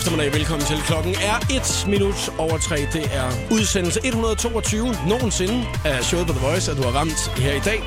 Eftermiddag, 0.00 0.34
velkommen 0.34 0.66
til. 0.66 0.76
Klokken 0.76 1.14
er 1.14 1.36
1 1.50 1.84
minut 1.88 2.30
over 2.38 2.58
3. 2.58 2.76
Det 2.76 3.04
er 3.12 3.30
udsendelse 3.50 4.00
122 4.04 4.94
nogensinde 5.08 5.66
af 5.84 6.04
showet 6.04 6.26
på 6.26 6.32
The 6.32 6.46
Voice, 6.46 6.70
at 6.70 6.76
du 6.76 6.82
har 6.82 6.90
ramt 6.90 7.30
her 7.36 7.52
i 7.52 7.60
dag. 7.60 7.82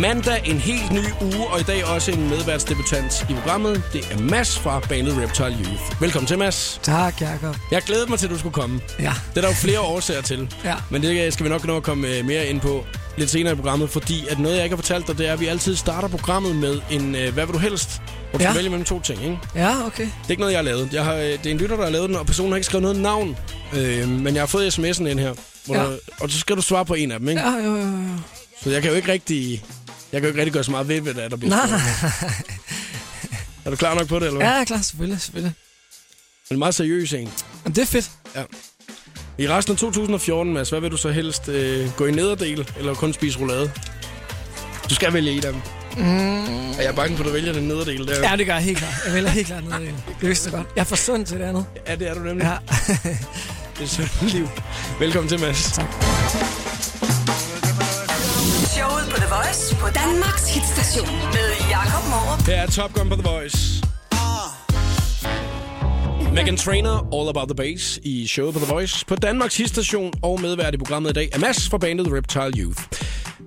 Mandag 0.00 0.42
en 0.44 0.58
helt 0.58 0.92
ny 0.92 1.04
uge, 1.20 1.46
og 1.52 1.60
i 1.60 1.62
dag 1.62 1.84
også 1.84 2.12
en 2.12 2.28
medværtsdebutant 2.28 3.26
i 3.30 3.34
programmet. 3.34 3.82
Det 3.92 4.12
er 4.12 4.18
Mads 4.18 4.58
fra 4.58 4.80
bandet 4.88 5.16
Reptile 5.16 5.66
Youth. 5.68 6.00
Velkommen 6.02 6.26
til, 6.26 6.38
Mads. 6.38 6.80
Tak, 6.82 7.20
Jacob. 7.20 7.56
Jeg 7.70 7.82
glæder 7.82 8.06
mig 8.06 8.18
til, 8.18 8.26
at 8.26 8.32
du 8.32 8.38
skulle 8.38 8.54
komme. 8.54 8.80
Ja. 9.00 9.12
Det 9.30 9.36
er 9.36 9.40
der 9.40 9.48
jo 9.48 9.54
flere 9.54 9.80
årsager 9.80 10.22
til. 10.22 10.54
Ja. 10.64 10.74
Men 10.90 11.02
det 11.02 11.32
skal 11.32 11.44
vi 11.44 11.50
nok 11.50 11.66
nå 11.66 11.76
at 11.76 11.82
komme 11.82 12.08
øh, 12.08 12.24
mere 12.24 12.46
ind 12.46 12.60
på 12.60 12.84
lidt 13.16 13.30
senere 13.30 13.52
i 13.52 13.56
programmet, 13.56 13.90
fordi 13.90 14.26
at 14.28 14.38
noget, 14.38 14.56
jeg 14.56 14.64
ikke 14.64 14.76
har 14.76 14.82
fortalt 14.82 15.06
dig, 15.06 15.18
det 15.18 15.28
er, 15.28 15.32
at 15.32 15.40
vi 15.40 15.46
altid 15.46 15.76
starter 15.76 16.08
programmet 16.08 16.56
med 16.56 16.80
en 16.90 17.14
øh, 17.14 17.32
hvad 17.34 17.46
vil 17.46 17.52
du 17.54 17.58
helst? 17.58 17.90
Hvor 18.30 18.38
du 18.38 18.44
Ja. 18.44 18.50
skal 18.50 18.56
vælge 18.56 18.70
mellem 18.70 18.84
to 18.84 19.00
ting, 19.00 19.22
ikke? 19.24 19.38
Ja, 19.54 19.86
okay. 19.86 20.02
Det 20.04 20.12
er 20.26 20.30
ikke 20.30 20.40
noget, 20.40 20.52
jeg 20.52 20.58
har 20.58 20.64
lavet. 20.64 20.92
Jeg 20.92 21.04
har, 21.04 21.14
øh, 21.14 21.22
det 21.24 21.46
er 21.46 21.50
en 21.50 21.58
lytter, 21.58 21.76
der 21.76 21.84
har 21.84 21.90
lavet 21.90 22.08
den, 22.08 22.16
og 22.16 22.26
personen 22.26 22.52
har 22.52 22.56
ikke 22.56 22.66
skrevet 22.66 22.82
noget 22.82 22.96
navn. 23.00 23.36
Øh, 23.76 24.08
men 24.08 24.34
jeg 24.34 24.42
har 24.42 24.46
fået 24.46 24.78
sms'en 24.78 25.06
ind 25.06 25.20
her. 25.20 25.34
Hvor 25.66 25.74
Ja. 25.74 25.80
der, 25.82 25.96
og 26.20 26.30
så 26.30 26.38
skal 26.38 26.56
du 26.56 26.62
svare 26.62 26.84
på 26.84 26.94
en 26.94 27.10
af 27.12 27.18
dem, 27.18 27.28
ikke? 27.28 27.40
Ja, 27.40 27.50
jo, 27.50 27.76
jo, 27.76 27.86
jo. 27.86 28.08
Så 28.62 28.70
jeg 28.70 28.82
kan 28.82 28.90
jo 28.90 28.96
ikke 28.96 29.12
rigtig... 29.12 29.64
Jeg 30.12 30.20
kan 30.20 30.22
jo 30.22 30.28
ikke 30.28 30.40
rigtig 30.40 30.52
gøre 30.52 30.64
så 30.64 30.70
meget 30.70 30.88
ved, 30.88 31.00
hvad 31.00 31.14
der, 31.14 31.22
er, 31.22 31.28
der 31.28 31.36
bliver 31.36 31.56
Nej, 31.56 31.66
nej. 31.70 31.80
Er 33.64 33.70
du 33.70 33.76
klar 33.76 33.94
nok 33.94 34.06
på 34.08 34.18
det, 34.18 34.26
eller 34.26 34.36
hvad? 34.38 34.46
Ja, 34.46 34.52
jeg 34.52 34.60
er 34.60 34.64
klar, 34.64 34.80
selvfølgelig, 34.82 35.20
selvfølgelig. 35.20 35.54
En 36.50 36.58
meget 36.58 36.74
seriøs 36.74 37.12
en. 37.12 37.30
Men 37.64 37.74
det 37.74 37.82
er 37.82 37.86
fedt. 37.86 38.10
I 39.38 39.48
resten 39.48 39.72
af 39.72 39.78
2014, 39.78 40.52
Mads, 40.52 40.70
hvad 40.70 40.80
vil 40.80 40.90
du 40.90 40.96
så 40.96 41.10
helst 41.10 41.48
øh, 41.48 41.90
gå 41.96 42.06
i 42.06 42.10
nederdel, 42.10 42.68
eller 42.78 42.94
kun 42.94 43.12
spise 43.12 43.38
roulade? 43.40 43.70
Du 44.90 44.94
skal 44.94 45.12
vælge 45.12 45.32
et 45.32 45.44
af 45.44 45.52
dem. 45.52 45.62
Mm. 45.96 46.70
Er 46.72 46.82
jeg 46.82 46.94
bange 46.94 47.16
for, 47.16 47.24
at 47.24 47.28
du 47.28 47.32
vælger 47.32 47.52
den 47.52 47.62
nederdel 47.62 48.06
der? 48.08 48.30
Ja, 48.30 48.36
det 48.36 48.46
gør 48.46 48.54
jeg 48.54 48.62
helt 48.62 48.78
klart. 48.78 48.92
Jeg 49.06 49.14
vælger 49.14 49.30
helt 49.30 49.46
klart 49.46 49.62
af 49.72 49.80
det. 49.80 49.94
Vidste 50.20 50.50
jeg 50.50 50.56
godt. 50.58 50.66
Jeg 50.76 50.80
er 50.80 50.84
for 50.84 50.96
sund 50.96 51.26
til 51.26 51.38
det 51.38 51.44
andet. 51.44 51.66
ja 51.88 51.94
det 51.94 52.08
er 52.08 52.14
du 52.14 52.20
nemlig. 52.20 52.44
Ja. 52.44 52.56
Det 53.78 53.84
er 53.84 53.86
sådan 53.88 54.28
liv. 54.28 54.48
Velkommen 54.98 55.28
til, 55.28 55.40
Mads. 55.40 55.72
Tak. 55.72 55.86
Showet 58.74 59.04
på 59.10 59.16
The 59.16 59.26
Voice 59.34 59.76
på 59.76 59.86
Danmarks 59.94 60.54
hitstation 60.54 61.06
med 61.32 61.68
Jakob 61.70 62.04
Morup. 62.10 62.46
Her 62.46 62.54
er 62.54 62.66
Top 62.66 62.92
Gun 62.92 63.08
på 63.08 63.14
The 63.14 63.22
Voice. 63.30 63.81
Megan 66.34 66.56
Trainer, 66.56 67.08
All 67.14 67.28
About 67.28 67.48
The 67.48 67.54
Bass 67.54 68.00
i 68.02 68.26
showet 68.26 68.54
på 68.54 68.60
The 68.60 68.72
Voice 68.72 69.04
på 69.06 69.14
Danmarks 69.16 69.60
station 69.66 70.12
og 70.22 70.40
medvært 70.40 70.74
i 70.74 70.76
programmet 70.76 71.10
i 71.10 71.12
dag 71.12 71.28
er 71.32 71.38
Mads 71.38 71.68
fra 71.68 71.78
bandet 71.78 72.06
Reptile 72.12 72.62
Youth. 72.64 72.82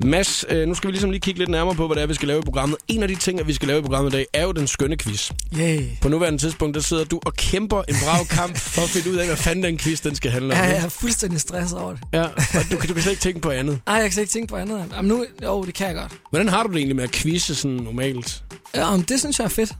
Mads, 0.03 0.45
øh, 0.50 0.67
nu 0.67 0.73
skal 0.73 0.88
vi 0.88 0.91
ligesom 0.91 1.11
lige 1.11 1.19
kigge 1.22 1.39
lidt 1.39 1.50
nærmere 1.50 1.75
på, 1.75 1.88
hvad 1.88 1.95
det 1.95 2.03
er, 2.03 2.08
vi 2.08 2.13
skal 2.13 2.28
lave 2.28 2.39
i 2.39 2.41
programmet. 2.44 2.78
En 2.88 3.02
af 3.03 3.08
de 3.08 3.16
ting, 3.16 3.47
vi 3.47 3.53
skal 3.53 3.67
lave 3.67 3.80
i 3.80 3.81
programmet 3.81 4.13
i 4.13 4.16
dag, 4.16 4.25
er 4.33 4.44
jo 4.44 4.52
den 4.52 4.67
skønne 4.67 4.97
quiz. 4.97 5.31
Yay. 5.59 5.80
På 6.02 6.09
nuværende 6.09 6.39
tidspunkt, 6.39 6.75
der 6.75 6.81
sidder 6.81 7.03
du 7.03 7.19
og 7.25 7.33
kæmper 7.33 7.81
en 7.89 7.95
brav 8.06 8.25
kamp 8.25 8.58
for 8.58 8.81
at 8.81 8.89
finde 8.89 9.09
ud 9.11 9.16
af, 9.16 9.25
hvad 9.28 9.38
fanden 9.38 9.63
den 9.63 9.78
quiz, 9.78 10.02
den 10.02 10.16
skal 10.16 10.31
handle 10.31 10.53
om. 10.53 10.58
Ja, 10.59 10.63
jeg 10.66 10.83
er 10.86 10.89
fuldstændig 10.89 11.39
stresset 11.41 11.80
over 11.80 11.91
det. 11.91 12.02
Ja, 12.13 12.23
og 12.23 12.31
du, 12.72 12.78
kan- 12.78 12.88
du 12.88 12.94
kan 12.94 13.02
slet 13.03 13.11
ikke 13.11 13.22
tænke 13.23 13.39
på 13.39 13.50
andet. 13.50 13.80
Ej, 13.88 13.94
jeg 13.94 14.03
kan 14.03 14.11
slet 14.11 14.22
ikke 14.23 14.33
tænke 14.33 14.47
på 14.47 14.56
andet. 14.56 14.86
Jamen 14.95 15.09
nu, 15.09 15.25
jo, 15.44 15.63
det 15.66 15.73
kan 15.73 15.88
jeg 15.88 15.95
godt. 15.95 16.11
Hvordan 16.30 16.50
har 16.50 16.63
du 16.63 16.69
det 16.69 16.78
egentlig 16.78 16.95
med 16.95 17.03
at 17.03 17.11
quizze 17.11 17.56
sådan 17.56 17.78
normalt? 17.78 18.44
Ja, 18.75 18.97
det 19.09 19.19
synes 19.19 19.39
jeg 19.39 19.45
er 19.45 19.50
fedt. 19.50 19.72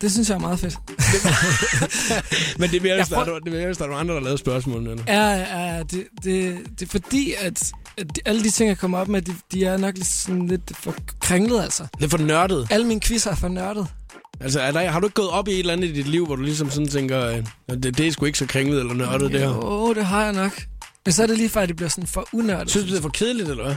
Det 0.00 0.12
synes 0.12 0.28
jeg 0.28 0.34
er 0.34 0.40
meget 0.40 0.58
fedt. 0.58 0.76
Men 2.58 2.70
det 2.70 2.76
er 2.76 2.80
mere, 2.82 2.96
hvis 2.96 3.08
der, 3.08 3.18
er, 3.18 3.24
prøv- 3.24 3.40
det 3.44 3.48
er 3.52 3.56
mere, 3.56 3.66
hvis 3.66 3.76
der 3.76 3.84
er 3.84 3.88
nogle 3.88 4.00
andre, 4.00 4.14
der 4.14 4.20
lavet 4.20 4.38
spørgsmålene. 4.38 4.90
eller? 4.90 5.04
Ja, 5.08 5.30
ja, 5.58 5.82
det, 5.82 6.04
det, 6.24 6.56
det 6.80 6.86
er 6.86 6.90
fordi, 6.90 7.34
at, 7.40 7.72
at 7.96 8.06
alle 8.24 8.44
de 8.44 8.50
ting, 8.50 8.68
jeg 8.68 8.78
kommer 8.78 8.98
op 8.98 9.08
med, 9.08 9.22
de, 9.22 9.34
de 9.52 9.64
er 9.64 9.76
nok 9.76 9.94
lidt, 9.96 10.06
sådan 10.06 10.46
lidt 10.46 10.72
for 10.76 10.94
kringlet, 11.20 11.62
altså. 11.62 11.86
Er 12.02 12.08
for 12.08 12.18
nørdet. 12.18 12.66
Alle 12.70 12.86
mine 12.86 13.00
quizzer 13.00 13.30
er 13.30 13.34
for 13.34 13.48
nørdet. 13.48 13.86
Altså, 14.40 14.60
er 14.60 14.70
der, 14.72 14.90
har 14.90 15.00
du 15.00 15.06
ikke 15.06 15.14
gået 15.14 15.30
op 15.30 15.48
i 15.48 15.52
et 15.52 15.58
eller 15.58 15.72
andet 15.72 15.88
i 15.88 15.92
dit 15.92 16.08
liv, 16.08 16.26
hvor 16.26 16.36
du 16.36 16.42
ligesom 16.42 16.70
sådan 16.70 16.88
tænker, 16.88 17.26
øh, 17.26 17.76
det, 17.82 17.98
det 17.98 18.06
er 18.06 18.12
sgu 18.12 18.24
ikke 18.26 18.38
så 18.38 18.46
kringlet 18.46 18.80
eller 18.80 18.94
nørdet, 18.94 19.32
det 19.32 19.40
her? 19.40 19.48
Jo, 19.48 19.94
det 19.94 20.06
har 20.06 20.24
jeg 20.24 20.32
nok. 20.32 20.62
Men 21.04 21.12
så 21.12 21.22
er 21.22 21.26
det 21.26 21.36
lige 21.36 21.48
før, 21.48 21.60
at 21.60 21.68
det 21.68 21.76
bliver 21.76 21.88
sådan 21.88 22.06
for 22.06 22.28
unørdet. 22.32 22.70
Synes 22.70 22.86
du, 22.86 22.90
det 22.92 22.98
er 22.98 23.02
for 23.02 23.08
kedeligt, 23.08 23.48
eller 23.48 23.64
hvad? 23.64 23.74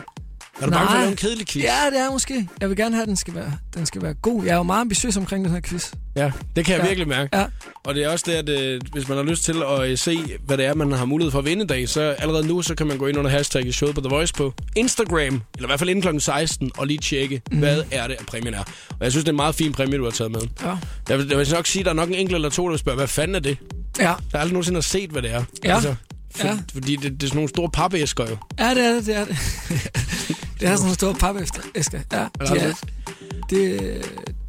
Er 0.62 0.66
du 0.66 0.72
bange 0.72 0.88
for 0.88 0.94
at 0.94 0.94
Nej. 0.94 1.00
lave 1.02 1.12
en 1.12 1.18
kedelig 1.18 1.48
quiz? 1.48 1.64
Ja, 1.64 1.86
det 1.92 2.00
er 2.00 2.12
måske. 2.12 2.48
Jeg 2.62 2.70
vil 2.70 2.78
gerne 2.78 2.96
have, 2.96 3.02
at 3.02 3.08
den 3.08 3.16
skal 3.16 3.36
være, 3.36 3.54
den 3.76 3.86
skal 3.86 4.02
være 4.02 4.14
god. 4.14 4.44
Jeg 4.44 4.52
er 4.52 4.56
jo 4.58 4.64
meget 4.64 4.82
ambitiøs 4.82 5.18
omkring 5.18 5.46
den 5.46 5.54
her 5.54 5.62
quiz. 5.62 5.92
ja 6.16 6.32
det 6.56 6.66
kan 6.66 6.74
jeg 6.76 6.82
Ja. 6.82 6.88
virkelig 6.88 7.08
mærke. 7.08 7.38
Ja. 7.38 7.46
Og 7.86 7.96
det 7.96 8.04
er 8.04 8.10
også 8.10 8.26
det, 8.28 8.34
at 8.34 8.50
øh, 8.50 8.82
hvis 8.94 9.08
man 9.08 9.18
har 9.18 9.24
lyst 9.24 9.44
til 9.44 9.56
at 9.70 9.90
øh, 9.90 9.98
se, 9.98 10.20
hvad 10.46 10.58
det 10.58 10.66
er, 10.66 10.74
man 10.74 10.92
har 10.92 11.06
mulighed 11.06 11.32
for 11.32 11.40
at 11.40 11.46
vinde 11.46 11.64
i 11.64 11.68
dag, 11.68 11.90
så 11.90 12.02
allerede 12.02 12.48
nu, 12.48 12.62
så 12.62 12.76
kan 12.76 12.88
man 12.88 12.98
gå 12.98 13.08
ind 13.08 13.18
under 13.18 13.32
hashtag 13.32 13.74
showet 13.74 13.96
på 13.96 14.02
The 14.02 14.10
Voice 14.10 14.34
på 14.34 14.54
Instagram, 14.76 15.18
eller 15.18 15.40
i 15.64 15.66
hvert 15.66 15.80
fald 15.80 15.90
inden 15.90 16.14
kl. 16.14 16.20
16, 16.20 16.72
og 16.78 16.88
lige 16.88 17.00
tjekke, 17.00 17.42
mm. 17.52 17.58
hvad 17.60 17.84
er 17.92 18.08
det, 18.08 18.16
at 18.20 18.26
præmien 18.26 18.54
er. 18.54 18.64
Og 18.90 18.98
jeg 19.02 19.12
synes, 19.12 19.24
det 19.24 19.30
er 19.30 19.34
en 19.34 19.38
meget 19.38 19.56
fin 19.56 19.72
præmie, 19.72 19.98
du 19.98 20.04
har 20.04 20.12
taget 20.12 20.32
med. 20.32 20.42
Ja. 20.64 20.76
Jeg 21.10 21.18
vil, 21.18 21.28
jeg 21.30 21.38
vil 21.38 21.48
nok 21.54 21.68
sige, 21.68 21.80
at 21.80 21.86
der 21.86 21.92
er 21.92 21.96
nok 21.96 22.10
en 22.10 22.16
enkelt 22.16 22.36
eller 22.36 22.50
to, 22.50 22.64
der 22.64 22.70
vil 22.70 22.80
spørge, 22.80 22.96
hvad 22.98 23.08
fanden 23.08 23.36
er 23.36 23.40
det? 23.40 23.58
Ja, 24.00 24.04
Der 24.04 24.10
er 24.34 24.40
aldrig 24.40 24.54
nogensinde 24.54 24.78
har 24.78 24.82
set, 24.82 25.10
hvad 25.10 25.22
det 25.22 25.32
er. 25.34 25.44
Altså, 25.64 25.90
Ja. 25.90 25.96
for, 26.36 26.48
Ja. 26.48 26.58
Fordi 26.74 26.96
det, 26.96 27.04
det 27.12 27.24
er 27.24 27.28
sådan 27.28 27.36
nogle 27.36 27.50
store 27.50 27.70
papæsker 27.70 28.24
jo. 28.30 28.38
ja 28.60 28.70
det 28.76 28.86
er 28.86 28.94
det. 28.94 29.06
Det 29.06 29.16
er, 29.16 29.26
det. 29.26 29.38
det 30.60 30.68
er 30.70 30.76
sådan 30.76 30.90
en 30.90 30.96
stor 30.96 31.14
papæsker. 31.14 31.62
Ja, 32.12 32.18
de 32.20 32.30
det 33.50 33.76
er, 33.76 34.02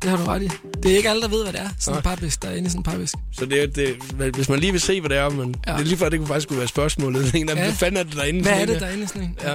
det? 0.03 0.11
har 0.11 0.17
du 0.17 0.25
ret 0.25 0.43
i. 0.43 0.49
Det 0.83 0.93
er 0.93 0.97
ikke 0.97 1.11
alle, 1.11 1.23
der 1.23 1.29
ved, 1.29 1.43
hvad 1.43 1.53
det 1.53 1.61
er. 1.61 1.69
Sådan 1.79 1.99
en 1.99 2.03
papæsk, 2.03 2.43
der 2.43 2.49
er 2.49 2.55
inde 2.55 2.67
i 2.67 2.71
sådan 2.71 2.81
en 2.81 2.85
papæsk. 2.85 3.15
Så 3.33 3.47
det, 3.47 3.63
er- 3.63 3.67
det, 3.67 3.97
hvis 4.35 4.49
man 4.49 4.59
lige 4.61 4.73
vil 4.73 4.81
se, 4.81 5.01
hvad 5.01 5.11
det 5.11 5.19
er, 5.19 5.29
men 5.29 5.55
ja. 5.67 5.73
Det 5.73 5.81
er 5.81 5.85
lige 5.85 5.97
før, 5.97 6.09
det 6.09 6.19
kunne 6.19 6.29
faktisk 6.29 6.49
kunne 6.49 6.59
være 6.59 6.69
spørgsmålet. 6.69 7.35
En 7.35 7.49
Ja. 7.49 7.55
Hvad 7.55 7.73
fanden 7.73 7.97
er 8.01 8.03
det 8.03 8.17
derinde? 8.17 8.43
Hvad 8.43 8.53
er 8.61 8.67
det, 8.67 8.81
der 8.81 8.87
er 8.87 8.91
inde 8.93 9.05
i 9.05 9.07
sådan 9.07 9.23
en? 9.23 9.39
Ja. 9.45 9.55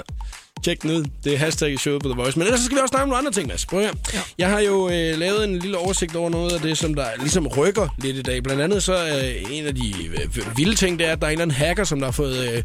Tjek 0.64 0.86
ud. 0.86 1.06
Det 1.24 1.34
er 1.34 1.38
hashtag 1.38 1.72
i 1.74 1.78
showet 1.78 2.02
på 2.02 2.08
The 2.10 2.16
Voice. 2.22 2.40
Men 2.40 2.46
ellers 2.48 2.60
så 2.60 2.66
skal 2.66 2.76
vi 2.78 2.82
også 2.82 2.92
snakke 2.92 3.04
om 3.04 3.10
nogle 3.10 3.20
andre 3.20 3.32
ting, 3.32 3.48
Mads. 3.48 3.66
Prøv 3.66 3.82
her. 3.82 3.92
Ja. 4.14 4.20
Jeg 4.38 4.50
har 4.50 4.60
jo 4.60 4.90
øh, 4.90 5.18
lavet 5.18 5.44
en 5.44 5.60
lille 5.60 5.78
oversigt 5.78 6.16
over 6.16 6.30
noget 6.30 6.52
af 6.52 6.60
det, 6.62 6.78
som 6.78 6.94
der 6.94 7.06
ligesom 7.20 7.48
rykker 7.48 7.88
lidt 7.98 8.18
i 8.18 8.22
dag. 8.22 8.44
Blandt 8.44 8.62
andet 8.62 8.84
så 8.84 8.94
er 8.94 9.32
en 9.52 9.66
af 9.66 9.76
de 9.76 9.94
øh, 10.08 10.58
vilde 10.58 10.76
ting, 10.76 11.00
det 11.00 11.08
er, 11.08 11.12
at 11.12 11.22
der 11.22 11.28
er 11.28 11.32
en 11.32 11.34
eller 11.34 11.42
anden 11.44 11.56
hacker, 11.58 11.84
som 11.84 12.00
der 12.00 12.08
har 12.08 12.12
fået... 12.12 12.54
Øh, 12.54 12.64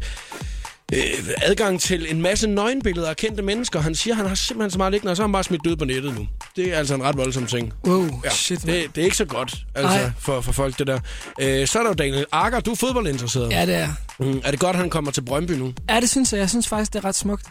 øh, 0.93 1.27
adgang 1.41 1.81
til 1.81 2.11
en 2.11 2.21
masse 2.21 2.47
nøgenbilleder 2.47 3.09
af 3.09 3.17
kendte 3.17 3.43
mennesker. 3.43 3.79
Han 3.81 3.95
siger, 3.95 4.13
han 4.13 4.25
har 4.25 4.35
simpelthen 4.35 4.71
så 4.71 4.77
meget 4.77 4.91
liggende, 4.91 5.11
og 5.11 5.17
så 5.17 5.23
har 5.23 5.27
han 5.27 5.31
bare 5.33 5.43
smidt 5.43 5.67
ud 5.67 5.75
på 5.75 5.85
nettet 5.85 6.15
nu. 6.15 6.27
Det 6.55 6.73
er 6.73 6.77
altså 6.77 6.95
en 6.95 7.03
ret 7.03 7.17
voldsom 7.17 7.45
ting. 7.45 7.73
Wow, 7.87 8.07
Ja, 8.25 8.29
shit, 8.29 8.65
man. 8.65 8.75
det, 8.75 8.95
det 8.95 9.01
er 9.01 9.05
ikke 9.05 9.17
så 9.17 9.25
godt 9.25 9.57
altså, 9.75 10.11
for, 10.19 10.41
for 10.41 10.51
folk, 10.51 10.79
det 10.79 10.87
der. 10.87 10.99
Øh, 11.41 11.67
så 11.67 11.79
er 11.79 11.83
der 11.83 11.89
jo 11.89 11.93
Daniel 11.93 12.25
Akker. 12.31 12.59
Du 12.59 12.71
er 12.71 12.75
fodboldinteresseret. 12.75 13.51
Ja, 13.51 13.65
det 13.65 13.75
er. 13.75 13.87
Mm, 14.19 14.41
er 14.43 14.51
det 14.51 14.59
godt, 14.59 14.75
han 14.75 14.89
kommer 14.89 15.11
til 15.11 15.21
Brøndby 15.21 15.51
nu? 15.51 15.73
Ja, 15.89 15.99
det 15.99 16.09
synes 16.09 16.33
jeg. 16.33 16.39
Jeg 16.39 16.49
synes 16.49 16.67
faktisk, 16.67 16.93
det 16.93 16.99
er 16.99 17.05
ret 17.05 17.15
smukt. 17.15 17.47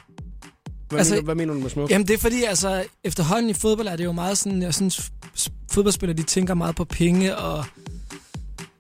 Hvad, 0.89 0.99
Altså- 0.99 1.15
mener, 1.15 1.25
hvad 1.25 1.35
mener 1.35 1.55
du 1.55 1.61
med 1.61 1.71
smuk? 1.71 1.91
Jamen, 1.91 2.07
det 2.09 2.15
er 2.15 2.19
fordi, 2.19 2.45
altså, 2.45 2.85
efterhånden 3.05 3.51
i 3.51 3.55
fodbold 3.55 3.89
er 3.89 3.97
det 3.97 4.05
jo 4.05 4.13
meget 4.13 4.39
sådan, 4.39 4.63
jeg 4.63 4.75
synes, 4.75 5.11
fodboldspillere, 5.73 6.17
de 6.17 6.23
tænker 6.23 6.55
meget 6.55 6.77
på 6.77 6.85
penge 6.85 7.37
og 7.37 7.65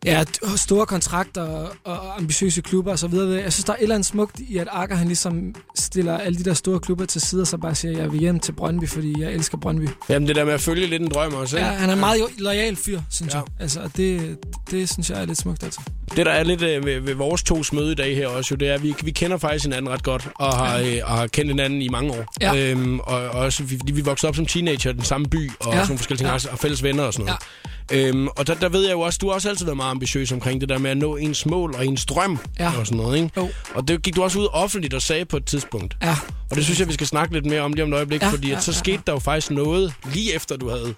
ja, 0.04 0.24
store 0.56 0.86
kontrakter 0.86 1.42
og, 1.42 1.68
og 1.84 2.16
ambitiøse 2.16 2.60
klubber 2.62 3.06
videre. 3.06 3.42
Jeg 3.42 3.52
synes, 3.52 3.64
der 3.64 3.72
er 3.72 3.76
et 3.76 3.82
eller 3.82 3.94
andet 3.94 4.06
smukt 4.06 4.40
i, 4.40 4.56
at 4.56 4.68
Akker, 4.72 4.96
han 4.96 5.06
ligesom 5.06 5.54
stiller 5.74 6.18
alle 6.18 6.38
de 6.38 6.44
der 6.44 6.54
store 6.54 6.80
klubber 6.80 7.04
til 7.06 7.20
side, 7.20 7.40
og 7.42 7.46
så 7.46 7.56
bare 7.56 7.74
siger, 7.74 7.98
jeg 7.98 8.12
vil 8.12 8.20
hjem 8.20 8.40
til 8.40 8.52
Brøndby, 8.52 8.88
fordi 8.88 9.20
jeg 9.20 9.32
elsker 9.32 9.58
Brøndby. 9.58 9.88
Jamen, 10.08 10.28
det 10.28 10.36
der 10.36 10.44
med 10.44 10.52
at 10.52 10.60
følge 10.60 10.86
lidt 10.86 11.02
en 11.02 11.08
drøm 11.08 11.34
også, 11.34 11.56
ikke? 11.56 11.68
Ja, 11.68 11.74
han 11.74 11.88
er 11.88 11.94
en 11.94 12.00
meget 12.00 12.20
lojal 12.38 12.76
fyr, 12.76 13.00
synes 13.10 13.34
Ja. 13.34 13.38
jeg. 13.38 13.46
Altså, 13.60 13.80
og 13.80 13.96
det, 13.96 14.38
det 14.70 14.90
synes 14.90 15.10
jeg 15.10 15.20
er 15.20 15.26
lidt 15.26 15.38
smukt, 15.38 15.62
altså. 15.62 15.80
Det, 16.16 16.26
der 16.26 16.32
er 16.32 16.42
lidt 16.44 16.62
øh, 16.62 16.84
ved, 16.86 17.00
ved 17.00 17.14
vores 17.14 17.42
tos 17.42 17.72
møde 17.72 17.92
i 17.92 17.94
dag 17.94 18.16
her 18.16 18.28
også, 18.28 18.48
jo, 18.54 18.56
det 18.56 18.68
er, 18.68 18.74
at 18.74 18.82
vi, 18.82 18.94
vi 19.04 19.10
kender 19.10 19.36
faktisk 19.38 19.64
hinanden 19.64 19.90
ret 19.92 20.02
godt, 20.02 20.28
og 20.34 20.56
har, 20.56 20.78
øh, 20.78 20.98
og 21.04 21.10
har 21.16 21.26
kendt 21.26 21.50
hinanden 21.50 21.82
i 21.82 21.88
mange 21.88 22.12
år. 22.12 22.24
Ja. 22.40 22.70
Øhm, 22.70 23.00
og, 23.00 23.20
og 23.20 23.30
også, 23.30 23.62
fordi 23.78 23.92
vi 23.92 24.00
voksede 24.00 24.28
op 24.28 24.36
som 24.36 24.46
teenager 24.46 24.90
i 24.90 24.92
den 24.92 25.04
samme 25.04 25.26
by, 25.26 25.50
og 25.60 25.66
ja. 25.66 25.70
Sådan 25.72 25.86
nogle 25.86 25.98
forskellige 25.98 26.28
ting, 26.28 26.44
Ja. 26.44 26.52
og 26.52 26.58
fælles 26.58 26.82
venner 26.82 27.02
og 27.02 27.12
sådan 27.12 27.26
noget. 27.26 27.38
Ja. 27.64 27.70
Øhm, 27.92 28.28
og 28.28 28.46
der, 28.46 28.54
der 28.54 28.68
ved 28.68 28.82
jeg 28.84 28.92
jo 28.92 29.00
også, 29.00 29.18
du 29.22 29.26
har 29.28 29.34
også 29.34 29.48
altid 29.48 29.64
været 29.64 29.76
meget 29.76 29.90
ambitiøs 29.90 30.32
omkring 30.32 30.60
det 30.60 30.68
der 30.68 30.78
med 30.78 30.90
at 30.90 30.96
nå 30.96 31.16
ens 31.16 31.46
mål 31.46 31.74
og 31.74 31.86
ens 31.86 32.06
drøm 32.06 32.38
Ja. 32.58 32.72
og 32.78 32.86
sådan 32.86 32.98
noget, 32.98 33.16
ikke? 33.16 33.30
Jo. 33.36 33.48
Og 33.74 33.88
det 33.88 34.02
gik 34.02 34.16
du 34.16 34.22
også 34.22 34.38
ud 34.38 34.46
offentligt 34.52 34.94
og 34.94 35.02
sagde 35.02 35.24
på 35.24 35.36
et 35.36 35.44
tidspunkt. 35.44 35.96
Ja, 36.02 36.16
Og 36.50 36.56
det 36.56 36.64
synes 36.64 36.80
jeg, 36.80 36.88
vi 36.88 36.92
skal 36.92 37.06
snakke 37.06 37.34
lidt 37.34 37.46
mere 37.46 37.60
om 37.60 37.72
lige 37.72 37.82
om 37.84 37.88
et 37.92 37.94
øjeblik, 37.96 38.20
ja, 38.22 38.26
Ja, 38.26 38.32
fordi 38.32 38.50
at 38.50 38.56
ja, 38.56 38.60
så 38.60 38.70
ja, 38.72 38.76
skete 38.78 39.02
der 39.06 39.12
jo 39.12 39.18
faktisk 39.18 39.50
noget 39.50 39.94
lige 40.14 40.34
efter, 40.34 40.56
du 40.56 40.68
havde 40.70 40.94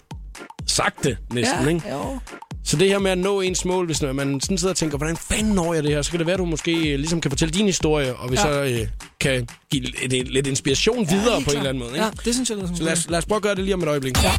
sagt 0.66 1.04
det 1.04 1.16
næsten, 1.32 1.62
ja, 1.62 1.68
ikke? 1.68 1.90
jo. 1.90 2.18
Så 2.64 2.76
det 2.76 2.88
her 2.88 2.98
med 2.98 3.10
at 3.10 3.18
nå 3.18 3.40
ens 3.40 3.64
mål, 3.64 3.86
hvis 3.86 4.02
man 4.02 4.40
sådan 4.40 4.58
sidder 4.58 4.72
og 4.72 4.76
tænker, 4.76 4.96
hvordan 4.98 5.16
fanden 5.16 5.52
når 5.54 5.74
jeg 5.74 5.82
det 5.82 5.90
her, 5.92 6.02
så 6.02 6.10
kan 6.10 6.18
det 6.18 6.26
være, 6.26 6.34
at 6.34 6.38
du 6.40 6.44
måske 6.44 6.72
øh, 6.92 6.98
ligesom 6.98 7.20
kan 7.20 7.30
fortælle 7.30 7.54
din 7.54 7.66
historie, 7.66 8.14
og 8.16 8.30
vi 8.30 8.36
ja. 8.36 8.48
Ja. 8.48 8.66
så 8.76 8.80
øh, 8.80 8.86
kan 9.20 9.48
give 9.70 9.82
lidt, 10.08 10.32
lidt 10.32 10.46
inspiration 10.46 11.10
videre 11.10 11.34
helt 11.34 11.34
på 11.34 11.36
en 11.38 11.42
klart. 11.44 11.56
eller 11.56 11.68
anden 11.68 11.78
måde. 11.82 11.92
Ikke? 11.92 12.04
Ja, 12.04 12.10
det 12.24 12.34
synes 12.34 12.48
jeg 12.50 12.56
lyder 12.56 12.66
som 12.66 12.76
Så 12.76 12.82
lad 12.82 12.92
os, 12.92 13.06
lad 13.10 13.18
os 13.18 13.26
prøve 13.26 13.36
at 13.36 13.42
gøre 13.42 13.54
det 13.54 13.64
lige 13.64 13.74
om 13.74 13.82
et 13.82 13.88
øjeblik. 13.88 14.22
Ja. 14.22 14.32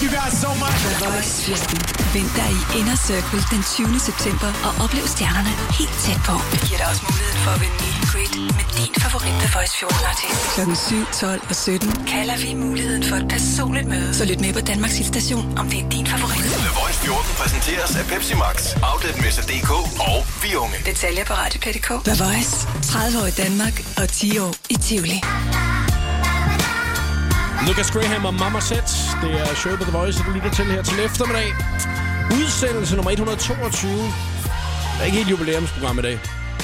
The 0.00 0.08
Voice-festen. 1.04 1.78
Dig 2.12 2.52
i 2.60 2.78
Inner 2.78 2.96
Circle 3.08 3.42
den 3.52 3.62
20. 3.62 4.00
september 4.08 4.50
og 4.66 4.72
oplev 4.84 5.06
stjernerne 5.14 5.52
helt 5.78 5.96
tæt 6.04 6.20
på. 6.28 6.34
Vi 6.52 6.58
giver 6.66 6.78
dig 6.80 6.88
også 6.92 7.02
muligheden 7.08 7.40
for 7.44 7.50
at 7.56 7.60
vinde 7.62 7.76
meet 7.82 8.00
greet 8.10 8.56
med 8.58 8.66
din 8.76 8.92
favorit 9.04 9.34
The 9.42 9.48
Voice 9.56 9.74
14-artist. 9.80 10.40
Klokken 10.54 10.76
7, 10.76 11.06
12 11.20 11.40
og 11.50 11.56
17 11.56 12.06
kalder 12.14 12.36
vi 12.44 12.54
muligheden 12.54 13.04
for 13.08 13.16
et 13.16 13.28
personligt 13.36 13.88
møde. 13.92 14.14
Så 14.14 14.24
lyt 14.30 14.40
med 14.40 14.52
på 14.58 14.60
Danmarks 14.60 15.06
station, 15.14 15.58
om 15.60 15.64
det 15.70 15.78
er 15.84 15.88
din 15.96 16.06
favorit. 16.06 16.44
The 16.66 16.72
Voice 16.80 16.98
14 16.98 17.34
præsenteres 17.40 17.96
af 18.00 18.04
Pepsi 18.10 18.34
Max, 18.44 18.56
Outletmesser.dk 18.90 19.70
og 20.10 20.18
Vi 20.42 20.50
Unge. 20.64 20.76
Detaljer 20.90 21.24
på 21.30 21.34
Radioplay.dk. 21.42 21.88
The 22.08 22.16
Voice. 22.24 22.52
30 22.82 23.20
år 23.22 23.26
i 23.32 23.36
Danmark 23.44 23.76
og 24.00 24.06
10 24.08 24.38
år 24.44 24.52
i 24.74 24.76
Tivoli. 24.86 25.18
Lucas 27.66 27.90
Graham 27.90 28.24
og 28.24 28.34
Mama 28.34 28.60
Set. 28.60 28.84
Det 29.22 29.30
er 29.40 29.54
show 29.54 29.76
på 29.76 29.84
The 29.84 29.92
Voice, 29.92 30.22
du 30.26 30.30
lytter 30.30 30.50
til 30.50 30.64
her 30.64 30.82
til 30.82 30.98
eftermiddag. 31.04 31.54
Udsendelse 32.42 32.96
nummer 32.96 33.10
122. 33.10 33.90
Det 33.92 34.02
er 35.00 35.04
ikke 35.04 35.16
helt 35.16 35.30
jubilæumsprogram 35.30 35.98
i 35.98 36.02
dag. 36.02 36.18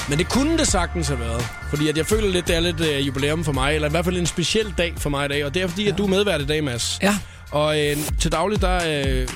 Men 0.09 0.17
det 0.17 0.29
kunne 0.29 0.57
det 0.57 0.67
sagtens 0.67 1.07
have 1.07 1.19
været. 1.19 1.45
Fordi 1.69 1.87
at 1.89 1.97
jeg 1.97 2.05
føler 2.05 2.29
lidt, 2.29 2.47
det 2.47 2.55
er 2.55 2.59
lidt 2.59 2.79
uh, 2.81 3.07
jubilæum 3.07 3.43
for 3.43 3.51
mig. 3.51 3.75
Eller 3.75 3.87
i 3.87 3.91
hvert 3.91 4.05
fald 4.05 4.17
en 4.17 4.25
speciel 4.25 4.73
dag 4.77 4.93
for 4.97 5.09
mig 5.09 5.25
i 5.25 5.27
dag. 5.27 5.45
Og 5.45 5.53
det 5.53 5.61
er 5.61 5.67
fordi, 5.67 5.83
ja. 5.83 5.91
at 5.91 5.97
du 5.97 6.03
er 6.03 6.07
medvært 6.09 6.41
i 6.41 6.45
dag, 6.45 6.63
Mads. 6.63 6.99
Ja. 7.01 7.17
Og 7.51 7.79
øh, 7.81 7.97
til 8.19 8.31
daglig, 8.31 8.61
der 8.61 8.75
øh, 9.05 9.27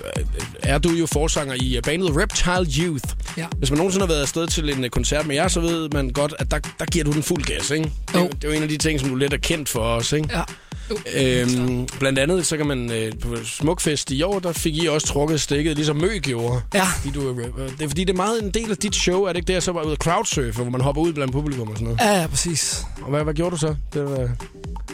er 0.63 0.77
du 0.77 0.89
jo 0.89 1.05
forsanger 1.13 1.55
i 1.61 1.75
øh, 1.77 1.81
bandet 1.83 2.09
Reptile 2.17 2.83
Youth. 2.85 3.03
Ja. 3.37 3.45
Hvis 3.57 3.69
man 3.71 3.77
nogensinde 3.77 4.05
har 4.05 4.13
været 4.13 4.21
afsted 4.21 4.47
til 4.47 4.69
en 4.77 4.83
øh, 4.83 4.89
koncert 4.89 5.27
med 5.27 5.35
jer, 5.35 5.47
så 5.47 5.59
ved 5.59 5.89
man 5.89 6.09
godt, 6.09 6.33
at 6.39 6.51
der, 6.51 6.59
der 6.79 6.85
giver 6.85 7.05
du 7.05 7.11
den 7.11 7.23
fuld 7.23 7.43
gas, 7.43 7.69
ikke? 7.71 7.91
Det, 8.07 8.15
er 8.15 8.19
jo- 8.19 8.27
det 8.27 8.43
er 8.43 8.47
jo 8.47 8.53
en 8.53 8.63
af 8.63 8.69
de 8.69 8.77
ting, 8.77 8.99
som 8.99 9.09
du 9.09 9.15
lidt 9.15 9.33
er 9.33 9.37
kendt 9.37 9.69
for 9.69 9.79
os, 9.79 10.11
ikke? 10.11 10.29
Ja. 10.31 10.41
Jo. 10.89 10.97
Øhm, 11.15 11.87
blandt 11.99 12.19
andet, 12.19 12.45
så 12.45 12.57
kan 12.57 12.67
man 12.67 12.91
øh, 12.91 13.11
på 13.19 13.35
Smukfest 13.43 14.11
i 14.11 14.21
år, 14.21 14.39
der 14.39 14.51
fik 14.51 14.77
I 14.83 14.87
også 14.87 15.07
trukket 15.07 15.41
stikket, 15.41 15.75
ligesom 15.75 15.95
Mø 15.95 16.17
gjorde. 16.17 16.61
Ja. 16.73 16.85
Fordi 16.85 17.11
du, 17.13 17.29
er 17.29 17.45
rapper. 17.45 17.63
det 17.63 17.81
er 17.81 17.87
fordi, 17.87 18.03
det 18.03 18.13
er 18.13 18.17
meget 18.17 18.43
en 18.43 18.51
del 18.51 18.71
af 18.71 18.77
dit 18.77 18.95
show, 18.95 19.23
er 19.23 19.27
det 19.27 19.35
ikke 19.35 19.47
det, 19.47 19.53
jeg 19.53 19.63
så 19.63 19.71
var 19.71 19.83
ude 19.83 19.95
crowdsurfe, 19.95 20.51
hvor 20.51 20.69
man 20.69 20.81
hopper 20.81 21.01
ud 21.01 21.13
blandt 21.13 21.33
publikum 21.33 21.67
og 21.67 21.77
sådan 21.77 21.85
noget. 21.85 21.99
Ja, 21.99 22.21
ja, 22.21 22.27
præcis. 22.27 22.85
Og 23.01 23.09
hvad, 23.09 23.23
hvad 23.23 23.33
gjorde 23.33 23.51
du 23.51 23.57
så? 23.57 23.75
Det 23.93 24.03
var, 24.03 24.29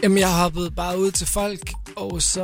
Jamen, 0.04 0.18
jeg 0.18 0.34
hoppede 0.34 0.72
bare 0.72 1.00
ud 1.00 1.12
til 1.12 1.28
folk, 1.28 1.72
og 1.96 2.22
så... 2.22 2.44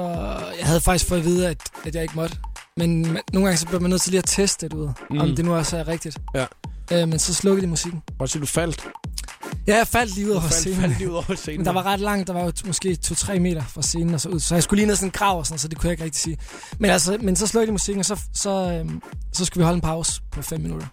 Jeg 0.60 0.68
havde 0.68 0.82
faktisk 0.82 1.06
fået 1.06 1.20
at 1.20 1.26
vide, 1.26 1.48
at, 1.48 1.58
at 1.86 1.96
jeg 1.96 2.02
ikke 2.04 2.16
måtte. 2.16 2.38
Men 2.78 3.02
man, 3.02 3.22
nogle 3.34 3.48
gange 3.48 3.58
så 3.58 3.66
bliver 3.66 3.80
man 3.80 3.90
nødt 3.90 4.02
til 4.02 4.12
lige 4.12 4.20
at 4.20 4.26
teste 4.28 4.70
det 4.70 4.74
ud, 4.74 4.90
mm. 5.10 5.20
om 5.20 5.36
det 5.36 5.46
nu 5.46 5.56
også 5.56 5.78
er 5.78 5.88
rigtigt. 5.88 6.18
Ja. 6.36 6.46
Øh, 6.92 7.08
men 7.08 7.20
så 7.20 7.34
slukkede 7.34 7.62
de 7.66 7.70
musikken. 7.70 8.02
siger 8.26 8.40
du 8.40 8.46
faldt? 8.46 8.88
Ja, 9.70 9.78
jeg 9.78 9.88
faldt 9.88 10.16
lige 10.16 10.28
ud 10.28 10.32
over 10.32 10.42
Faldt, 10.42 10.54
scenen. 10.54 10.80
faldt 10.80 10.98
lige 10.98 11.10
ud 11.10 11.16
over 11.16 11.36
scenen. 11.36 11.58
Men 11.58 11.66
der 11.66 11.72
var 11.72 11.84
ret 11.86 12.00
langt, 12.00 12.28
der 12.28 12.34
var 12.34 12.44
jo 12.44 12.52
måske 12.66 12.98
2-3 13.06 13.40
meter 13.40 13.64
fra 13.68 13.82
scenen 13.82 14.14
og 14.14 14.22
så 14.22 14.30
ud. 14.30 14.40
Så 14.40 14.56
jeg 14.56 14.64
skulle 14.64 14.78
lige 14.78 14.88
ned 14.88 14.96
sådan 14.96 15.08
en 15.08 15.12
grav 15.12 15.38
og 15.38 15.46
sådan, 15.46 15.60
så 15.60 15.68
det 15.68 15.78
kunne 15.78 15.88
jeg 15.88 15.92
ikke 15.94 16.04
rigtig 16.04 16.22
sige. 16.22 16.38
Men, 16.80 16.92
altså, 16.92 17.18
men 17.22 17.36
så 17.36 17.48
slukkede 17.48 17.68
de 17.68 17.72
musikken, 17.72 18.00
og 18.00 18.06
så, 18.06 18.20
så, 18.34 18.50
øhm, 18.50 19.02
så 19.34 19.46
skulle 19.46 19.62
vi 19.62 19.64
holde 19.64 19.76
en 19.76 19.82
pause 19.82 20.22
på 20.32 20.42
5 20.42 20.62
minutter. 20.62 20.88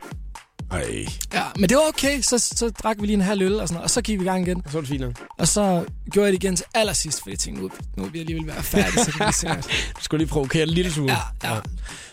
Ej, 0.70 1.06
Ja, 1.34 1.42
men 1.58 1.68
det 1.68 1.76
var 1.76 1.82
okay. 1.88 2.20
Så, 2.20 2.38
så 2.38 2.70
drak 2.82 2.96
vi 3.00 3.06
lige 3.06 3.14
en 3.14 3.20
halv 3.20 3.42
øl 3.42 3.60
og 3.60 3.68
sådan 3.68 3.74
noget, 3.74 3.84
og 3.84 3.90
så 3.90 4.02
gik 4.02 4.18
vi 4.18 4.24
i 4.24 4.26
gang 4.26 4.46
igen. 4.48 4.62
så 4.70 4.76
er 4.78 4.82
det 4.82 4.88
fint 4.88 5.00
nok. 5.00 5.12
Og 5.38 5.48
så 5.48 5.84
gjorde 6.10 6.26
jeg 6.26 6.32
det 6.32 6.42
igen 6.44 6.56
til 6.56 6.66
allersidst, 6.74 7.18
fordi 7.22 7.30
jeg 7.30 7.38
tænkte, 7.38 7.62
nu, 7.62 7.70
nu 7.96 8.04
vil 8.04 8.12
jeg 8.12 8.20
alligevel 8.20 8.46
være 8.46 8.62
færdig, 8.62 9.04
så 9.04 9.12
kan 9.12 9.26
vi 9.26 9.32
sikkert. 9.32 9.66
Du 9.98 10.02
skulle 10.02 10.24
lige 10.24 10.32
provokere 10.32 10.62
en 10.62 10.68
lille 10.68 10.92
smule. 10.92 11.12
Ja, 11.42 11.54
ja. 11.54 11.60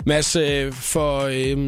Mads, 0.06 0.36
øh, 0.36 0.74
for 0.74 1.20
øh, 1.22 1.68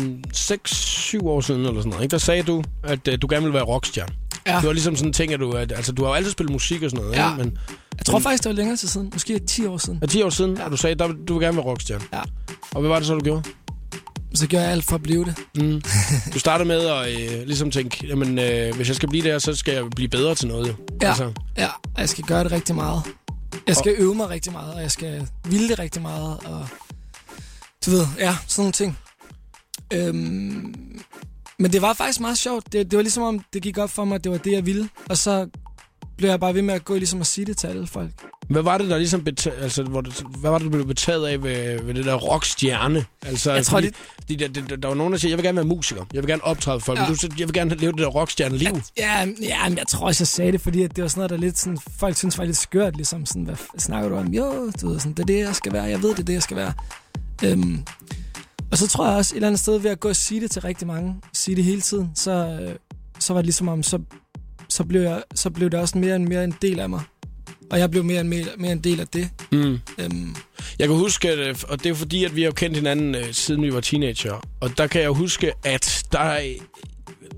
6-7 1.23 1.27
år 1.27 1.41
siden 1.41 1.61
eller 1.61 1.73
sådan 1.81 1.89
noget, 1.89 2.03
ikke, 2.03 2.11
der 2.11 2.17
sagde 2.17 2.43
du, 2.43 2.63
at 2.83 3.07
øh, 3.07 3.17
du 3.21 3.27
gerne 3.29 3.41
ville 3.43 3.53
være 3.53 3.63
rockstjerne. 3.63 4.13
Ja. 4.47 4.55
Det 4.57 4.67
var 4.67 4.73
ligesom 4.73 4.95
sådan 4.95 5.33
at 5.33 5.39
du, 5.39 5.51
at, 5.51 5.71
altså, 5.71 5.91
du 5.91 6.03
har 6.03 6.09
jo 6.09 6.15
altid 6.15 6.31
spillet 6.31 6.51
musik 6.51 6.83
og 6.83 6.89
sådan 6.89 7.03
noget, 7.05 7.17
Ja. 7.17 7.31
ikke? 7.31 7.43
men 7.43 7.57
Jeg 7.97 8.05
tror 8.05 8.19
faktisk, 8.19 8.43
det 8.43 8.49
var 8.49 8.55
længere 8.55 8.77
tid 8.77 8.87
siden. 8.87 9.09
Måske 9.13 9.39
10 9.39 9.65
år 9.65 9.77
siden. 9.77 9.99
er 10.01 10.07
10 10.07 10.21
år 10.21 10.29
siden, 10.29 10.57
ja. 10.57 10.65
at 10.65 10.71
du 10.71 10.77
sagde, 10.77 11.03
at 11.03 11.11
du 11.27 11.33
vil 11.33 11.45
gerne 11.45 11.57
være 11.57 11.65
rockstjerne. 11.65 12.03
Ja. 12.13 12.21
Og 12.71 12.79
hvad 12.81 12.89
var 12.89 12.97
det 12.99 13.07
så, 13.07 13.13
du 13.13 13.19
gjorde? 13.23 13.43
Så 14.33 14.47
gjorde 14.47 14.63
jeg 14.63 14.71
alt 14.71 14.85
for 14.85 14.95
at 14.95 15.03
blive 15.03 15.25
det. 15.25 15.35
Mm. 15.55 15.81
Du 16.33 16.39
startede 16.39 16.67
med 16.67 16.79
at 16.87 17.21
øh, 17.39 17.47
ligesom 17.47 17.71
tænke, 17.71 18.07
jamen, 18.07 18.39
øh, 18.39 18.75
hvis 18.75 18.87
jeg 18.87 18.95
skal 18.95 19.09
blive 19.09 19.23
der, 19.29 19.39
så 19.39 19.55
skal 19.55 19.73
jeg 19.73 19.83
blive 19.95 20.09
bedre 20.09 20.35
til 20.35 20.47
noget. 20.47 20.67
Jo. 20.67 20.73
Ja. 21.01 21.07
Altså, 21.07 21.31
Ja, 21.57 21.67
og 21.67 22.01
jeg 22.01 22.09
skal 22.09 22.23
gøre 22.23 22.43
det 22.43 22.51
rigtig 22.51 22.75
meget. 22.75 23.01
Jeg 23.67 23.75
skal 23.75 23.95
øve 23.97 24.15
mig 24.15 24.29
rigtig 24.29 24.51
meget, 24.51 24.73
og 24.73 24.81
jeg 24.81 24.91
skal 24.91 25.27
ville 25.49 25.69
det 25.69 25.79
rigtig 25.79 26.01
meget, 26.01 26.37
og 26.45 26.67
du 27.85 27.91
ved, 27.91 28.05
ja, 28.19 28.35
sådan 28.47 28.61
nogle 28.61 28.71
ting. 28.71 28.97
Øhm, 29.93 30.75
men 31.59 31.73
det 31.73 31.81
var 31.81 31.93
faktisk 31.93 32.19
meget 32.19 32.37
sjovt. 32.37 32.73
Det, 32.73 32.91
det 32.91 32.97
var 32.97 33.03
ligesom 33.03 33.23
om, 33.23 33.41
det 33.53 33.61
gik 33.61 33.77
op 33.77 33.89
for 33.89 34.05
mig, 34.05 34.15
at 34.15 34.23
det 34.23 34.31
var 34.31 34.37
det, 34.37 34.51
jeg 34.51 34.65
ville. 34.65 34.89
Og 35.09 35.17
så 35.17 35.47
blev 36.17 36.29
jeg 36.29 36.39
bare 36.39 36.53
ved 36.53 36.61
med 36.61 36.73
at 36.73 36.85
gå 36.85 36.95
ligesom 36.95 37.19
og 37.19 37.25
sige 37.25 37.45
det 37.45 37.57
til 37.57 37.67
alle 37.67 37.87
folk. 37.87 38.11
hvad 38.49 38.61
var 38.61 38.77
det, 38.77 38.89
der 38.89 38.97
ligesom 38.97 39.21
beta- 39.29 39.61
altså, 39.63 39.83
hvor 39.83 40.01
det, 40.01 40.23
hvad 40.39 40.51
var 40.51 40.57
det, 40.57 40.65
du 40.65 40.69
blev 40.69 40.85
betaget 40.87 41.27
af 41.27 41.43
ved, 41.43 41.81
ved 41.83 41.93
det 41.93 42.05
der 42.05 42.13
rockstjerne? 42.15 43.05
Altså, 43.25 43.51
Jeg 43.53 43.65
tror, 43.65 43.77
fordi, 43.77 43.89
fordi 44.19 44.35
der, 44.35 44.47
der, 44.47 44.75
der, 44.75 44.87
var 44.87 44.95
nogen, 44.95 45.13
der 45.13 45.19
siger, 45.19 45.29
jeg 45.31 45.37
vil 45.37 45.43
gerne 45.45 45.55
være 45.55 45.65
musiker, 45.65 46.05
jeg 46.13 46.23
vil 46.23 46.29
gerne 46.29 46.43
optræde 46.43 46.79
for 46.79 46.85
folk, 46.85 46.99
Ja. 46.99 47.07
men 47.07 47.15
du 47.17 47.27
jeg 47.39 47.47
vil 47.47 47.53
gerne 47.53 47.75
leve 47.75 47.91
det 47.91 47.99
der 47.99 48.07
rockstjerne-liv. 48.07 48.81
Ja, 48.97 49.25
ja, 49.41 49.69
men 49.69 49.77
jeg 49.77 49.87
tror 49.87 50.07
også, 50.07 50.21
jeg 50.23 50.27
sagde 50.27 50.51
det, 50.51 50.61
fordi 50.61 50.83
at 50.83 50.95
det 50.95 51.01
var 51.01 51.07
sådan 51.07 51.19
noget, 51.19 51.29
der 51.29 51.37
lidt 51.37 51.57
sådan, 51.57 51.77
folk 51.99 52.17
synes 52.17 52.37
var 52.37 52.45
lidt 52.45 52.57
skørt, 52.57 52.95
ligesom 52.95 53.25
sådan, 53.25 53.43
hvad 53.43 53.55
snakker 53.77 54.09
du 54.09 54.15
om? 54.15 54.27
Jo, 54.27 54.71
du 54.81 54.89
ved, 54.89 54.99
sådan, 54.99 55.13
det 55.13 55.19
er 55.19 55.25
det, 55.27 55.39
jeg 55.39 55.55
skal 55.55 55.73
være, 55.73 55.83
jeg 55.83 56.01
ved, 56.03 56.09
det 56.09 56.19
er 56.19 56.23
det, 56.23 56.33
jeg 56.33 56.43
skal 56.43 56.57
være. 56.57 56.73
Øhm, 57.43 57.83
og 58.75 58.79
så 58.79 58.87
tror 58.87 59.07
jeg 59.07 59.17
også 59.17 59.33
et 59.33 59.35
eller 59.35 59.47
andet 59.47 59.59
sted 59.59 59.77
ved 59.79 59.91
at 59.91 59.99
gå 59.99 60.09
og 60.09 60.15
sige 60.15 60.41
det 60.41 60.51
til 60.51 60.61
rigtig 60.61 60.87
mange, 60.87 61.15
sige 61.33 61.55
det 61.55 61.63
hele 61.63 61.81
tiden, 61.81 62.09
så, 62.15 62.31
øh, 62.61 62.75
så 63.19 63.33
var 63.33 63.41
det 63.41 63.45
ligesom 63.45 63.67
om, 63.67 63.83
så, 63.83 63.99
så, 64.69 64.83
blev 64.83 65.01
jeg, 65.01 65.23
så 65.35 65.49
blev 65.49 65.69
det 65.69 65.79
også 65.79 65.97
mere 65.97 66.13
og 66.15 66.21
mere 66.21 66.43
en 66.43 66.55
del 66.61 66.79
af 66.79 66.89
mig. 66.89 67.01
Og 67.71 67.79
jeg 67.79 67.91
blev 67.91 68.03
mere 68.03 68.19
og 68.19 68.25
mere, 68.25 68.45
mere 68.57 68.71
en 68.71 68.79
del 68.79 68.99
af 68.99 69.07
det. 69.07 69.29
Mm. 69.51 69.79
Øhm, 69.97 70.35
Jeg 70.79 70.87
kan 70.87 70.97
huske, 70.97 71.29
at, 71.29 71.39
øh, 71.39 71.55
og 71.67 71.83
det 71.83 71.89
er 71.89 71.93
fordi, 71.93 72.23
at 72.23 72.35
vi 72.35 72.41
har 72.41 72.45
jo 72.45 72.53
kendt 72.53 72.75
hinanden, 72.75 73.15
øh, 73.15 73.33
siden 73.33 73.61
vi 73.61 73.73
var 73.73 73.79
teenager. 73.79 74.47
Og 74.61 74.77
der 74.77 74.87
kan 74.87 75.01
jeg 75.01 75.09
huske, 75.09 75.51
at 75.63 76.03
der 76.11 76.39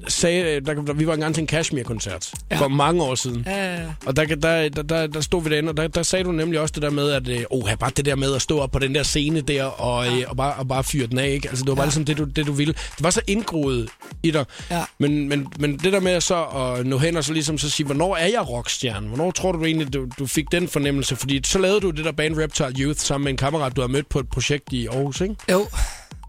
sagde, 0.07 0.59
der, 0.59 0.73
der, 0.73 0.93
vi 0.93 1.07
var 1.07 1.13
engang 1.13 1.33
til 1.35 1.41
en 1.41 1.47
Kashmir-koncert 1.47 2.31
ja. 2.51 2.55
Ja. 2.55 2.61
for 2.61 2.67
mange 2.67 3.03
år 3.03 3.15
siden. 3.15 3.43
ja, 3.47 3.77
Og 4.05 4.15
der, 4.15 4.25
der, 4.25 4.69
der, 4.69 4.81
der, 4.83 5.07
der 5.07 5.21
stod 5.21 5.43
vi 5.43 5.49
derinde, 5.49 5.69
og 5.69 5.77
der, 5.77 5.87
der 5.87 6.03
sagde 6.03 6.23
du 6.25 6.31
nemlig 6.31 6.59
også 6.59 6.71
det 6.73 6.81
der 6.81 6.89
med, 6.89 7.11
at 7.11 7.27
øh, 7.27 7.43
oh, 7.49 7.75
bare 7.79 7.91
det 7.97 8.05
der 8.05 8.15
med 8.15 8.35
at 8.35 8.41
stå 8.41 8.59
op 8.59 8.71
på 8.71 8.79
den 8.79 8.95
der 8.95 9.03
scene 9.03 9.41
der, 9.41 9.63
og, 9.63 10.05
ja. 10.05 10.17
øh, 10.17 10.23
og, 10.27 10.37
bare, 10.37 10.53
og 10.53 10.67
bare 10.67 10.83
fyre 10.83 11.07
den 11.07 11.19
af, 11.19 11.29
ikke? 11.29 11.49
Altså, 11.49 11.63
det 11.63 11.69
var 11.69 11.75
bare 11.75 11.83
Ja. 11.83 11.87
ligesom 11.87 12.05
det 12.05 12.17
du, 12.17 12.23
det, 12.23 12.47
du 12.47 12.51
ville. 12.51 12.73
Det 12.73 13.03
var 13.03 13.09
så 13.09 13.21
indgroet 13.27 13.89
i 14.23 14.31
dig. 14.31 14.45
ja. 14.71 14.83
Men, 14.99 15.29
men, 15.29 15.47
men 15.59 15.77
det 15.77 15.93
der 15.93 15.99
med 15.99 16.21
så 16.21 16.43
at 16.43 16.85
nå 16.85 16.97
hen 16.97 17.17
og 17.17 17.23
så 17.23 17.33
ligesom 17.33 17.57
så 17.57 17.69
sige, 17.69 17.85
hvornår 17.85 18.15
er 18.15 18.27
jeg 18.27 18.49
rockstjerne? 18.49 19.07
Hvornår 19.07 19.31
tror 19.31 19.51
du 19.51 19.65
egentlig, 19.65 19.93
du, 19.93 20.07
du 20.19 20.25
fik 20.27 20.45
den 20.51 20.67
fornemmelse? 20.67 21.15
Fordi 21.15 21.41
så 21.45 21.59
lavede 21.59 21.81
du 21.81 21.89
det 21.89 22.05
der 22.05 22.11
band 22.11 22.37
Reptile 22.37 22.73
Youth 22.79 22.99
sammen 22.99 23.23
med 23.23 23.31
en 23.31 23.37
kammerat, 23.37 23.75
du 23.75 23.81
har 23.81 23.87
mødt 23.87 24.09
på 24.09 24.19
et 24.19 24.29
projekt 24.29 24.73
i 24.73 24.87
Aarhus, 24.87 25.21
ikke? 25.21 25.35
Jo, 25.51 25.67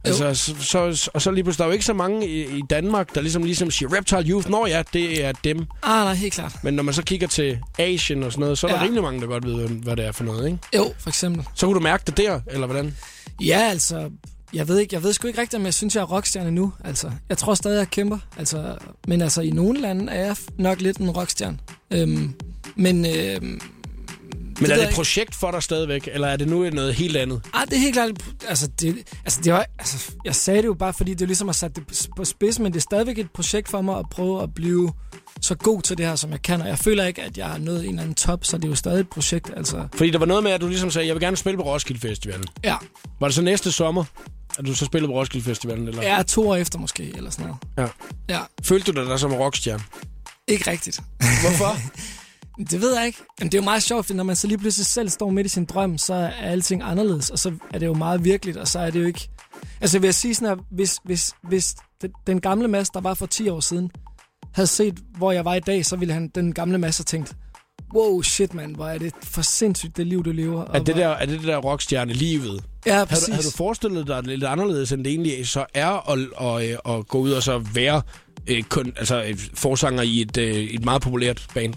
Altså, 0.08 0.54
så, 0.54 0.94
så, 0.94 1.10
og 1.14 1.22
så 1.22 1.30
lige 1.30 1.44
pludselig, 1.44 1.58
der 1.58 1.64
er 1.64 1.68
jo 1.68 1.72
ikke 1.72 1.84
så 1.84 1.92
mange 1.94 2.28
i, 2.28 2.58
i 2.58 2.62
Danmark, 2.70 3.14
der 3.14 3.20
ligesom, 3.20 3.42
ligesom 3.42 3.70
siger, 3.70 3.96
Reptile 3.96 4.22
Youth, 4.30 4.50
når 4.50 4.66
ja, 4.66 4.82
det 4.92 5.24
er 5.24 5.32
dem. 5.32 5.58
ah, 5.82 6.04
nej, 6.04 6.14
helt 6.14 6.32
klart. 6.34 6.56
Men 6.62 6.74
når 6.74 6.82
man 6.82 6.94
så 6.94 7.02
kigger 7.02 7.26
til 7.28 7.58
Asien 7.78 8.22
og 8.22 8.32
sådan 8.32 8.40
noget, 8.40 8.58
så 8.58 8.66
er 8.66 8.70
der 8.70 8.78
Ja. 8.78 8.84
rimelig 8.84 9.02
mange, 9.02 9.20
der 9.20 9.26
godt 9.26 9.46
ved, 9.46 9.68
hvad 9.68 9.96
det 9.96 10.04
er 10.04 10.12
for 10.12 10.24
noget, 10.24 10.46
ikke? 10.46 10.58
Jo, 10.76 10.92
for 10.98 11.08
eksempel. 11.08 11.44
Så 11.54 11.66
kunne 11.66 11.74
du 11.74 11.80
mærke 11.80 12.02
det 12.06 12.16
der, 12.16 12.40
eller 12.50 12.66
hvordan? 12.66 12.96
Ja, 13.40 13.58
altså, 13.70 14.10
jeg 14.54 14.68
ved 14.68 14.78
ikke, 14.78 14.94
jeg 14.94 15.02
ved 15.02 15.12
sgu 15.12 15.28
ikke 15.28 15.40
rigtigt, 15.40 15.60
om 15.60 15.64
jeg 15.64 15.74
synes, 15.74 15.94
jeg 15.94 16.00
er 16.00 16.06
rockstjerne 16.06 16.50
nu. 16.50 16.72
Altså, 16.84 17.10
jeg 17.28 17.38
tror 17.38 17.54
stadig, 17.54 17.78
jeg 17.78 17.90
kæmper. 17.90 18.18
Altså, 18.38 18.76
men 19.08 19.22
altså, 19.22 19.40
i 19.40 19.50
nogle 19.50 19.80
lande 19.80 20.12
er 20.12 20.24
jeg 20.26 20.36
nok 20.58 20.80
lidt 20.80 20.96
en 20.96 21.10
rockstjerne. 21.10 21.58
Øhm, 21.90 22.34
men, 22.76 23.06
øhm, 23.06 23.60
Men 24.60 24.70
er 24.70 24.74
det 24.76 24.88
et 24.88 24.94
projekt 24.94 25.34
for 25.34 25.50
dig 25.50 25.62
stadigvæk, 25.62 26.08
eller 26.12 26.28
er 26.28 26.36
det 26.36 26.48
nu 26.48 26.70
noget 26.70 26.94
helt 26.94 27.16
andet? 27.16 27.42
ah, 27.54 27.66
det 27.66 27.72
er 27.72 27.78
helt 27.80 27.94
klart, 27.94 28.10
altså, 28.48 28.66
det, 28.80 28.96
altså, 29.24 29.40
det 29.44 29.52
var, 29.52 29.66
altså, 29.78 30.12
jeg 30.24 30.34
sagde 30.34 30.62
det 30.62 30.66
jo 30.66 30.74
bare, 30.74 30.92
fordi 30.92 31.10
det 31.14 31.22
er 31.22 31.26
ligesom 31.26 31.48
at 31.48 31.56
sætte 31.56 31.80
det 31.80 32.06
på- 32.16 32.24
spids, 32.24 32.58
men 32.58 32.72
det 32.72 32.78
er 32.78 32.82
stadigvæk 32.82 33.18
et 33.18 33.30
projekt 33.30 33.68
for 33.68 33.80
mig 33.80 33.98
at 33.98 34.04
prøve 34.10 34.42
at 34.42 34.54
blive 34.54 34.92
så 35.40 35.54
god 35.54 35.82
til 35.82 35.98
det 35.98 36.06
her, 36.06 36.16
som 36.16 36.30
jeg 36.30 36.42
kan. 36.42 36.60
Og 36.62 36.68
jeg 36.68 36.78
føler 36.78 37.04
ikke, 37.04 37.22
at 37.22 37.38
jeg 37.38 37.46
har 37.46 37.58
nået 37.58 37.82
en 37.84 37.88
eller 37.88 38.02
anden 38.02 38.14
top, 38.14 38.44
så 38.44 38.56
det 38.56 38.64
er 38.64 38.68
jo 38.68 38.74
stadig 38.74 39.00
et 39.00 39.08
projekt, 39.10 39.50
altså. 39.56 39.88
Fordi 39.94 40.10
der 40.10 40.18
var 40.18 40.26
noget 40.26 40.42
med, 40.42 40.50
at 40.52 40.60
du 40.60 40.68
ligesom 40.68 40.90
sagde, 40.90 41.06
jeg 41.06 41.14
vil 41.14 41.20
gerne 41.22 41.36
spille 41.36 41.56
på 41.56 41.62
Roskilde 41.64 42.00
Festivalen. 42.00 42.44
Ja, 42.64 42.76
Var 43.20 43.26
det 43.28 43.34
så 43.34 43.42
næste 43.42 43.72
sommer, 43.72 44.04
at 44.58 44.66
du 44.66 44.74
så 44.74 44.84
spillede 44.84 45.12
på 45.12 45.18
Roskilde 45.18 45.44
Festivalen? 45.44 45.88
Eller? 45.88 46.02
ja 46.02 46.22
to 46.22 46.48
år 46.48 46.56
efter 46.56 46.78
måske, 46.78 47.12
eller 47.16 47.30
sådan 47.30 47.46
noget. 47.76 47.92
Ja. 48.28 48.34
Ja, 48.34 48.40
Følte 48.62 48.92
du 48.92 49.00
dig 49.00 49.06
der 49.10 49.16
som 49.16 49.32
rockstjerne? 49.32 49.82
ikke 50.48 50.70
rigtigt. 50.70 51.00
Hvorfor? 51.18 51.76
Det 52.58 52.80
ved 52.80 52.96
jeg 52.96 53.06
ikke. 53.06 53.18
Men 53.38 53.48
det 53.48 53.54
er 53.54 53.62
jo 53.62 53.64
meget 53.64 53.82
sjovt, 53.82 54.06
for 54.06 54.14
når 54.14 54.24
man 54.24 54.36
så 54.36 54.46
lige 54.46 54.58
pludselig 54.58 54.86
selv 54.86 55.08
står 55.08 55.30
midt 55.30 55.46
i 55.46 55.50
sin 55.50 55.64
drøm, 55.64 55.98
så 55.98 56.14
er 56.14 56.28
alting 56.28 56.82
anderledes, 56.84 57.30
og 57.30 57.38
så 57.38 57.52
er 57.74 57.78
det 57.78 57.86
jo 57.86 57.94
meget 57.94 58.24
virkeligt, 58.24 58.56
og 58.56 58.68
så 58.68 58.78
er 58.78 58.90
det 58.90 59.00
jo 59.00 59.06
ikke... 59.06 59.28
Altså 59.80 59.98
vil 59.98 60.06
jeg 60.06 60.14
sige 60.14 60.34
sådan, 60.34 60.58
at 60.58 60.64
hvis, 60.70 60.96
hvis, 61.04 61.32
hvis 61.48 61.74
den, 62.26 62.40
gamle 62.40 62.68
Mads, 62.68 62.90
der 62.90 63.00
var 63.00 63.14
for 63.14 63.26
10 63.26 63.48
år 63.48 63.60
siden, 63.60 63.90
havde 64.54 64.66
set, 64.66 64.98
hvor 65.16 65.32
jeg 65.32 65.44
var 65.44 65.54
i 65.54 65.60
dag, 65.60 65.86
så 65.86 65.96
ville 65.96 66.14
han, 66.14 66.28
den 66.34 66.54
gamle 66.54 66.78
Mads 66.78 66.98
have 66.98 67.04
tænkt, 67.04 67.36
wow, 67.94 68.22
shit 68.22 68.54
mand, 68.54 68.74
hvor 68.76 68.86
er 68.86 68.98
det 68.98 69.12
for 69.22 69.42
sindssygt, 69.42 69.96
det 69.96 70.06
liv, 70.06 70.24
du 70.24 70.32
lever. 70.32 70.64
Er 70.74 70.78
det, 70.78 70.96
der, 70.96 71.08
er 71.08 71.26
det 71.26 71.42
der 71.42 71.56
rockstjerne-livet? 71.56 72.64
Ja, 72.86 72.94
Havde 72.94 73.06
præcis. 73.06 73.26
du, 73.26 73.32
havde 73.32 73.44
du 73.44 73.50
forestillet 73.50 74.06
dig 74.06 74.22
lidt 74.22 74.44
anderledes, 74.44 74.92
end 74.92 75.04
det 75.04 75.10
egentlig 75.10 75.48
så 75.48 75.66
er 75.74 76.10
at, 76.10 76.18
at, 76.40 76.62
at, 76.62 76.96
at 76.96 77.08
gå 77.08 77.18
ud 77.18 77.30
og 77.30 77.42
så 77.42 77.58
være 77.58 78.02
øh, 78.46 78.62
kun, 78.62 78.92
altså, 78.96 79.24
øh, 79.24 79.38
forsanger 79.54 80.02
i 80.02 80.20
et, 80.20 80.36
øh, 80.36 80.54
et 80.54 80.84
meget 80.84 81.02
populært 81.02 81.46
band? 81.54 81.74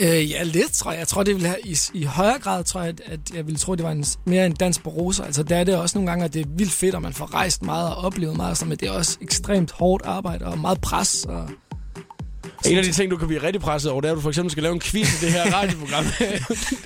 Øh, 0.00 0.30
ja, 0.30 0.42
lidt, 0.42 0.72
tror 0.72 0.90
jeg. 0.90 0.98
Jeg 0.98 1.08
tror, 1.08 1.22
det 1.22 1.34
ville 1.34 1.48
have, 1.48 1.58
i, 1.64 1.76
i 1.94 2.04
højere 2.04 2.38
grad, 2.38 2.64
tror 2.64 2.82
jeg, 2.82 2.94
at, 3.06 3.20
jeg 3.34 3.46
ville 3.46 3.58
tro, 3.58 3.74
det 3.74 3.84
var 3.84 3.90
en, 3.90 4.04
mere 4.24 4.46
en 4.46 4.52
dans 4.52 4.78
på 4.78 4.90
roser. 4.90 5.24
Altså, 5.24 5.42
der 5.42 5.56
er 5.56 5.64
det 5.64 5.76
også 5.76 5.98
nogle 5.98 6.10
gange, 6.10 6.24
at 6.24 6.34
det 6.34 6.40
er 6.42 6.46
vildt 6.56 6.72
fedt, 6.72 6.94
og 6.94 7.02
man 7.02 7.12
får 7.12 7.34
rejst 7.34 7.62
meget 7.62 7.88
og 7.90 7.96
oplevet 7.96 8.36
meget, 8.36 8.50
og 8.50 8.56
sådan, 8.56 8.68
men 8.68 8.78
det 8.78 8.88
er 8.88 8.92
også 8.92 9.18
ekstremt 9.22 9.70
hårdt 9.72 10.04
arbejde 10.06 10.44
og 10.44 10.58
meget 10.58 10.80
pres. 10.80 11.24
Og, 11.28 11.48
En 12.66 12.78
af 12.78 12.84
de 12.84 12.92
ting, 12.92 13.10
du 13.10 13.16
kan 13.16 13.28
blive 13.28 13.42
rigtig 13.42 13.60
presset 13.60 13.90
over, 13.92 14.00
det 14.00 14.08
er, 14.08 14.12
at 14.12 14.16
du 14.16 14.20
for 14.20 14.28
eksempel 14.28 14.50
skal 14.50 14.62
lave 14.62 14.74
en 14.74 14.80
quiz 14.80 15.22
i 15.22 15.24
det 15.26 15.32
her 15.32 15.54
radioprogram. 15.54 16.04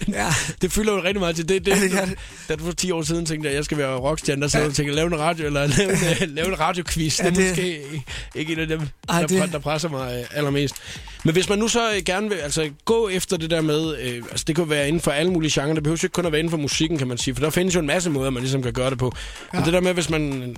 Ja. 0.09 0.29
det 0.63 0.73
fylder 0.73 0.93
jo 0.93 1.03
rigtig 1.03 1.21
meget 1.21 1.37
til. 1.37 1.49
Det, 1.49 1.67
det, 1.67 1.71
Ja, 1.73 1.81
det 1.81 2.09
det. 2.09 2.19
Da 2.49 2.55
du 2.57 2.65
for 2.65 2.73
10 2.73 2.91
år 2.91 3.03
siden 3.03 3.27
tænkte, 3.27 3.49
at 3.49 3.55
jeg 3.55 3.65
skal 3.65 3.79
være 3.79 3.97
rockstjerne, 3.97 4.43
der 4.43 4.49
sad 4.49 4.63
du 4.63 4.69
og 4.69 4.75
tænkte, 4.75 4.95
lave 4.95 5.07
en 5.07 5.19
radio, 5.19 5.47
eller 5.47 5.67
lave 5.67 6.23
en, 6.23 6.31
lave 6.39 6.49
en 6.49 6.61
radioquiz. 6.61 7.21
Ja, 7.21 7.31
det 7.31 7.33
er 7.33 7.35
det- 7.41 7.49
måske 7.49 8.05
ikke 8.35 8.53
en 8.53 8.59
af 8.59 8.67
dem, 8.69 8.81
Ej, 9.09 9.21
der, 9.21 9.27
det- 9.27 9.53
der 9.53 9.59
presser 9.59 9.89
mig 9.89 10.19
øh, 10.21 10.37
allermest. 10.39 10.75
Men 11.25 11.33
hvis 11.33 11.49
man 11.49 11.59
nu 11.59 11.69
så 11.69 11.93
øh, 11.93 12.03
gerne 12.07 12.29
vil 12.29 12.37
altså, 12.37 12.71
gå 12.85 13.09
efter 13.09 13.37
det 13.37 13.51
der 13.51 13.61
med, 13.61 13.97
øh, 13.99 14.23
altså 14.31 14.45
det 14.47 14.57
kan 14.57 14.71
være 14.71 14.89
inden 14.89 15.03
for 15.03 15.11
alle 15.11 15.33
mulige 15.33 15.61
genrer, 15.61 15.75
det 15.75 15.83
behøver 15.83 15.99
jo 16.03 16.07
ikke 16.07 16.15
kun 16.15 16.27
at 16.27 16.33
være 16.33 16.39
inden 16.39 16.51
for 16.51 16.57
musikken, 16.59 16.99
kan 16.99 17.09
man 17.09 17.19
sige, 17.19 17.35
for 17.35 17.43
der 17.43 17.51
findes 17.51 17.75
jo 17.75 17.81
en 17.81 17.87
masse 17.87 18.11
måder, 18.11 18.31
man 18.31 18.43
ligesom 18.43 18.63
kan 18.63 18.73
gøre 18.73 18.91
det 18.91 18.99
på. 18.99 19.13
Ja. 19.53 19.59
Men 19.59 19.65
det 19.65 19.73
der 19.73 19.81
med, 19.81 19.95
hvis 19.95 20.11
man, 20.11 20.57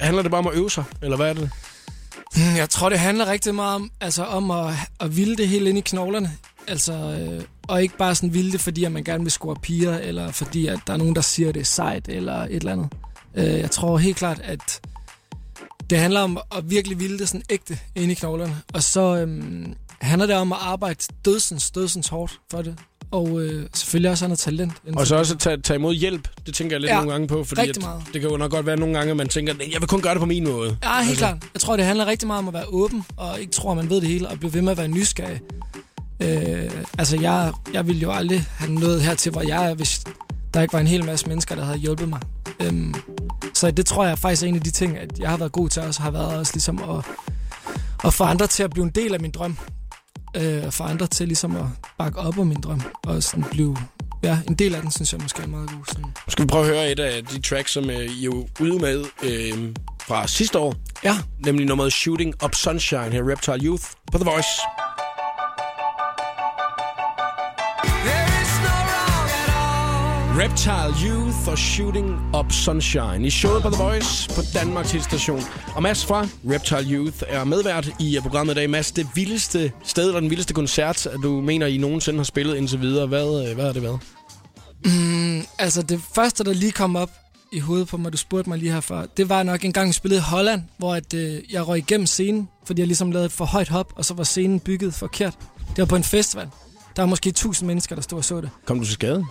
handler 0.00 0.22
det 0.22 0.30
bare 0.30 0.38
om 0.38 0.46
at 0.46 0.54
øve 0.54 0.70
sig, 0.70 0.84
eller 1.02 1.16
hvad 1.16 1.28
er 1.28 1.34
det? 1.34 1.50
Hmm, 2.34 2.56
Jeg 2.56 2.70
tror, 2.70 2.88
det 2.88 2.98
handler 2.98 3.30
rigtig 3.30 3.54
meget 3.54 3.74
om, 3.74 3.90
altså, 4.00 4.24
om 4.24 4.50
at, 4.50 4.74
at 5.00 5.16
vilde 5.16 5.36
det 5.36 5.48
helt 5.48 5.68
ind 5.68 5.78
i 5.78 5.80
knoglerne. 5.80 6.30
Altså, 6.68 6.92
øh, 6.92 7.44
og 7.68 7.82
ikke 7.82 7.96
bare 7.98 8.14
sådan 8.14 8.34
vilde 8.34 8.52
det, 8.52 8.60
fordi 8.60 8.84
at 8.84 8.92
man 8.92 9.04
gerne 9.04 9.22
vil 9.24 9.32
score 9.32 9.56
piger, 9.62 9.98
eller 9.98 10.32
fordi 10.32 10.66
at 10.66 10.78
der 10.86 10.92
er 10.92 10.96
nogen, 10.96 11.14
der 11.14 11.20
siger, 11.20 11.48
at 11.48 11.54
det 11.54 11.60
er 11.60 11.64
sejt, 11.64 12.08
eller 12.08 12.42
et 12.42 12.54
eller 12.54 12.72
andet. 12.72 12.88
Øh, 13.34 13.44
jeg 13.60 13.70
tror 13.70 13.98
helt 13.98 14.16
klart, 14.16 14.40
at 14.44 14.80
det 15.90 15.98
handler 15.98 16.20
om 16.20 16.38
at 16.56 16.70
virkelig 16.70 17.00
vilde 17.00 17.18
det 17.18 17.28
sådan 17.28 17.42
ægte 17.50 17.78
ind 17.94 18.12
i 18.12 18.14
knoglerne. 18.14 18.56
Og 18.74 18.82
så 18.82 19.16
øhm, 19.16 19.74
handler 20.00 20.26
det 20.26 20.36
om 20.36 20.52
at 20.52 20.58
arbejde 20.60 21.04
dødsens, 21.24 21.70
dødsens 21.70 22.08
hårdt 22.08 22.40
for 22.50 22.62
det. 22.62 22.78
Og 23.10 23.40
øh, 23.40 23.66
selvfølgelig 23.74 24.10
også 24.10 24.24
have 24.24 24.28
noget 24.28 24.38
talent. 24.38 24.72
inden 24.84 24.98
Og 24.98 25.06
så 25.06 25.16
også 25.16 25.34
at 25.34 25.40
tage, 25.40 25.56
tage 25.62 25.76
imod 25.76 25.94
hjælp. 25.94 26.28
Det 26.46 26.54
tænker 26.54 26.76
jeg 26.76 26.80
lidt 26.80 26.90
ja, 26.90 26.96
nogle 26.96 27.12
gange 27.12 27.28
på, 27.28 27.44
fordi 27.44 27.68
at, 27.68 27.78
det 28.12 28.20
kan 28.20 28.30
jo 28.30 28.36
nok 28.36 28.50
godt 28.50 28.66
være 28.66 28.76
nogle 28.76 28.94
gange, 28.94 29.10
at 29.10 29.16
man 29.16 29.28
tænker, 29.28 29.54
jeg 29.72 29.80
vil 29.80 29.88
kun 29.88 30.00
gøre 30.00 30.14
det 30.14 30.20
på 30.20 30.26
min 30.26 30.44
måde. 30.44 30.76
Ja, 30.82 31.02
helt 31.02 31.18
klart. 31.18 31.36
Jeg 31.54 31.60
tror, 31.60 31.76
det 31.76 31.84
handler 31.84 32.06
rigtig 32.06 32.26
meget 32.26 32.38
om 32.38 32.48
at 32.48 32.54
være 32.54 32.64
åben, 32.68 33.04
og 33.16 33.40
ikke 33.40 33.52
tro, 33.52 33.70
at 33.70 33.76
man 33.76 33.90
ved 33.90 34.00
det 34.00 34.08
hele, 34.08 34.28
og 34.28 34.38
blive 34.38 34.54
ved 34.54 34.62
med 34.62 34.72
at 34.72 34.78
være 34.78 34.88
nysgerrig. 34.88 35.40
Øh, 36.20 36.70
altså, 36.98 37.20
jeg, 37.20 37.52
jeg 37.72 37.86
ville 37.86 38.02
jo 38.02 38.12
aldrig 38.12 38.46
have 38.58 38.72
nået 38.72 39.02
hertil, 39.02 39.32
hvor 39.32 39.42
jeg 39.42 39.70
er, 39.70 39.74
hvis 39.74 40.04
der 40.54 40.62
ikke 40.62 40.72
var 40.72 40.80
en 40.80 40.86
hel 40.86 41.04
masse 41.04 41.28
mennesker, 41.28 41.54
der 41.54 41.64
havde 41.64 41.78
hjulpet 41.78 42.08
mig. 42.08 42.20
Øhm, 42.60 42.94
så 43.54 43.70
det 43.70 43.86
tror 43.86 44.04
jeg 44.04 44.18
faktisk 44.18 44.42
er 44.42 44.46
en 44.46 44.54
af 44.54 44.60
de 44.60 44.70
ting, 44.70 44.98
at 44.98 45.18
jeg 45.18 45.30
har 45.30 45.36
været 45.36 45.52
god 45.52 45.68
til 45.68 45.82
også, 45.82 46.02
har 46.02 46.10
været 46.10 46.38
også 46.38 46.52
ligesom 46.54 46.78
at, 46.90 47.04
at 48.04 48.14
få 48.14 48.24
andre 48.24 48.46
til 48.46 48.62
at 48.62 48.70
blive 48.70 48.84
en 48.84 48.90
del 48.90 49.14
af 49.14 49.20
min 49.20 49.30
drøm. 49.30 49.58
Øh, 50.34 50.72
få 50.72 50.84
andre 50.84 51.06
til 51.06 51.26
ligesom 51.26 51.56
at 51.56 51.64
bakke 51.98 52.18
op 52.18 52.38
om 52.38 52.46
min 52.46 52.60
drøm, 52.60 52.82
og 53.06 53.22
sådan 53.22 53.44
blive 53.50 53.76
ja, 54.22 54.38
en 54.48 54.54
del 54.54 54.74
af 54.74 54.82
den, 54.82 54.90
synes 54.90 55.12
jeg 55.12 55.20
måske 55.22 55.42
er 55.42 55.46
meget 55.46 55.70
god. 55.70 55.78
Sådan. 55.88 56.04
Skal 56.28 56.42
vi 56.42 56.46
prøve 56.46 56.64
at 56.64 56.70
høre 56.70 56.92
et 56.92 57.00
af 57.00 57.24
de 57.24 57.40
tracks, 57.40 57.72
som 57.72 57.90
øh, 57.90 57.96
I 57.96 58.20
er 58.20 58.24
jo 58.24 58.48
ude 58.60 58.78
med 58.78 59.04
øh, 59.22 59.74
fra 60.00 60.26
sidste 60.26 60.58
år. 60.58 60.74
Ja, 61.04 61.16
Nemlig 61.38 61.66
nummeret 61.66 61.92
Shooting 61.92 62.44
Up 62.44 62.54
Sunshine 62.54 63.10
her, 63.10 63.30
Reptile 63.30 63.66
Youth 63.66 63.84
på 64.12 64.18
The 64.18 64.30
Voice. 64.30 64.48
Reptile 70.36 71.08
Youth 71.08 71.48
og 71.48 71.58
Shooting 71.58 72.36
Up 72.36 72.52
Sunshine 72.52 73.26
i 73.26 73.30
showet 73.30 73.62
på 73.62 73.70
The 73.70 73.82
Voice 73.82 74.28
på 74.28 74.40
Danmarks 74.54 74.88
station. 74.88 75.40
Og 75.76 75.82
Mads 75.82 76.06
fra 76.06 76.26
Reptile 76.50 76.96
Youth 76.96 77.22
er 77.28 77.44
medvært 77.44 77.90
i 78.00 78.16
øh, 78.16 78.22
programmet 78.22 78.54
i 78.54 78.56
dag. 78.56 78.70
Mads, 78.70 78.92
det 78.92 79.06
vildeste 79.14 79.72
sted 79.84 80.06
eller 80.06 80.20
den 80.20 80.30
vildeste 80.30 80.54
koncert, 80.54 81.06
at 81.06 81.20
du 81.22 81.40
mener, 81.40 81.66
I 81.66 81.76
nogensinde 81.76 82.18
har 82.18 82.24
spillet 82.24 82.56
indtil 82.56 82.80
videre. 82.80 83.06
Hvad, 83.06 83.48
øh, 83.48 83.54
hvad 83.54 83.64
har 83.64 83.72
det 83.72 83.82
været? 83.82 84.00
Altså, 85.58 85.82
det 85.82 86.00
første, 86.14 86.44
der 86.44 86.52
lige 86.52 86.72
kom 86.72 86.96
op 86.96 87.10
i 87.52 87.58
hovedet 87.58 87.88
på 87.88 87.96
mig, 87.96 88.12
du 88.12 88.16
spurgte 88.16 88.50
mig 88.50 88.58
lige 88.58 88.72
herfra, 88.72 89.06
det 89.16 89.28
var 89.28 89.42
nok 89.42 89.64
en 89.64 89.72
gang, 89.72 89.88
vi 89.88 89.92
spillede 89.92 90.18
i 90.18 90.22
Holland, 90.22 90.62
hvor 90.78 90.94
at, 90.94 91.14
øh, 91.14 91.52
jeg 91.52 91.68
røg 91.68 91.78
igennem 91.78 92.06
scenen, 92.06 92.48
fordi 92.66 92.80
jeg 92.80 92.86
ligesom 92.86 93.10
lavede 93.10 93.26
et 93.26 93.32
for 93.32 93.44
højt 93.44 93.68
hop, 93.68 93.92
og 93.96 94.04
så 94.04 94.14
var 94.14 94.24
scenen 94.24 94.60
bygget 94.60 94.94
forkert. 94.94 95.34
Det 95.58 95.78
var 95.78 95.86
på 95.86 95.96
en 95.96 96.04
festival. 96.04 96.48
Der 96.96 97.02
var 97.02 97.06
måske 97.06 97.28
1000 97.28 97.66
mennesker, 97.66 97.94
der 97.94 98.02
stod 98.02 98.18
og 98.18 98.24
så 98.24 98.40
det. 98.40 98.50
Kom 98.64 98.78
du 98.78 98.84
til 98.84 98.94
skade? 98.94 99.24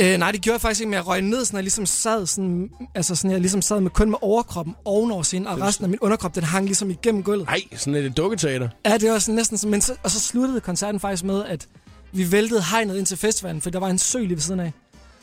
Øh, 0.00 0.18
nej, 0.18 0.32
det 0.32 0.40
gjorde 0.40 0.54
jeg 0.54 0.60
faktisk 0.60 0.80
ikke, 0.80 0.90
men 0.90 0.94
jeg 0.94 1.06
røg 1.06 1.22
ned, 1.22 1.44
sådan, 1.44 1.56
jeg 1.56 1.62
ligesom 1.62 1.86
sad, 1.86 2.26
sådan, 2.26 2.70
altså 2.94 3.14
sådan, 3.14 3.30
jeg 3.30 3.40
ligesom 3.40 3.62
sad 3.62 3.80
med 3.80 3.90
kun 3.90 4.10
med 4.10 4.18
overkroppen 4.22 4.74
ovenover 4.84 5.22
scenen, 5.22 5.46
og 5.46 5.60
resten 5.60 5.84
af 5.84 5.88
min 5.88 5.98
underkrop, 6.00 6.34
den 6.34 6.44
hang 6.44 6.66
ligesom 6.66 6.90
igennem 6.90 7.22
gulvet. 7.22 7.46
Nej, 7.46 7.60
sådan 7.76 8.04
et 8.04 8.16
dukketeater. 8.16 8.68
Ja, 8.86 8.96
det 8.96 9.10
var 9.10 9.18
sådan 9.18 9.34
næsten 9.34 9.58
sådan, 9.58 9.70
men 9.70 9.80
så, 9.80 9.94
og 10.02 10.10
så 10.10 10.20
sluttede 10.20 10.60
koncerten 10.60 11.00
faktisk 11.00 11.24
med, 11.24 11.44
at 11.44 11.68
vi 12.12 12.32
væltede 12.32 12.62
hegnet 12.70 12.96
ind 12.96 13.06
til 13.06 13.16
festivalen, 13.16 13.60
for 13.60 13.70
der 13.70 13.78
var 13.78 13.88
en 13.88 13.98
sø 13.98 14.18
lige 14.18 14.30
ved 14.30 14.40
siden 14.40 14.60
af. 14.60 14.72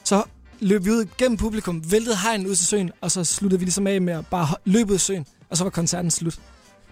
Så 0.04 0.24
løb 0.60 0.86
vi 0.86 0.92
ud 0.92 1.06
gennem 1.18 1.38
publikum, 1.38 1.92
væltede 1.92 2.16
hegnet 2.24 2.48
ud 2.48 2.56
til 2.56 2.68
søen, 2.68 2.92
og 3.02 3.12
så 3.12 3.24
sluttede 3.24 3.60
vi 3.60 3.66
ligesom 3.66 3.88
af 3.88 4.02
med 4.02 4.14
at 4.14 4.28
bare 4.28 4.48
løbe 4.66 4.90
ud 4.90 4.96
af 4.96 5.02
søen, 5.02 5.26
og 5.50 5.58
så 5.58 5.64
var 5.64 5.72
koncerten 5.72 6.12
slut. 6.12 6.40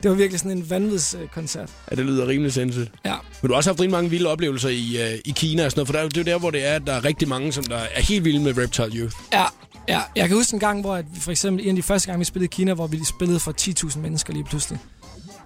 Det 0.03 0.12
var 0.12 0.18
virkelig 0.18 0.39
sådan 0.39 0.58
en 0.58 0.70
vanvidskoncert. 0.70 1.70
Ja, 1.91 1.96
det 1.96 2.06
lyder 2.06 2.27
rimelig 2.27 2.53
sindssygt. 2.53 2.91
Ja. 3.06 3.15
Men 3.41 3.48
du 3.48 3.53
har 3.53 3.58
også 3.58 3.70
haft 3.70 3.79
rigtig 3.79 3.91
mange 3.91 4.10
vilde 4.10 4.29
oplevelser 4.29 4.70
i, 4.70 5.13
uh, 5.13 5.20
i 5.25 5.34
Kina 5.36 5.65
og 5.65 5.72
sådan 5.72 5.79
noget, 5.79 5.88
for 5.88 5.94
der, 5.94 6.00
er 6.00 6.10
det 6.10 6.18
er 6.18 6.22
jo 6.22 6.34
der, 6.34 6.39
hvor 6.39 6.51
det 6.51 6.68
er, 6.68 6.74
at 6.74 6.82
der 6.88 6.94
er 6.94 7.06
rigtig 7.06 7.27
mange, 7.27 7.51
som 7.51 7.63
der 7.63 7.77
er 7.77 8.01
helt 8.01 8.25
vilde 8.25 8.39
med 8.39 8.58
Reptile 8.58 8.88
Youth. 8.88 9.15
Ja, 9.34 9.46
ja. 9.88 10.01
Jeg 10.15 10.27
kan 10.27 10.38
huske 10.38 10.53
en 10.53 10.60
gang, 10.60 10.82
hvor 10.82 10.96
at 10.96 11.06
vi 11.13 11.20
for 11.20 11.32
eksempel 11.32 11.63
en 11.63 11.70
af 11.70 11.75
de 11.75 11.84
første 11.84 12.08
gange, 12.08 12.20
vi 12.20 12.25
spillede 12.25 12.46
i 12.46 12.56
Kina, 12.56 12.74
hvor 12.74 12.88
vi 12.88 13.06
spillede 13.06 13.39
for 13.39 13.53
10.000 13.62 14.00
mennesker 14.00 14.34
lige 14.34 14.44
pludselig. 14.44 14.79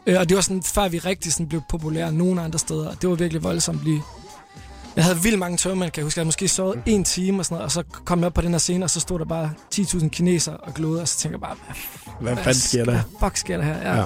Øh, 0.07 0.19
og 0.19 0.29
det 0.29 0.35
var 0.35 0.41
sådan, 0.41 0.63
før 0.63 0.87
vi 0.87 0.97
rigtig 0.99 1.33
sådan 1.33 1.47
blev 1.47 1.61
populære 1.69 2.13
nogen 2.13 2.39
andre 2.39 2.59
steder. 2.59 2.93
Det 2.93 3.09
var 3.09 3.15
virkelig 3.15 3.43
voldsomt 3.43 3.83
lige. 3.83 4.01
Jeg 4.95 5.03
havde 5.03 5.17
vildt 5.23 5.39
mange 5.39 5.57
tørmænd, 5.57 5.91
kan 5.91 5.99
jeg 5.99 6.05
huske. 6.05 6.17
Jeg 6.17 6.21
havde 6.21 6.27
måske 6.27 6.47
sovet 6.47 6.79
en 6.85 7.03
time 7.03 7.39
og 7.39 7.45
sådan 7.45 7.55
noget, 7.55 7.65
og 7.65 7.71
så 7.71 7.83
kom 8.05 8.19
jeg 8.19 8.25
op 8.27 8.33
på 8.33 8.41
den 8.41 8.51
her 8.51 8.57
scene, 8.57 8.85
og 8.85 8.89
så 8.89 8.99
stod 8.99 9.19
der 9.19 9.25
bare 9.25 9.51
10.000 9.75 10.09
kinesere 10.09 10.57
og 10.57 10.73
glodede, 10.73 11.01
og 11.01 11.07
så 11.07 11.17
tænker 11.17 11.37
jeg 11.37 11.41
bare, 11.41 11.55
hvad, 12.19 12.33
Hvad 12.33 12.43
fanden 12.43 12.61
sker 12.61 12.85
der? 12.85 12.91
Hvad 12.91 13.01
fuck 13.19 13.37
sker 13.37 13.57
der 13.57 13.63
her? 13.63 13.77
Ja. 13.77 13.97
Ja. 13.97 14.03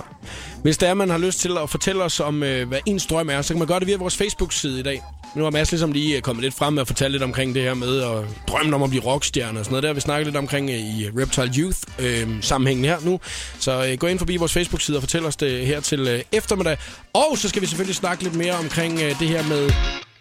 Hvis 0.62 0.78
der 0.78 0.88
er, 0.88 0.94
man 0.94 1.10
har 1.10 1.18
lyst 1.18 1.40
til 1.40 1.58
at 1.64 1.70
fortælle 1.70 2.04
os 2.04 2.20
om, 2.20 2.44
øh, 2.44 2.68
hvad 2.68 2.80
ens 2.86 3.06
drøm 3.06 3.30
er, 3.30 3.42
så 3.42 3.54
kan 3.54 3.60
man 3.60 3.68
gøre 3.68 3.80
det 3.80 3.88
via 3.88 3.98
vores 3.98 4.18
Facebook-side 4.18 4.80
i 4.80 4.84
dag. 4.84 5.04
Nu 5.36 5.44
har 5.44 5.52
Mads 5.52 5.72
ligesom 5.72 5.92
lige 5.92 6.16
øh, 6.16 6.22
kommet 6.22 6.44
lidt 6.44 6.54
frem 6.54 6.74
med 6.74 6.82
at 6.82 6.88
fortælle 6.88 7.12
lidt 7.12 7.24
omkring 7.24 7.56
det 7.56 7.64
her 7.64 7.74
med 7.74 8.00
og 8.00 8.26
drømmen 8.48 8.74
om 8.74 8.84
at 8.84 8.90
blive 8.90 9.04
rockstjerne 9.04 9.60
og 9.60 9.66
sådan 9.66 9.74
noget. 9.74 9.84
Der 9.84 9.94
vi 9.94 10.00
snakket 10.00 10.28
lidt 10.28 10.36
omkring 10.36 10.70
øh, 10.70 10.76
i 10.76 11.10
Reptile 11.18 11.52
Youth 11.58 11.78
øh, 12.00 12.28
sammenhængen 12.42 12.86
her 12.86 12.98
nu. 13.02 13.20
Så 13.60 13.86
øh, 13.86 13.98
gå 13.98 14.08
ind 14.08 14.20
forbi 14.20 14.38
vores 14.38 14.54
Facebook-side 14.54 14.98
og 14.98 15.04
fortæl 15.04 15.26
os 15.26 15.36
det 15.36 15.68
her 15.68 15.80
til 15.80 16.00
øh, 16.00 16.22
eftermiddag. 16.32 16.78
Og 17.14 17.38
så 17.38 17.50
skal 17.50 17.62
vi 17.62 17.68
selvfølgelig 17.68 17.96
snakke 17.96 18.24
lidt 18.24 18.36
mere 18.36 18.54
omkring 18.54 18.94
øh, 19.02 19.20
det 19.20 19.28
her 19.28 19.44
med 19.44 19.70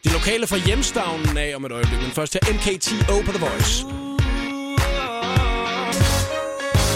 det 0.05 0.13
lokale 0.13 0.47
fra 0.47 0.57
hjemstavnen 0.57 1.37
af 1.39 1.57
om 1.57 1.65
et 1.65 1.73
øjeblik. 1.73 2.01
Men 2.01 2.11
først 2.11 2.33
til 2.33 2.41
MKTO 2.55 3.23
på 3.27 3.33
The 3.33 3.47
Voice. 3.47 4.06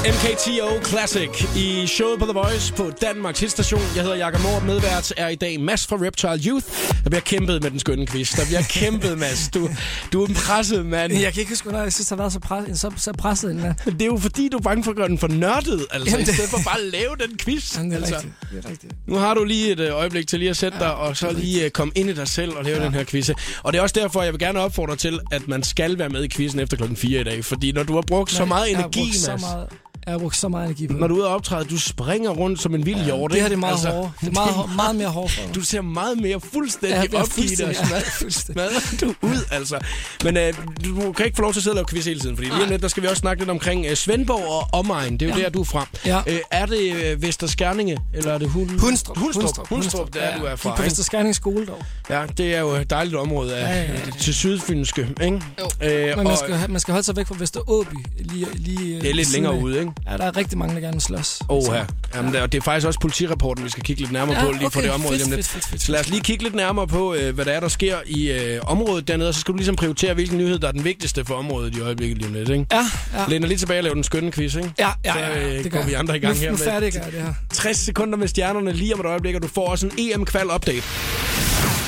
MKTO 0.04 0.84
Classic 0.84 1.28
i 1.56 1.86
showet 1.86 2.18
på 2.18 2.24
The 2.24 2.32
Voice 2.32 2.72
på 2.72 2.90
Danmarks 3.02 3.40
hitstation. 3.40 3.80
Jeg 3.94 4.02
hedder 4.02 4.16
Jakob 4.16 4.40
Morup, 4.42 4.62
medvært 4.62 5.12
er 5.16 5.28
i 5.28 5.34
dag 5.34 5.60
Mads 5.60 5.86
fra 5.86 5.96
Reptile 5.96 6.40
Youth. 6.52 6.66
Der 7.04 7.10
bliver 7.10 7.20
kæmpet 7.20 7.62
med 7.62 7.70
den 7.70 7.78
skønne 7.80 8.06
quiz. 8.06 8.36
Der 8.36 8.44
bliver 8.46 8.62
kæmpet, 8.70 9.18
Mads. 9.18 9.50
Du, 9.54 9.68
du 10.12 10.22
er 10.22 10.26
en 10.28 10.34
presset 10.34 10.86
mand. 10.86 11.12
Jeg 11.12 11.32
kan 11.32 11.40
ikke 11.40 11.50
huske, 11.52 11.62
hvornår 11.64 11.78
jeg 11.78 11.92
jeg 11.98 12.06
har 12.08 12.16
været 12.16 12.32
så, 12.32 12.38
pres- 12.38 12.74
så, 12.76 12.90
så 12.96 13.12
presset 13.12 13.50
en 13.50 13.60
mand. 13.60 13.74
Det 13.84 14.02
er 14.02 14.06
jo 14.06 14.16
fordi, 14.16 14.48
du 14.48 14.56
er 14.56 14.60
bange 14.62 14.84
for 14.84 14.90
at 14.90 14.96
gøre 14.96 15.08
den 15.08 15.18
for 15.18 15.28
nørdet, 15.28 15.86
altså, 15.90 16.10
Jamen, 16.10 16.22
i 16.22 16.24
det- 16.24 16.34
stedet 16.34 16.50
for 16.50 16.58
bare 16.64 16.78
at 16.80 16.86
lave 16.92 17.16
den 17.28 17.38
quiz. 17.38 17.76
Jamen, 17.76 17.90
det 17.90 17.96
er 17.96 18.00
altså. 18.00 18.14
rigtigt. 18.14 18.34
Det 18.52 18.64
er 18.64 18.70
rigtigt. 18.70 18.92
Nu 19.06 19.16
har 19.16 19.34
du 19.34 19.44
lige 19.44 19.72
et 19.72 19.80
øh, 19.80 19.96
øjeblik 19.96 20.26
til 20.28 20.38
lige 20.38 20.50
at 20.50 20.56
sætte 20.56 20.78
dig, 20.78 20.94
og 20.94 21.16
så 21.16 21.32
lige 21.32 21.64
øh, 21.64 21.70
komme 21.70 21.92
ind 21.96 22.10
i 22.10 22.12
dig 22.14 22.28
selv 22.28 22.52
og 22.56 22.64
lave 22.64 22.78
ja. 22.78 22.84
den 22.84 22.94
her 22.94 23.04
quiz. 23.04 23.30
Og 23.62 23.72
det 23.72 23.78
er 23.78 23.82
også 23.82 23.96
derfor, 23.98 24.22
jeg 24.22 24.32
vil 24.32 24.40
gerne 24.40 24.60
opfordre 24.60 24.96
til, 24.96 25.20
at 25.32 25.48
man 25.48 25.62
skal 25.62 25.98
være 25.98 26.08
med 26.08 26.24
i 26.24 26.28
quizzen 26.28 26.60
efter 26.60 26.76
klokken 26.76 26.96
4 26.96 27.20
i 27.20 27.24
dag. 27.24 27.44
Fordi 27.44 27.72
når 27.72 27.82
du 27.82 27.94
har 27.94 28.02
brugt 28.02 28.30
så 28.32 28.44
meget 28.44 28.70
energi, 28.70 29.00
brugt 29.00 29.14
så 29.16 29.30
Mads, 29.30 29.40
meget, 29.40 29.66
jeg 30.06 30.12
har 30.14 30.18
brugt 30.18 30.36
så 30.36 30.48
meget 30.48 30.64
energi 30.64 30.86
på 30.86 30.92
når 30.94 31.06
du 31.06 31.14
er 31.14 31.18
ude 31.18 31.26
og 31.26 31.34
optræde, 31.34 31.64
du 31.64 31.78
springer 31.78 32.30
rundt 32.30 32.60
som 32.60 32.74
en 32.74 32.86
vild 32.86 33.04
hjort. 33.04 33.32
Det 33.32 33.40
her 33.40 33.48
det 33.48 33.54
er 33.56 33.58
meget 33.60 33.72
Altså, 33.72 33.88
hårdt. 33.90 34.10
Det 34.20 34.28
er 34.28 34.32
meget, 34.32 34.50
hår- 34.54 34.70
meget 34.76 34.96
mere 34.96 35.08
hårdt 35.08 35.32
for 35.32 35.42
mig. 35.46 35.54
Du 35.54 35.60
ser 35.60 35.80
meget 35.80 36.18
mere 36.22 36.40
fuldstændig 36.40 36.96
Ja, 36.96 37.02
ja, 37.12 37.18
er 37.18 37.22
opgivet 37.22 37.60
og 37.60 37.74
smadret, 37.74 38.04
ja, 38.22 38.30
smadret 38.30 39.00
du 39.00 39.14
ud, 39.26 39.44
altså. 39.50 39.78
Men 40.24 40.36
øh, 40.36 40.54
du 40.84 41.12
kan 41.12 41.26
ikke 41.26 41.36
få 41.36 41.42
lov 41.42 41.52
til 41.52 41.58
at 41.60 41.62
sidde 41.62 41.72
og 41.72 41.76
lave 41.76 41.86
quiz 41.90 42.04
hele 42.04 42.20
tiden, 42.20 42.36
fordi 42.36 42.48
lige 42.48 42.62
om 42.62 42.68
lidt, 42.68 42.82
der 42.82 42.88
skal 42.88 43.02
vi 43.02 43.08
også 43.08 43.20
snakke 43.20 43.40
lidt 43.42 43.50
omkring 43.50 43.86
øh, 43.86 43.96
Svendborg 43.96 44.44
og 44.52 44.68
omegn. 44.80 45.12
Det 45.16 45.22
er 45.22 45.30
jo 45.32 45.36
Ja. 45.38 45.44
der, 45.44 45.50
du 45.50 45.60
er 45.60 45.64
fra. 45.64 45.86
Ja. 46.06 46.20
Øh, 46.26 46.38
er 46.50 46.66
det 46.66 46.94
øh, 47.04 47.22
Vesterskærninge, 47.22 47.98
eller 48.14 48.32
er 48.32 48.38
det 48.38 48.50
Hul... 48.50 48.68
Hundstrup. 48.78 49.18
Hundstrup. 49.18 49.68
Hundstrup, 49.68 50.14
det 50.14 50.24
er, 50.24 50.38
du 50.38 50.44
er 50.44 50.56
fra. 50.56 50.70
på 50.70 50.82
ikke? 50.82 50.84
Vesterskærning 50.90 51.34
skole 51.34 51.66
dog. 51.66 51.82
Ja, 52.10 52.22
det 52.38 52.54
er 52.54 52.60
jo 52.60 52.70
et 52.70 52.90
dejligt 52.90 53.16
område 53.16 53.56
af, 53.56 53.74
Ja, 53.74 53.82
ja, 53.82 53.92
ja. 53.92 54.10
til 54.20 54.34
sydfynske, 54.34 55.08
ikke? 55.22 55.40
Jo. 55.60 55.86
Øh, 55.88 56.06
Men 56.08 56.18
og, 56.18 56.24
man 56.24 56.36
skal, 56.36 56.70
man 56.70 56.80
skal 56.80 56.92
holde 56.92 57.04
sig 57.06 57.16
væk 57.16 57.26
fra 57.26 57.34
Vesteråby. 57.38 57.94
Lige, 58.18 58.46
lige, 58.54 59.00
det 59.00 59.10
er 59.10 59.14
lidt 59.14 59.32
længere 59.32 59.58
ude, 59.58 59.80
ikke? 59.80 59.89
Ja, 60.10 60.16
der 60.16 60.24
er 60.24 60.36
rigtig 60.36 60.58
mange, 60.58 60.74
der 60.74 60.80
gerne 60.80 60.92
vil 60.92 61.02
slås. 61.02 61.42
Åh, 61.48 61.72
her. 61.74 61.84
Jamen, 62.14 62.34
der, 62.34 62.46
det 62.46 62.58
er 62.58 62.62
faktisk 62.62 62.86
også 62.86 63.00
politirapporten, 63.00 63.64
vi 63.64 63.70
skal 63.70 63.82
kigge 63.82 64.02
lidt 64.02 64.12
nærmere 64.12 64.36
Ja, 64.38 64.44
på 64.44 64.50
lige 64.50 64.60
for 64.60 64.66
okay, 64.66 64.82
det 64.82 64.90
område. 64.90 65.18
fedt, 65.18 65.30
lidt. 65.30 65.46
fedt, 65.46 65.46
fedt, 65.46 65.64
fedt, 65.66 65.82
Så 65.82 65.92
lad 65.92 66.00
os 66.00 66.08
lige 66.08 66.20
kigge 66.20 66.42
lidt 66.44 66.54
nærmere 66.54 66.86
på, 66.86 67.14
øh, 67.14 67.34
hvad 67.34 67.44
der 67.44 67.52
er, 67.52 67.60
der 67.60 67.68
sker 67.68 67.96
i 68.06 68.30
øh, 68.30 68.60
området 68.66 69.08
dernede, 69.08 69.28
og 69.28 69.34
så 69.34 69.40
skal 69.40 69.52
du 69.52 69.56
ligesom 69.56 69.76
prioritere, 69.76 70.14
hvilken 70.14 70.38
nyhed, 70.38 70.58
der 70.58 70.68
er 70.68 70.72
den 70.72 70.84
vigtigste 70.84 71.24
for 71.24 71.34
området 71.34 71.76
i 71.76 71.80
øjeblikket 71.80 72.18
lige 72.18 72.28
om 72.28 72.34
lidt, 72.34 72.48
ikke? 72.48 72.66
Ja, 72.72 72.86
ja. 73.14 73.24
Læner 73.28 73.48
lige 73.48 73.58
tilbage 73.58 73.80
og 73.80 73.84
laver 73.84 73.94
den 73.94 74.04
skønne 74.04 74.32
quiz, 74.32 74.54
ikke? 74.54 74.72
Ja, 74.78 74.88
ja, 75.04 75.12
Så, 75.12 75.18
ja, 75.18 75.46
øh, 75.48 75.54
ja, 75.56 75.62
det 75.62 75.72
går 75.72 75.82
vi 75.82 75.92
andre 75.94 76.16
i 76.16 76.20
gang 76.20 76.34
nu, 76.34 76.40
her 76.40 76.50
Nu 76.50 76.56
med- 76.56 76.64
færdiggør 76.64 77.04
det 77.04 77.12
her. 77.22 77.34
60 77.54 77.76
sekunder 77.78 78.18
med 78.18 78.28
stjernerne 78.28 78.72
lige 78.72 78.94
om 78.94 79.00
et 79.00 79.06
øjeblik, 79.06 79.34
og 79.34 79.42
du 79.42 79.48
får 79.48 79.68
også 79.68 79.86
en 79.86 79.92
EM-kval-update. 79.98 80.82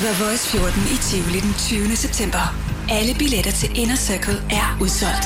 The 0.02 0.24
Voice 0.24 0.48
14 0.48 0.82
i 0.82 0.96
Tivoli 1.02 1.40
den 1.40 1.54
20. 1.58 1.96
september. 1.96 2.54
Alle 2.90 3.14
billetter 3.14 3.50
til 3.52 3.70
Inner 3.78 3.96
Circle 3.96 4.42
er 4.50 4.78
udsolgt. 4.80 5.24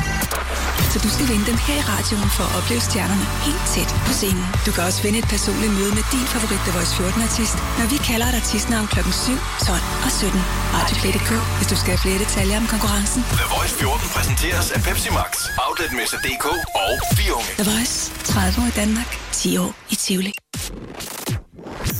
Så 0.92 0.96
du 1.04 1.08
skal 1.14 1.26
vinde 1.32 1.46
dem 1.50 1.58
her 1.66 1.76
i 1.82 1.84
radioen 1.92 2.30
for 2.36 2.44
at 2.48 2.52
opleve 2.58 2.82
stjernerne 2.88 3.26
helt 3.46 3.64
tæt 3.74 3.90
på 4.06 4.12
scenen. 4.18 4.46
Du 4.66 4.70
kan 4.74 4.82
også 4.88 5.00
vinde 5.06 5.18
et 5.22 5.28
personligt 5.34 5.72
møde 5.78 5.92
med 5.98 6.04
din 6.14 6.26
favorit 6.34 6.62
The 6.66 6.72
Voice 6.76 6.92
14-artist, 6.98 7.56
når 7.78 7.86
vi 7.92 7.96
kalder 8.10 8.26
et 8.32 8.36
artistnavn 8.42 8.86
kl. 8.92 9.00
7, 9.12 9.32
12 9.68 9.80
og 10.06 10.10
17. 10.10 10.42
Radioplay.dk, 10.76 11.30
hvis 11.56 11.68
du 11.72 11.76
skal 11.80 11.90
have 11.94 12.02
flere 12.06 12.18
detaljer 12.24 12.56
om 12.62 12.66
konkurrencen. 12.74 13.20
The 13.40 13.46
Voice 13.54 13.74
14 13.74 14.08
præsenteres 14.16 14.66
af 14.76 14.80
Pepsi 14.86 15.10
Max, 15.18 15.30
Outletmester.dk 15.64 16.46
og 16.84 16.92
Vi 17.18 17.24
Unge. 17.38 17.50
The 17.60 17.66
Voice. 17.72 17.96
30 18.24 18.62
år 18.62 18.68
i 18.72 18.74
Danmark. 18.82 19.10
10 19.32 19.58
år 19.64 19.70
i 19.92 19.94
Tivoli. 20.04 20.32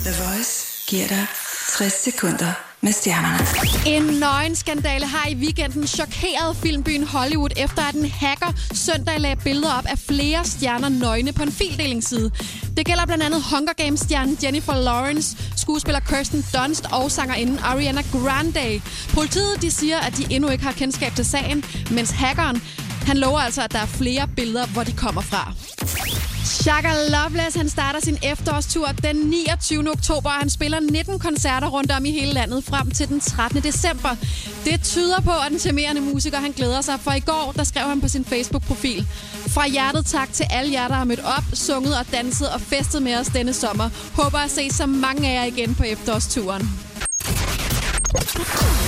The 0.07 0.15
Voice 0.25 0.53
giver 0.91 1.09
dig 1.09 1.27
60 1.79 1.93
sekunder 2.09 2.53
med 2.87 2.93
stjernerne. 2.93 3.47
En 3.87 4.03
nøgenskandale 4.03 5.07
har 5.07 5.29
i 5.29 5.35
weekenden 5.35 5.87
chokeret 5.87 6.57
filmbyen 6.63 7.05
Hollywood, 7.05 7.51
efter 7.57 7.83
at 7.83 7.95
en 7.95 8.11
hacker 8.11 8.53
søndag 8.73 9.21
lagde 9.21 9.37
billeder 9.37 9.73
op 9.79 9.87
af 9.87 9.99
flere 9.99 10.45
stjerner 10.45 10.89
nøgne 10.89 11.33
på 11.33 11.43
en 11.43 11.53
fildelingsside. 11.53 12.31
Det 12.77 12.87
gælder 12.87 13.07
blandt 13.07 13.25
andet 13.25 13.43
Hunger 13.53 13.73
Games-stjernen 13.73 14.39
Jennifer 14.43 14.75
Lawrence, 14.75 15.37
skuespiller 15.57 16.01
Kirsten 16.01 16.45
Dunst 16.55 16.87
og 16.93 17.11
sangerinden 17.11 17.59
Ariana 17.59 18.03
Grande. 18.13 18.81
Politiet 19.15 19.63
de 19.63 19.71
siger, 19.71 19.99
at 19.99 20.17
de 20.17 20.35
endnu 20.35 20.49
ikke 20.51 20.65
har 20.65 20.73
kendskab 20.73 21.15
til 21.15 21.25
sagen, 21.25 21.65
mens 21.91 22.11
hackeren 22.11 22.63
han 23.07 23.17
lover 23.17 23.39
altså, 23.39 23.63
at 23.63 23.73
der 23.73 23.79
er 23.79 23.87
flere 23.87 24.29
billeder, 24.37 24.67
hvor 24.67 24.83
de 24.83 24.93
kommer 24.93 25.21
fra. 25.21 25.53
Shaka 26.47 26.89
Loveless 27.09 27.57
han 27.57 27.69
starter 27.69 28.01
sin 28.01 28.19
efterårstur 28.23 28.87
den 28.87 29.17
29. 29.17 29.91
oktober, 29.91 30.31
og 30.31 30.35
han 30.35 30.51
spiller 30.51 30.81
19 30.81 31.19
koncerter 31.19 31.69
rundt 31.69 31.93
om 31.93 32.05
i 32.05 32.11
hele 32.11 32.33
landet 32.33 32.65
frem 32.65 32.91
til 32.91 33.09
den 33.09 33.21
13. 33.21 33.63
december. 33.63 34.17
Det 34.65 34.83
tyder 34.83 35.21
på, 35.21 35.31
at 35.31 35.51
den 35.51 35.59
charmerende 35.59 36.01
musiker 36.01 36.39
han 36.39 36.53
glæder 36.53 36.81
sig, 36.81 37.01
for 37.01 37.13
i 37.13 37.21
går 37.21 37.53
der 37.57 37.65
skrev 37.65 37.85
han 37.85 38.01
på 38.01 38.09
sin 38.09 38.25
Facebook-profil. 38.25 39.07
Fra 39.49 39.69
hjertet 39.69 40.07
tak 40.07 40.33
til 40.33 40.47
alle 40.51 40.73
jer, 40.73 40.89
der 40.89 40.95
har 40.95 41.05
mødt 41.05 41.25
op, 41.25 41.45
sunget 41.53 41.99
og 41.99 42.07
danset 42.13 42.51
og 42.51 42.61
festet 42.61 43.03
med 43.03 43.17
os 43.17 43.27
denne 43.27 43.53
sommer. 43.53 43.91
Håber 44.15 44.39
at 44.39 44.51
se 44.51 44.71
så 44.71 44.87
mange 44.87 45.29
af 45.29 45.35
jer 45.35 45.45
igen 45.45 45.75
på 45.75 45.83
efterårsturen. 45.83 46.86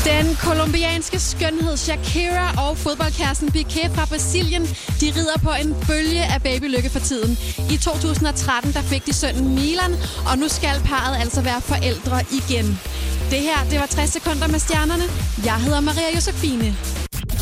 Den 0.05 0.37
kolumbianske 0.45 1.19
skønhed 1.19 1.77
Shakira 1.77 2.69
og 2.69 2.79
fodboldkæresten 2.79 3.49
Piqué 3.57 3.95
fra 3.95 4.05
Brasilien, 4.05 4.63
de 5.01 5.13
rider 5.17 5.39
på 5.43 5.51
en 5.63 5.75
bølge 5.87 6.23
af 6.35 6.43
babylykke 6.43 6.91
for 6.91 6.99
tiden. 6.99 7.39
I 7.71 7.77
2013 7.77 8.73
der 8.73 8.83
fik 8.83 9.07
de 9.07 9.13
sønnen 9.13 9.55
Milan, 9.55 9.95
og 10.31 10.39
nu 10.39 10.49
skal 10.49 10.81
parret 10.85 11.21
altså 11.21 11.41
være 11.43 11.61
forældre 11.61 12.21
igen. 12.33 12.81
Det 13.31 13.41
her, 13.41 13.59
det 13.71 13.81
var 13.81 13.87
60 13.87 14.11
sekunder 14.11 14.47
med 14.49 14.59
stjernerne. 14.59 15.05
Jeg 15.45 15.55
hedder 15.55 15.81
Maria 15.81 16.15
Josefine. 16.15 16.77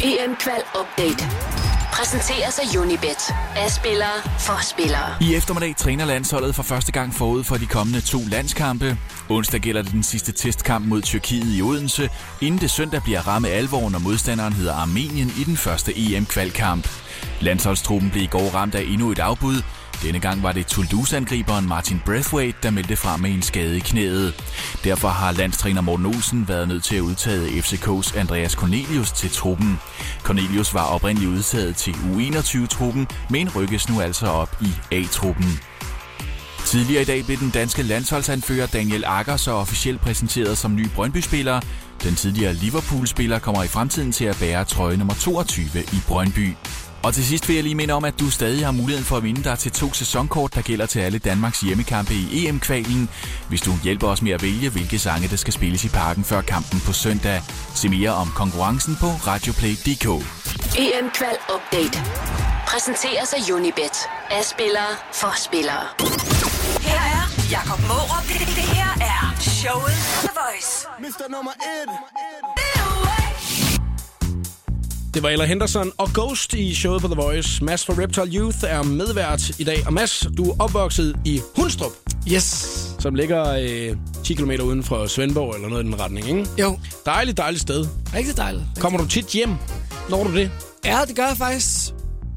EM-kval 0.04 0.62
update. 0.80 1.65
Præsenteres 1.98 2.58
af 2.58 2.78
Unibet. 2.78 3.34
Af 3.56 3.70
spillere 3.70 4.16
for 4.38 4.64
spillere. 4.64 5.14
I 5.20 5.34
eftermiddag 5.34 5.76
træner 5.76 6.04
landsholdet 6.04 6.54
for 6.54 6.62
første 6.62 6.92
gang 6.92 7.14
forud 7.14 7.44
for 7.44 7.56
de 7.56 7.66
kommende 7.66 8.00
to 8.00 8.18
landskampe. 8.30 8.98
Onsdag 9.28 9.60
gælder 9.60 9.82
det 9.82 9.92
den 9.92 10.02
sidste 10.02 10.32
testkamp 10.32 10.86
mod 10.86 11.02
Tyrkiet 11.02 11.58
i 11.58 11.62
Odense, 11.62 12.08
inden 12.40 12.60
det 12.60 12.70
søndag 12.70 13.02
bliver 13.02 13.20
ramme 13.28 13.48
alvor, 13.48 13.90
når 13.90 13.98
modstanderen 13.98 14.52
hedder 14.52 14.74
Armenien 14.74 15.32
i 15.40 15.44
den 15.44 15.56
første 15.56 15.92
EM-kvalkamp. 15.96 16.88
Landsholdstruppen 17.40 18.10
blev 18.10 18.22
i 18.22 18.26
går 18.26 18.54
ramt 18.54 18.74
af 18.74 18.82
endnu 18.82 19.10
et 19.10 19.18
afbud. 19.18 19.62
Denne 20.02 20.20
gang 20.20 20.42
var 20.42 20.52
det 20.52 20.66
Toulouse-angriberen 20.66 21.68
Martin 21.68 22.02
Braithwaite, 22.06 22.58
der 22.62 22.70
meldte 22.70 22.96
frem 22.96 23.20
med 23.20 23.30
en 23.30 23.42
skade 23.42 23.76
i 23.76 23.80
knæet. 23.80 24.34
Derfor 24.84 25.08
har 25.08 25.32
landstræner 25.32 25.80
Morten 25.80 26.06
Olsen 26.06 26.48
været 26.48 26.68
nødt 26.68 26.84
til 26.84 26.96
at 26.96 27.00
udtage 27.00 27.48
FCK's 27.48 28.18
Andreas 28.18 28.52
Cornelius 28.52 29.12
til 29.12 29.30
truppen. 29.30 29.78
Cornelius 30.22 30.74
var 30.74 30.84
oprindeligt 30.84 31.30
udtaget 31.30 31.76
til 31.76 31.92
U21-truppen, 31.92 33.08
men 33.30 33.50
rykkes 33.56 33.88
nu 33.88 34.00
altså 34.00 34.26
op 34.26 34.56
i 34.60 34.94
A-truppen. 34.94 35.60
Tidligere 36.64 37.02
i 37.02 37.04
dag 37.04 37.24
blev 37.24 37.38
den 37.38 37.50
danske 37.50 37.82
landsholdsanfører 37.82 38.66
Daniel 38.66 39.04
Akker 39.06 39.36
så 39.36 39.50
officielt 39.50 40.00
præsenteret 40.00 40.58
som 40.58 40.74
ny 40.74 40.88
Brøndby-spiller. 40.94 41.60
Den 42.02 42.14
tidligere 42.14 42.54
Liverpool-spiller 42.54 43.38
kommer 43.38 43.62
i 43.62 43.68
fremtiden 43.68 44.12
til 44.12 44.24
at 44.24 44.36
bære 44.40 44.64
trøje 44.64 44.96
nummer 44.96 45.14
22 45.14 45.64
i 45.92 46.00
Brøndby. 46.08 46.54
Og 47.06 47.14
til 47.14 47.26
sidst 47.26 47.48
vil 47.48 47.54
jeg 47.54 47.62
lige 47.62 47.74
minde 47.74 47.94
om, 47.94 48.04
at 48.04 48.20
du 48.20 48.30
stadig 48.30 48.64
har 48.64 48.72
muligheden 48.72 49.04
for 49.04 49.16
at 49.16 49.22
vinde 49.22 49.44
dig 49.44 49.58
til 49.58 49.72
to 49.72 49.92
sæsonkort, 49.92 50.54
der 50.54 50.62
gælder 50.62 50.86
til 50.86 51.00
alle 51.00 51.18
Danmarks 51.18 51.60
hjemmekampe 51.60 52.14
i 52.14 52.46
EM-kvalen. 52.46 53.08
Hvis 53.48 53.60
du 53.60 53.72
hjælper 53.84 54.08
os 54.08 54.22
med 54.22 54.32
at 54.32 54.42
vælge, 54.42 54.70
hvilke 54.70 54.98
sange 54.98 55.28
der 55.28 55.36
skal 55.36 55.52
spilles 55.52 55.84
i 55.84 55.88
parken 55.88 56.24
før 56.24 56.40
kampen 56.40 56.80
på 56.86 56.92
søndag. 56.92 57.42
Se 57.74 57.88
mere 57.88 58.10
om 58.10 58.28
konkurrencen 58.34 58.96
på 59.00 59.06
radioplay.dk. 59.06 60.06
EM-kval 60.78 61.36
update. 61.54 61.98
Præsenteres 62.66 63.32
af 63.32 63.52
Unibet. 63.52 63.96
Af 64.30 64.44
spillere 64.44 64.92
for 65.12 65.32
spillere. 65.46 65.84
Her 66.88 67.02
er 67.16 67.24
Jakob 67.50 67.80
Mårup. 67.90 68.24
Det, 68.28 68.38
det 68.60 68.68
her 68.78 68.90
er 69.12 69.22
showet 69.40 69.98
The 70.22 70.30
Voice. 70.40 70.70
Mr. 71.02 71.24
nummer 71.34 71.52
1. 71.52 72.65
Det 75.16 75.22
var 75.22 75.28
Ella 75.28 75.44
Henderson 75.44 75.92
og 75.98 76.08
Ghost 76.14 76.54
i 76.54 76.74
showet 76.74 77.02
på 77.02 77.08
The 77.08 77.14
Voice. 77.16 77.64
Mads 77.64 77.84
fra 77.86 77.94
Reptile 78.02 78.26
Youth 78.40 78.58
er 78.62 78.82
medvært 78.82 79.48
i 79.58 79.64
dag. 79.64 79.86
Og 79.86 79.92
Mads, 79.92 80.26
du 80.36 80.44
er 80.50 80.54
opvokset 80.58 81.16
i 81.24 81.40
Hundstrup, 81.56 81.92
Yes. 82.32 82.44
som 82.98 83.14
ligger 83.14 83.50
øh, 83.52 83.96
10 84.24 84.34
km 84.34 84.50
uden 84.50 84.82
for 84.82 85.06
Svendborg 85.06 85.54
eller 85.54 85.68
noget 85.68 85.82
i 85.82 85.86
den 85.86 86.00
retning, 86.00 86.28
ikke? 86.28 86.46
Jo, 86.60 86.78
Dejligt, 87.06 87.36
dejligt 87.36 87.62
sted. 87.62 87.86
rigtig 88.14 88.36
dejligt. 88.36 88.64
Kommer 88.80 88.98
du 88.98 89.06
tit 89.08 89.26
hjem? 89.26 89.50
Når 90.10 90.24
du 90.24 90.36
det? 90.36 90.50
Ja, 90.84 90.98
det 91.08 91.16
gør 91.16 91.26
jeg 91.26 91.36
faktisk. 91.36 91.92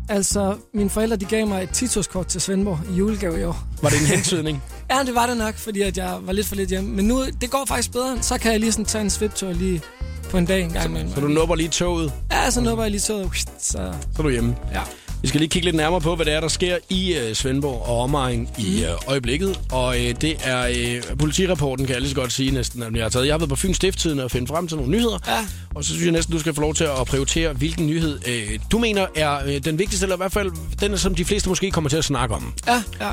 Altså, 0.09 0.55
mine 0.73 0.89
forældre 0.89 1.15
de 1.17 1.25
gav 1.25 1.47
mig 1.47 1.63
et 1.63 1.69
titårskort 1.69 2.27
til 2.27 2.41
Svendborg 2.41 2.79
i 2.93 2.95
julegave 2.97 3.39
i 3.41 3.43
år. 3.43 3.67
Var 3.81 3.89
det 3.89 3.99
en 4.01 4.05
hentydning? 4.15 4.63
Ja, 4.91 5.03
det 5.05 5.15
var 5.15 5.27
det 5.27 5.37
nok, 5.37 5.55
fordi 5.55 5.81
at 5.81 5.97
jeg 5.97 6.17
var 6.21 6.33
lidt 6.33 6.47
for 6.47 6.55
lidt 6.55 6.69
hjemme. 6.69 6.89
Men 6.89 7.05
nu, 7.05 7.23
det 7.41 7.49
går 7.51 7.65
faktisk 7.67 7.91
bedre. 7.91 8.17
Så 8.21 8.37
kan 8.37 8.51
jeg 8.51 8.59
lige 8.59 8.71
sådan 8.71 8.85
tage 8.85 9.01
en 9.01 9.09
sviptur 9.09 9.51
lige 9.51 9.81
på 10.29 10.37
en 10.37 10.45
dag 10.45 10.61
en 10.63 10.73
gang 10.73 10.89
imellem. 10.89 11.13
Så 11.15 11.21
du 11.21 11.27
nupper 11.27 11.55
lige 11.55 11.69
toget, 11.69 12.11
Ja, 12.31 12.51
så 12.51 12.61
nu 12.61 12.75
var 12.75 12.83
jeg 12.83 12.91
lige 12.91 13.01
så... 13.01 13.29
Så, 13.33 13.45
så 13.71 13.77
er 14.17 14.23
du 14.23 14.29
hjemme. 14.29 14.55
ja. 14.73 14.81
Vi 15.21 15.27
skal 15.27 15.39
lige 15.39 15.49
kigge 15.49 15.65
lidt 15.65 15.75
nærmere 15.75 16.01
på, 16.01 16.15
hvad 16.15 16.25
det 16.25 16.33
er, 16.33 16.39
der 16.39 16.47
sker 16.47 16.77
i 16.89 17.13
øh, 17.17 17.35
Svendborg 17.35 17.81
og 17.87 18.01
omegn 18.01 18.49
i 18.57 18.83
øh, 18.83 18.89
øjeblikket. 19.07 19.59
Og 19.71 19.97
øh, 20.05 20.15
det 20.21 20.37
er 20.43 20.67
øh, 21.09 21.17
politirapporten, 21.17 21.85
kan 21.85 21.93
jeg 21.93 22.01
lige 22.01 22.09
så 22.09 22.15
godt 22.15 22.31
sige 22.31 22.51
næsten, 22.51 22.83
at 22.83 22.93
jeg 22.95 23.03
har 23.03 23.09
taget. 23.09 23.25
Jeg 23.25 23.33
har 23.33 23.37
været 23.37 23.49
på 23.49 23.55
Fyns 23.55 23.77
Stifttiden 23.77 24.19
og 24.19 24.31
finde 24.31 24.47
frem 24.47 24.67
til 24.67 24.77
nogle 24.77 24.91
nyheder. 24.91 25.19
Ja. 25.27 25.37
Og 25.75 25.83
så 25.83 25.89
synes 25.89 26.03
jeg 26.03 26.11
næsten, 26.11 26.33
du 26.33 26.39
skal 26.39 26.53
få 26.53 26.61
lov 26.61 26.73
til 26.75 26.83
at 26.83 27.07
prioritere, 27.07 27.53
hvilken 27.53 27.87
nyhed 27.87 28.19
øh, 28.27 28.59
du 28.71 28.79
mener 28.79 29.07
er 29.15 29.39
øh, 29.45 29.57
den 29.65 29.79
vigtigste, 29.79 30.05
eller 30.05 30.15
i 30.15 30.17
hvert 30.17 30.31
fald 30.33 30.51
den, 30.79 30.97
som 30.97 31.15
de 31.15 31.25
fleste 31.25 31.49
måske 31.49 31.71
kommer 31.71 31.89
til 31.89 31.97
at 31.97 32.05
snakke 32.05 32.35
om. 32.35 32.53
Ja, 32.67 32.83
ja. 33.01 33.11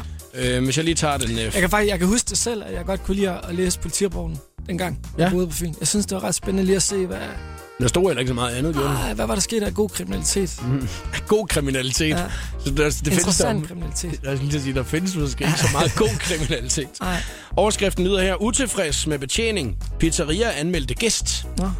Øh, 0.56 0.64
hvis 0.64 0.76
jeg 0.76 0.84
lige 0.84 0.94
tager 0.94 1.16
den... 1.16 1.30
Øh, 1.30 1.38
Jeg 1.38 1.52
kan 1.52 1.70
faktisk 1.70 1.90
jeg 1.90 1.98
kan 1.98 2.08
huske 2.08 2.28
det 2.30 2.38
selv, 2.38 2.62
at 2.66 2.74
jeg 2.74 2.84
godt 2.84 3.04
kunne 3.04 3.14
lide 3.16 3.30
at 3.48 3.54
læse 3.54 3.78
politirapporten 3.78 4.38
dengang, 4.68 4.98
Ja. 5.18 5.22
jeg 5.22 5.32
boede 5.32 5.46
på 5.46 5.52
Fyn. 5.52 5.74
Jeg 5.80 5.88
synes, 5.88 6.06
det 6.06 6.14
var 6.14 6.24
ret 6.24 6.34
spændende 6.34 6.64
lige 6.64 6.76
at 6.76 6.82
se, 6.82 7.06
hvad, 7.06 7.18
der 7.80 7.88
stod 7.88 8.02
heller 8.06 8.20
ikke 8.20 8.28
så 8.30 8.34
meget 8.34 8.54
andet, 8.56 8.74
gjorde 8.74 8.88
ah, 9.08 9.14
hvad 9.16 9.26
var 9.26 9.34
der 9.34 9.40
sket 9.42 9.62
af 9.62 9.74
god 9.74 9.88
kriminalitet. 9.88 10.60
God 11.28 11.46
kriminalitet. 11.48 12.08
Ja. 12.08 12.24
Så 12.64 12.70
der, 12.70 12.84
det 12.84 12.94
findes 12.94 13.00
der, 13.02 13.10
Interessant 13.12 13.66
kriminalitet. 13.66 14.20
til 14.50 14.56
at 14.56 14.62
sige, 14.62 14.74
der 14.74 14.82
findes 14.82 15.16
måske 15.16 15.44
ikke 15.44 15.58
så 15.58 15.68
meget 15.72 15.94
god 15.94 16.18
kriminalitet. 16.20 16.88
Nej. 17.00 17.22
Overskriften 17.56 18.04
lyder 18.04 18.22
her, 18.22 18.42
utilfreds 18.42 19.06
med 19.06 19.18
betjening. 19.18 19.76
Pizzeria 19.98 20.50
anmeldte 20.60 20.94
gæst. 20.94 21.46
Nå, 21.58 21.70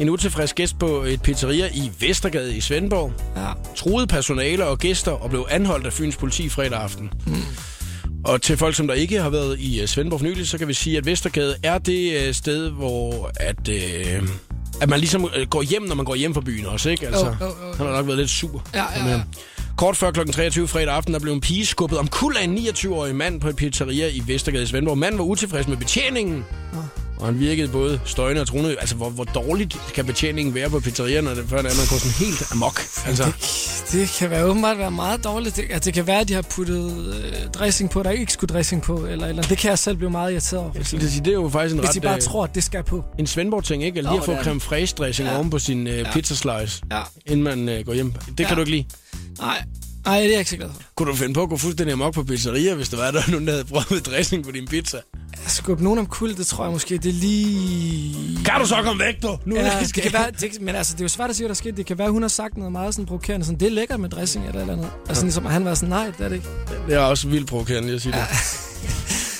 En 0.00 0.08
utilfreds 0.10 0.52
gæst 0.52 0.78
på 0.78 1.02
et 1.02 1.22
pizzeria 1.22 1.68
i 1.74 1.92
Vestergade 2.00 2.56
i 2.56 2.60
Svendborg. 2.60 3.12
ja. 3.36 3.46
Truede 3.76 4.06
personale 4.06 4.66
og 4.66 4.78
gæster 4.78 5.12
og 5.12 5.30
blev 5.30 5.46
anholdt 5.50 5.86
af 5.86 5.92
Fyns 5.92 6.16
politi 6.16 6.48
fredag 6.48 6.78
aften. 6.82 7.10
Mm. 7.26 7.34
Og 8.26 8.42
til 8.42 8.56
folk, 8.56 8.74
som 8.74 8.86
der 8.86 8.94
ikke 8.94 9.22
har 9.22 9.30
været 9.30 9.60
i 9.60 9.80
øh, 9.80 9.88
Svendborg 9.88 10.20
for 10.20 10.26
nylig, 10.26 10.48
så 10.48 10.58
kan 10.58 10.68
vi 10.68 10.74
sige, 10.74 10.96
at 10.96 11.06
Vestergade 11.06 11.56
er 11.62 11.78
det 11.78 12.26
øh, 12.26 12.34
sted, 12.34 12.70
hvor 12.70 13.30
at, 13.36 13.68
øh, 13.68 14.28
at 14.80 14.88
man 14.88 14.98
ligesom 14.98 15.30
øh, 15.36 15.46
går 15.48 15.62
hjem, 15.62 15.82
når 15.82 15.94
man 15.94 16.04
går 16.04 16.14
hjem 16.14 16.34
fra 16.34 16.40
byen 16.40 16.66
også, 16.66 16.90
ikke? 16.90 17.06
Altså, 17.06 17.26
Jo, 17.26 17.32
jo, 17.40 17.46
jo. 17.46 17.74
Han 17.76 17.86
har 17.86 17.92
nok 17.92 18.06
været 18.06 18.18
lidt 18.18 18.30
sur. 18.30 18.62
Ja, 18.74 18.84
ja, 18.96 19.10
ja. 19.10 19.20
Kort 19.76 19.96
før 19.96 20.10
kl. 20.10 20.20
23 20.32 20.68
fredag 20.68 20.94
aften, 20.94 21.14
der 21.14 21.20
blev 21.20 21.32
en 21.32 21.40
pige 21.40 21.66
skubbet 21.66 21.98
om 21.98 22.08
kul 22.08 22.36
af 22.36 22.44
en 22.44 22.58
29-årig 22.58 23.16
mand 23.16 23.40
på 23.40 23.48
et 23.48 23.56
pizzeria 23.56 24.08
i 24.08 24.22
Vestergade 24.26 24.62
i 24.62 24.66
Svendborg. 24.66 24.98
Manden 24.98 25.18
var 25.18 25.24
utilfreds 25.24 25.68
med 25.68 25.76
betjeningen, 25.76 26.44
og 27.18 27.26
han 27.26 27.40
virkede 27.40 27.68
både 27.68 28.00
støjende 28.04 28.40
og 28.42 28.46
truende. 28.48 28.76
Altså, 28.80 28.94
hvor, 28.94 29.10
hvor 29.10 29.24
dårligt 29.24 29.78
kan 29.94 30.04
betjeningen 30.06 30.54
være 30.54 30.70
på 30.70 30.80
det 31.34 31.44
før 31.48 31.56
det 31.62 31.70
er, 31.72 31.76
man 31.76 31.86
går 31.90 31.98
sådan 31.98 32.26
helt 32.26 32.52
amok? 32.52 32.80
Altså, 33.06 33.32
Det 33.92 34.08
kan 34.18 34.30
være 34.30 34.44
åbenbart 34.44 34.78
være 34.78 34.90
meget 34.90 35.24
dårligt. 35.24 35.56
Det, 35.56 35.64
altså, 35.70 35.80
det 35.86 35.94
kan 35.94 36.06
være, 36.06 36.20
at 36.20 36.28
de 36.28 36.34
har 36.34 36.42
puttet 36.42 37.14
øh, 37.16 37.48
dressing 37.54 37.90
på, 37.90 38.02
der 38.02 38.10
ikke 38.10 38.32
skulle 38.32 38.54
dressing 38.54 38.82
på. 38.82 39.06
Eller, 39.06 39.26
eller. 39.26 39.42
Det 39.42 39.58
kan 39.58 39.70
jeg 39.70 39.78
selv 39.78 39.96
blive 39.96 40.10
meget 40.10 40.32
irriteret 40.32 40.62
over. 40.62 40.72
jeg 40.74 40.86
sige, 40.86 41.00
det 41.24 41.28
er 41.28 41.32
jo 41.32 41.48
faktisk 41.48 41.72
en 41.74 41.78
Hvis 41.80 41.88
ret... 41.88 41.94
de 41.94 42.00
bare 42.00 42.16
øh, 42.16 42.22
tror, 42.22 42.44
at 42.44 42.54
det 42.54 42.64
skal 42.64 42.82
på. 42.82 43.04
En 43.18 43.26
Svendborg-ting, 43.26 43.84
ikke? 43.84 43.98
Eller 43.98 44.10
lige 44.10 44.16
Jo, 44.16 44.20
at 44.22 44.26
få 44.26 44.32
det 44.32 44.44
creme 44.44 44.60
fraiche 44.60 44.94
dressing 44.98 45.28
Ja. 45.28 45.36
oven 45.36 45.50
på 45.50 45.58
sin 45.58 45.86
øh, 45.86 46.12
pizza 46.12 46.34
slice, 46.34 46.82
Ja. 46.90 47.00
inden 47.26 47.42
man 47.44 47.68
øh, 47.68 47.86
går 47.86 47.94
hjem. 47.94 48.12
Det 48.12 48.36
kan 48.36 48.46
Ja. 48.48 48.54
du 48.54 48.60
ikke 48.60 48.70
lide. 48.70 48.84
Nej, 49.40 49.62
Nej, 50.06 50.16
det 50.20 50.26
er 50.26 50.30
jeg 50.30 50.38
ikke 50.38 50.50
så 50.50 50.56
glad 50.56 50.68
for. 50.74 50.82
Kunne 50.94 51.10
du 51.10 51.16
finde 51.16 51.34
på 51.34 51.42
at 51.42 51.48
gå 51.48 51.56
fuldstændig 51.56 51.92
amok 51.92 52.14
på 52.14 52.24
pizzeria, 52.24 52.74
hvis 52.74 52.88
der 52.88 52.96
var 52.96 53.10
der 53.10 53.22
nogen, 53.30 53.46
der 53.46 53.52
havde 53.52 53.64
prøvet 53.64 54.06
dressing 54.06 54.44
på 54.44 54.50
din 54.50 54.66
pizza? 54.66 54.98
Skubbe 55.46 55.84
nogen 55.84 55.98
om 55.98 56.06
kul, 56.06 56.36
det 56.36 56.46
tror 56.46 56.64
jeg 56.64 56.72
måske, 56.72 56.98
det 56.98 57.08
er 57.08 57.12
lige... 57.12 58.14
Kan 58.44 58.60
du 58.60 58.66
så 58.66 58.76
komme 58.84 59.04
væk, 59.04 59.22
du? 59.22 59.38
Nu 59.44 59.56
Ja, 59.56 59.78
vi 59.78 59.84
det 59.84 59.94
kan 59.94 60.12
være, 60.12 60.30
det, 60.40 60.60
men 60.60 60.74
altså, 60.74 60.92
det 60.92 61.00
er 61.00 61.04
jo 61.04 61.08
svært 61.08 61.30
at 61.30 61.36
sige, 61.36 61.44
hvad 61.44 61.48
der 61.48 61.54
skete. 61.54 61.76
Det 61.76 61.86
kan 61.86 61.98
være, 61.98 62.10
hun 62.10 62.22
har 62.22 62.28
sagt 62.28 62.56
noget 62.56 62.72
meget 62.72 62.94
sådan 62.94 63.06
provokerende. 63.06 63.46
Sådan, 63.46 63.60
det 63.60 63.66
er 63.66 63.70
lækkert 63.72 64.00
med 64.00 64.08
dressing 64.08 64.46
eller 64.46 64.60
eller 64.60 64.72
andet. 64.72 64.88
Altså, 65.08 65.24
ligesom, 65.24 65.46
at 65.46 65.52
han 65.52 65.64
var 65.64 65.74
sådan, 65.74 65.88
nej, 65.88 66.06
det 66.18 66.24
er 66.24 66.28
det 66.28 66.36
ikke. 66.36 66.48
Det 66.88 66.94
er 66.94 66.98
også 67.00 67.28
vildt 67.28 67.48
provokerende, 67.48 67.92
jeg 67.92 68.00
siger 68.00 68.16
det. 68.16 68.24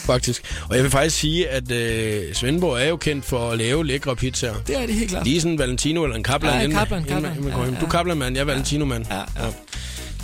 Faktisk. 0.07 0.43
Og 0.69 0.75
jeg 0.75 0.83
vil 0.83 0.91
faktisk 0.91 1.17
sige, 1.17 1.49
at 1.49 1.71
øh, 1.71 2.35
Svendborg 2.35 2.81
er 2.81 2.87
jo 2.89 2.97
kendt 2.97 3.25
for 3.25 3.51
at 3.51 3.59
lave 3.59 3.87
lækre 3.87 4.17
pizzaer. 4.17 4.55
Det 4.67 4.77
er 4.83 4.87
det 4.87 4.95
helt 4.95 5.11
klart. 5.11 5.25
Lige 5.25 5.41
sådan 5.41 5.53
en 5.53 5.59
Valentino 5.59 6.05
eller 6.05 6.17
en 6.17 6.23
Kaplan. 6.23 6.55
Ja, 6.55 6.65
en 6.65 6.71
Kaplan, 6.71 7.05
Kaplan. 7.05 7.33
Ja, 7.37 7.43
hjem. 7.43 7.75
ja. 7.75 7.81
Du 7.81 7.87
Kaplan-mand, 7.87 8.35
jeg 8.37 8.41
er 8.41 8.45
Valentino-mand. 8.45 9.07
Ja, 9.11 9.17
ja. 9.17 9.51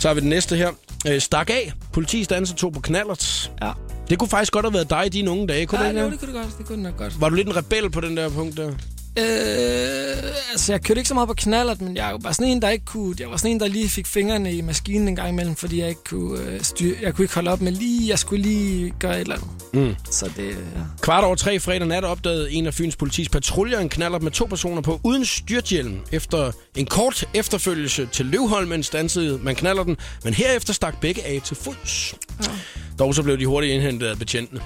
Så 0.03 0.09
har 0.09 0.13
vi 0.13 0.21
den 0.21 0.29
næste 0.29 0.55
her. 0.55 0.71
Øh, 1.07 1.21
stak 1.21 1.49
af. 1.49 1.73
Politi 1.93 2.23
stanser 2.23 2.55
to 2.55 2.69
på 2.69 2.79
knallert. 2.79 3.51
Ja. 3.61 3.71
Det 4.09 4.19
kunne 4.19 4.29
faktisk 4.29 4.53
godt 4.53 4.65
have 4.65 4.73
været 4.73 4.89
dig 4.89 5.05
i 5.05 5.09
dine 5.09 5.31
unge 5.31 5.47
dage, 5.47 5.65
kunne 5.65 5.79
Ja, 5.81 5.87
det 5.87 5.91
ikke? 5.93 6.01
jo, 6.01 6.09
det? 6.11 6.19
kunne 6.19 6.33
det 6.33 6.41
godt. 6.41 6.57
Det 6.57 6.65
kunne 6.65 6.83
nok 6.83 6.97
godt. 6.97 7.21
Var 7.21 7.29
du 7.29 7.35
lidt 7.35 7.47
en 7.47 7.55
rebel 7.55 7.89
på 7.89 8.01
den 8.01 8.17
der 8.17 8.29
punkt 8.29 8.57
der? 8.57 8.67
Øh, 8.67 8.73
altså, 10.51 10.73
jeg 10.73 10.81
kørte 10.81 10.99
ikke 10.99 11.07
så 11.07 11.13
meget 11.13 11.27
på 11.27 11.33
knallert, 11.33 11.81
men 11.81 11.95
jeg 11.95 12.15
var 12.21 12.31
sådan 12.31 12.47
en, 12.47 12.61
der 12.61 12.69
ikke 12.69 12.85
kunne... 12.85 13.15
Jeg 13.19 13.29
var 13.29 13.37
sådan 13.37 13.51
en, 13.51 13.59
der 13.59 13.67
lige 13.67 13.89
fik 13.89 14.07
fingrene 14.07 14.53
i 14.53 14.61
maskinen 14.61 15.07
en 15.07 15.15
gang 15.15 15.29
imellem, 15.29 15.55
fordi 15.55 15.79
jeg 15.79 15.89
ikke 15.89 16.03
kunne 16.03 16.39
øh, 16.41 16.61
styre... 16.61 16.95
Jeg 17.01 17.13
kunne 17.15 17.23
ikke 17.25 17.35
holde 17.35 17.51
op 17.51 17.61
med 17.61 17.71
lige... 17.71 18.09
Jeg 18.09 18.19
skulle 18.19 18.41
lige 18.43 18.93
gøre 18.99 19.15
et 19.15 19.21
eller 19.21 19.35
andet. 19.35 19.49
Mm. 19.73 19.95
Så 20.11 20.29
det... 20.37 20.47
Ja. 20.49 20.55
Kvart 21.01 21.23
over 21.23 21.35
tre 21.35 21.59
fredag 21.59 21.87
nat 21.87 22.03
opdagede 22.03 22.51
en 22.51 22.67
af 22.67 22.73
Fyns 22.73 22.95
politis 22.95 23.29
patruljer 23.29 23.79
en 23.79 23.89
knaller 23.89 24.19
med 24.19 24.31
to 24.31 24.45
personer 24.45 24.81
på 24.81 24.99
uden 25.03 25.25
styrthjelm. 25.25 25.99
Efter 26.11 26.51
en 26.75 26.85
kort 26.85 27.25
efterfølgelse 27.33 28.05
til 28.11 28.25
Løvholmen 28.25 28.83
stansede 28.83 29.39
man 29.43 29.55
knaller 29.55 29.83
den, 29.83 29.97
men 30.23 30.33
herefter 30.33 30.73
stak 30.73 31.01
begge 31.01 31.25
af 31.25 31.41
til 31.45 31.57
fods. 31.57 32.15
Ja. 32.43 32.49
Dog 32.99 33.15
så 33.15 33.23
blev 33.23 33.39
de 33.39 33.45
hurtigt 33.45 33.73
indhentet 33.73 34.07
af 34.07 34.17
betjentene. 34.17 34.61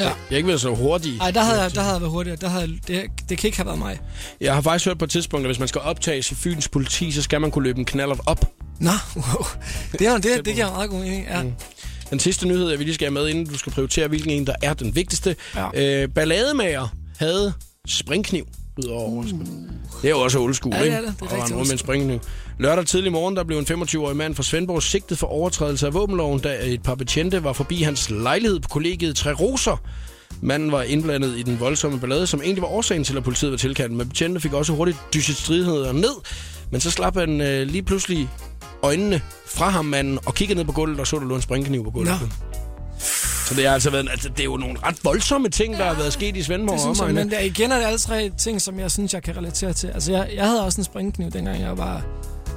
Ja. 0.00 0.04
Jeg 0.04 0.14
har 0.28 0.36
ikke 0.36 0.48
været 0.48 0.60
så 0.60 0.74
hurtig. 0.74 1.18
Ej, 1.20 1.30
der 1.30 1.40
havde, 1.40 1.62
jeg, 1.62 1.74
der 1.74 1.80
havde 1.80 1.92
jeg 1.92 2.00
været 2.00 2.12
hurtigere. 2.12 2.36
Der 2.40 2.48
havde, 2.48 2.78
det, 2.86 3.04
det 3.28 3.38
kan 3.38 3.48
ikke 3.48 3.56
have 3.56 3.66
været 3.66 3.78
mig. 3.78 4.00
Jeg 4.40 4.54
har 4.54 4.60
faktisk 4.60 4.86
hørt 4.86 4.98
på 4.98 5.04
et 5.04 5.10
tidspunkt, 5.10 5.44
at 5.44 5.48
hvis 5.48 5.58
man 5.58 5.68
skal 5.68 5.80
optages 5.80 6.30
i 6.30 6.34
Fyns 6.34 6.68
politi, 6.68 7.12
så 7.12 7.22
skal 7.22 7.40
man 7.40 7.50
kunne 7.50 7.64
løbe 7.64 7.78
en 7.78 7.84
knaller 7.84 8.16
op. 8.26 8.44
Nå, 8.80 8.90
wow. 9.16 9.46
Det, 9.92 10.06
er, 10.06 10.18
det, 10.18 10.44
det 10.44 10.54
giver 10.54 10.70
meget 10.70 10.90
god 10.90 11.00
mening, 11.00 11.26
ja. 11.30 11.42
Mm. 11.42 11.52
Den 12.10 12.20
sidste 12.20 12.48
nyhed, 12.48 12.70
jeg 12.70 12.78
vil 12.78 12.86
lige 12.86 12.94
skal 12.94 13.06
have 13.06 13.14
med, 13.14 13.28
inden 13.28 13.46
du 13.46 13.58
skal 13.58 13.72
prioritere, 13.72 14.08
hvilken 14.08 14.30
en, 14.30 14.46
der 14.46 14.54
er 14.62 14.74
den 14.74 14.96
vigtigste. 14.96 15.36
Ja. 15.56 16.02
Øh, 16.02 16.08
ballademager 16.08 16.88
havde 17.18 17.52
springkniv. 17.88 18.46
Udover. 18.78 19.10
Uh. 19.10 19.22
Det 20.02 20.08
er 20.08 20.10
jo 20.10 20.20
også 20.20 20.38
old 20.38 20.54
school, 20.54 20.74
Ja, 20.74 20.78
det 20.80 20.84
ikke? 20.86 20.96
er 20.96 21.00
det. 21.00 21.14
Det 21.20 21.32
er 21.32 21.36
Og 21.36 21.42
old 21.42 21.66
med 21.66 21.72
en 21.72 21.78
springkniv. 21.78 22.20
Lørdag 22.58 22.86
tidlig 22.86 23.12
morgen, 23.12 23.36
der 23.36 23.44
blev 23.44 23.58
en 23.58 23.66
25-årig 23.70 24.16
mand 24.16 24.34
fra 24.34 24.42
Svendborg 24.42 24.82
sigtet 24.82 25.18
for 25.18 25.26
overtrædelse 25.26 25.86
af 25.86 25.94
våbenloven, 25.94 26.40
da 26.40 26.58
et 26.62 26.82
par 26.82 26.94
betjente 26.94 27.44
var 27.44 27.52
forbi 27.52 27.82
hans 27.82 28.10
lejlighed 28.10 28.60
på 28.60 28.68
kollegiet 28.68 29.16
Tre 29.16 29.32
Roser. 29.32 29.82
Manden 30.42 30.72
var 30.72 30.82
indblandet 30.82 31.38
i 31.38 31.42
den 31.42 31.60
voldsomme 31.60 32.00
ballade, 32.00 32.26
som 32.26 32.40
egentlig 32.42 32.62
var 32.62 32.68
årsagen 32.68 33.04
til, 33.04 33.16
at 33.16 33.24
politiet 33.24 33.50
var 33.50 33.58
tilkaldt. 33.58 33.92
Men 33.92 34.08
betjente 34.08 34.40
fik 34.40 34.52
også 34.52 34.72
hurtigt 34.72 34.98
dysset 35.14 35.36
stridigheder 35.36 35.92
ned. 35.92 36.14
Men 36.70 36.80
så 36.80 36.90
slap 36.90 37.16
han 37.16 37.40
øh, 37.40 37.66
lige 37.66 37.82
pludselig 37.82 38.28
øjnene 38.82 39.20
fra 39.46 39.68
ham, 39.68 39.84
manden, 39.84 40.18
og 40.26 40.34
kiggede 40.34 40.58
ned 40.58 40.64
på 40.64 40.72
gulvet 40.72 41.00
og 41.00 41.06
så, 41.06 41.18
der 41.18 41.24
lå 41.24 41.34
en 41.34 41.42
springkniv 41.42 41.84
på 41.84 41.90
gulvet. 41.90 42.20
Nå. 42.20 42.28
Så 43.48 43.54
det 43.54 43.66
er 43.66 43.72
altså 43.72 43.90
været, 43.90 44.08
altså, 44.10 44.28
det 44.28 44.40
er 44.40 44.44
jo 44.44 44.56
nogle 44.56 44.78
ret 44.82 44.96
voldsomme 45.04 45.48
ting, 45.48 45.76
der 45.76 45.84
har 45.84 45.94
været 45.94 46.12
sket 46.12 46.36
i 46.36 46.42
Svendborg. 46.42 46.74
Og 46.74 46.80
synes 46.80 46.98
jeg, 46.98 47.08
omegn, 47.08 47.14
men 47.14 47.30
der, 47.30 47.40
igen 47.40 47.72
er 47.72 47.78
det 47.78 47.84
alle 47.84 47.98
tre 47.98 48.30
ting, 48.38 48.60
som 48.60 48.80
jeg 48.80 48.90
synes, 48.90 49.14
jeg 49.14 49.22
kan 49.22 49.36
relatere 49.36 49.72
til. 49.72 49.86
Altså, 49.86 50.12
jeg, 50.12 50.30
jeg 50.34 50.46
havde 50.46 50.64
også 50.64 50.80
en 50.80 50.84
springkniv, 50.84 51.30
dengang 51.30 51.60
jeg 51.60 51.78
var... 51.78 52.02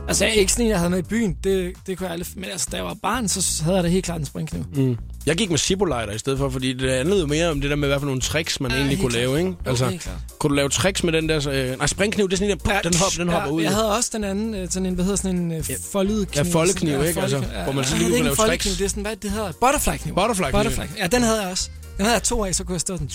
Altså, 0.08 0.26
jeg 0.26 0.36
er 0.36 0.40
ikke 0.40 0.52
sådan 0.52 0.66
en, 0.66 0.70
jeg 0.72 0.78
havde 0.80 0.90
med 0.90 1.00
i 1.00 1.02
byen. 1.02 1.38
Det, 1.44 1.74
det 1.88 1.98
kunne 1.98 2.06
jeg 2.08 2.14
aldrig... 2.14 2.28
Men 2.36 2.46
altså, 2.46 2.68
da 2.72 2.76
jeg 2.78 2.86
var 2.86 2.94
barn, 3.04 3.28
så 3.28 3.64
havde 3.64 3.76
jeg 3.76 3.84
da 3.84 3.90
helt 3.90 4.06
klart 4.06 4.20
en 4.20 4.26
springkniv. 4.26 4.64
Mm. 4.76 4.98
Jeg 5.26 5.36
gik 5.36 5.50
med 5.50 5.58
Zippo-lighter 5.58 6.14
i 6.14 6.18
stedet 6.18 6.40
for, 6.40 6.50
fordi 6.50 6.74
det 6.74 6.92
handlede 6.92 7.20
jo 7.22 7.28
mere 7.28 7.50
om 7.50 7.62
det 7.62 7.70
der 7.70 7.76
med, 7.76 7.88
hvad 7.88 8.00
for 8.00 8.06
nogle 8.06 8.22
tricks, 8.22 8.60
man 8.60 8.72
Ja, 8.72 8.78
egentlig 8.78 9.00
kunne 9.00 9.10
klart. 9.10 9.22
lave, 9.22 9.40
ikke? 9.40 9.54
Altså, 9.66 9.86
klart. 10.00 10.18
kunne 10.40 10.50
du 10.50 10.56
lave 10.56 10.70
tricks 10.70 11.04
med 11.04 11.14
den 11.14 11.30
der... 11.30 11.50
Øh, 11.52 11.78
nej, 11.78 11.88
springkniv, 11.88 12.26
det 12.30 12.34
er 12.34 12.38
sådan 12.38 12.52
en, 12.52 12.58
der, 12.66 12.82
den, 12.82 12.94
hop, 12.98 13.12
den 13.18 13.30
hopper 13.30 13.48
ja, 13.50 13.54
ud. 13.56 13.62
Jeg 13.62 13.72
havde 13.72 13.96
også 13.98 14.10
den 14.14 14.24
anden, 14.24 14.56
øh, 14.56 14.68
sådan 14.70 14.86
en, 14.86 14.94
hvad 14.94 15.06
hedder 15.06 15.18
sådan 15.18 15.38
en 15.38 15.52
øh, 15.52 15.64
foldet 15.92 16.28
kniv. 16.32 16.44
Ja, 16.46 16.52
foldekniv, 16.52 17.04
ikke? 17.04 17.22
Altså, 17.22 17.38
foldekniv. 17.38 17.64
hvor 17.64 17.74
man 17.74 17.86
så 17.86 17.98
lige 17.98 18.10
kunne 18.10 18.24
lave 18.24 18.36
tricks. 18.36 18.66
Det 18.78 18.82
er 18.86 18.88
sådan, 18.90 19.04
hvad 19.04 19.16
det 19.16 19.32
hedder? 19.32 19.52
Butterfly-kniv. 19.52 20.16
Butterfly. 20.16 20.82
Ja, 20.98 21.08
den 21.08 21.22
havde 21.24 21.42
jeg 21.42 21.52
også. 21.52 21.70
Den 21.98 22.06
havde 22.06 22.14
jeg 22.14 22.24
to 22.24 22.46
af, 22.46 22.56
så 22.56 22.64
kunne 22.64 22.74
jeg 22.74 22.82
stå 22.82 22.96
sådan... 22.98 23.10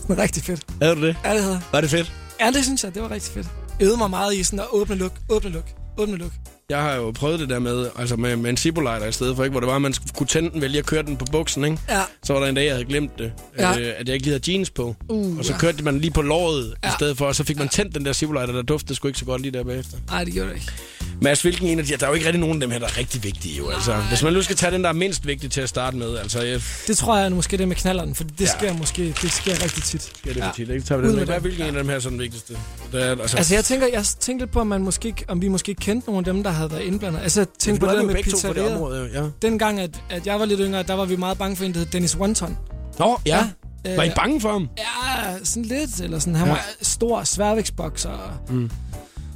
Sådan 0.00 0.18
rigtig 0.18 0.42
fedt. 0.42 0.60
Havde 0.82 0.94
du 0.96 1.06
det? 1.06 1.16
Ja, 1.24 1.34
det 1.34 1.42
havde. 1.42 1.60
Var 1.72 1.80
det 1.80 1.90
fedt? 1.90 2.12
Ja, 2.40 2.50
det 2.50 2.64
synes 2.64 2.84
jeg, 2.84 2.94
det 2.94 3.02
var 3.02 3.10
rigtig 3.10 3.32
fedt. 3.32 3.46
Øvede 3.80 3.96
mig 3.96 4.10
meget 4.10 4.34
i 4.34 4.42
sådan 4.42 4.58
at 4.60 4.66
åbne 4.72 4.96
luk, 4.96 5.12
åbne 5.28 5.50
luk, 5.50 5.64
åbne 5.98 6.16
luk. 6.16 6.32
Jeg 6.70 6.80
har 6.82 6.94
jo 6.94 7.10
prøvet 7.10 7.40
det 7.40 7.48
der 7.48 7.58
med, 7.58 7.88
altså 7.96 8.16
med, 8.16 8.36
med 8.36 8.50
en 8.50 8.56
Zippo-lighter 8.56 9.06
i 9.06 9.12
stedet 9.12 9.36
for, 9.36 9.44
ikke? 9.44 9.50
hvor 9.52 9.60
det 9.60 9.66
var, 9.66 9.76
at 9.76 9.82
man 9.82 9.94
kunne 10.16 10.26
tænde 10.26 10.50
den, 10.50 10.60
vælge 10.60 10.78
at 10.78 10.86
køre 10.86 11.02
den 11.02 11.16
på 11.16 11.24
buksen, 11.32 11.64
ikke? 11.64 11.78
Ja. 11.88 12.02
Så 12.22 12.32
var 12.32 12.40
der 12.40 12.46
en 12.46 12.54
dag, 12.54 12.64
jeg 12.64 12.74
havde 12.74 12.84
glemt 12.84 13.18
det, 13.18 13.32
Ja. 13.58 13.78
øh, 13.80 13.92
at 13.96 14.06
jeg 14.08 14.14
ikke 14.14 14.26
havde 14.26 14.52
jeans 14.52 14.70
på. 14.70 14.94
Uh, 15.08 15.38
og 15.38 15.44
så 15.44 15.52
ja. 15.52 15.58
kørte 15.58 15.84
man 15.84 15.98
lige 15.98 16.10
på 16.10 16.22
låret 16.22 16.74
ja. 16.84 16.88
i 16.88 16.92
stedet 16.98 17.18
for, 17.18 17.26
og 17.26 17.34
så 17.34 17.44
fik 17.44 17.58
man 17.58 17.68
tændt 17.68 17.94
den 17.94 18.04
der 18.04 18.12
Zippo-lighter, 18.12 18.54
der 18.54 18.62
duftede 18.62 18.94
sgu 18.94 19.08
ikke 19.08 19.18
så 19.18 19.24
godt 19.24 19.42
lige 19.42 19.52
der 19.52 19.64
bagefter. 19.64 19.96
Nej, 20.10 20.24
det 20.24 20.32
gjorde 20.32 20.48
det 20.48 20.56
ikke. 20.56 20.72
Mads, 21.20 21.42
hvilken 21.42 21.66
en 21.68 21.78
af 21.78 21.84
de 21.84 21.90
her? 21.90 21.96
Der 21.98 22.06
er 22.06 22.10
jo 22.10 22.14
ikke 22.14 22.26
rigtig 22.26 22.40
nogen 22.40 22.54
af 22.56 22.60
dem 22.60 22.70
her, 22.70 22.78
der 22.78 22.86
er 22.86 22.98
rigtig 22.98 23.24
vigtige, 23.24 23.58
jo. 23.58 23.68
Altså, 23.70 23.94
hvis 23.94 24.22
man 24.22 24.32
nu 24.32 24.42
skal 24.42 24.56
tage 24.56 24.72
den, 24.72 24.82
der 24.82 24.88
er 24.88 24.92
mindst 24.92 25.26
vigtig 25.26 25.50
til 25.50 25.60
at 25.60 25.68
starte 25.68 25.96
med, 25.96 26.16
altså, 26.18 26.42
jeg, 26.42 26.60
Det 26.86 26.96
tror 26.98 27.16
jeg 27.16 27.24
er 27.26 27.30
måske 27.30 27.56
det 27.58 27.68
med 27.68 27.76
knalleren, 27.76 28.14
for 28.14 28.24
det 28.24 28.40
Ja. 28.40 28.46
sker 28.46 28.72
måske, 28.72 29.14
det 29.22 29.32
sker 29.32 29.62
rigtig 29.62 29.82
tit. 29.82 30.12
Ja, 30.26 30.30
det 30.30 30.42
er 30.42 30.46
Ja. 30.46 30.50
tit, 30.56 30.68
ikke? 30.68 30.80
Tager 30.86 31.00
vi 31.00 31.06
den 31.08 31.16
med. 31.16 31.24
Hvad 31.24 31.34
er 31.36 31.40
hvilken 31.40 31.62
en 31.62 31.76
af 31.76 31.82
dem 31.82 31.88
her 31.88 31.98
så 31.98 32.08
er 32.08 32.10
den 32.10 32.18
vigtigste? 32.20 32.56
Der 32.92 32.98
er, 33.04 33.10
altså, 33.20 33.36
Altså, 33.36 33.54
jeg 33.54 33.64
tænker, 33.64 33.86
jeg 33.92 34.04
tænkte 34.04 34.44
lidt 34.44 34.52
på, 34.52 34.60
om, 34.60 34.66
man 34.66 34.82
måske, 34.82 35.14
om 35.28 35.42
vi 35.42 35.48
måske 35.48 35.74
kendte 35.74 36.08
nogle 36.10 36.18
af 36.28 36.34
dem, 36.34 36.42
der 36.42 36.50
havde 36.50 36.70
været 36.70 36.82
indblandet. 36.82 37.20
Altså, 37.22 37.40
jeg 37.40 37.46
tænkte 37.58 37.80
på 37.80 37.92
nu 37.92 37.98
det 37.98 38.06
med 38.06 38.14
på 38.48 38.52
det 38.52 38.72
område, 38.72 39.10
ja. 39.14 39.22
Dengang, 39.42 39.80
at, 39.80 39.90
at 40.10 40.26
jeg 40.26 40.40
var 40.40 40.44
lidt 40.44 40.60
yngre, 40.62 40.82
der 40.82 40.94
var 40.94 41.04
vi 41.04 41.16
meget 41.16 41.38
bange 41.38 41.56
for 41.56 41.64
en, 41.64 41.72
der 41.72 41.78
hed 41.78 41.86
Dennis 41.86 42.16
Wonton. 42.16 42.56
Nå, 42.98 43.20
ja. 43.26 43.36
Ja. 43.36 43.96
Var 43.96 44.02
I 44.02 44.08
Øh, 44.08 44.14
bange 44.14 44.40
for 44.40 44.52
ham? 44.52 44.68
Ja, 44.78 45.44
sådan 45.44 45.62
lidt. 45.62 46.00
Eller 46.00 46.18
sådan. 46.18 46.34
Han 46.34 46.46
Ja. 46.48 46.52
ja. 46.54 46.58
var 46.58 46.66
stor 46.82 47.24
sværvægtsbokser 47.24 48.40
Mm. 48.50 48.70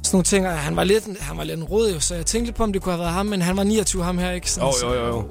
Sådan 0.03 0.15
nogle 0.15 0.23
ting. 0.23 0.47
Og 0.47 0.57
han 0.57 0.75
var 0.75 0.83
lidt, 0.83 1.03
han 1.19 1.37
var 1.37 1.43
lidt 1.43 1.57
en 1.57 1.63
rød, 1.63 1.93
jo, 1.93 1.99
så 1.99 2.15
jeg 2.15 2.25
tænkte 2.25 2.47
lidt 2.47 2.55
på, 2.55 2.63
om 2.63 2.73
det 2.73 2.81
kunne 2.81 2.93
have 2.93 2.99
været 3.01 3.13
ham, 3.13 3.25
men 3.25 3.41
han 3.41 3.57
var 3.57 3.63
29 3.63 4.03
ham 4.03 4.17
her, 4.17 4.31
ikke? 4.31 4.51
Sådan, 4.51 4.69
Jo, 4.83 4.93
jo, 4.93 4.99
jo, 5.01 5.07
jo. 5.07 5.23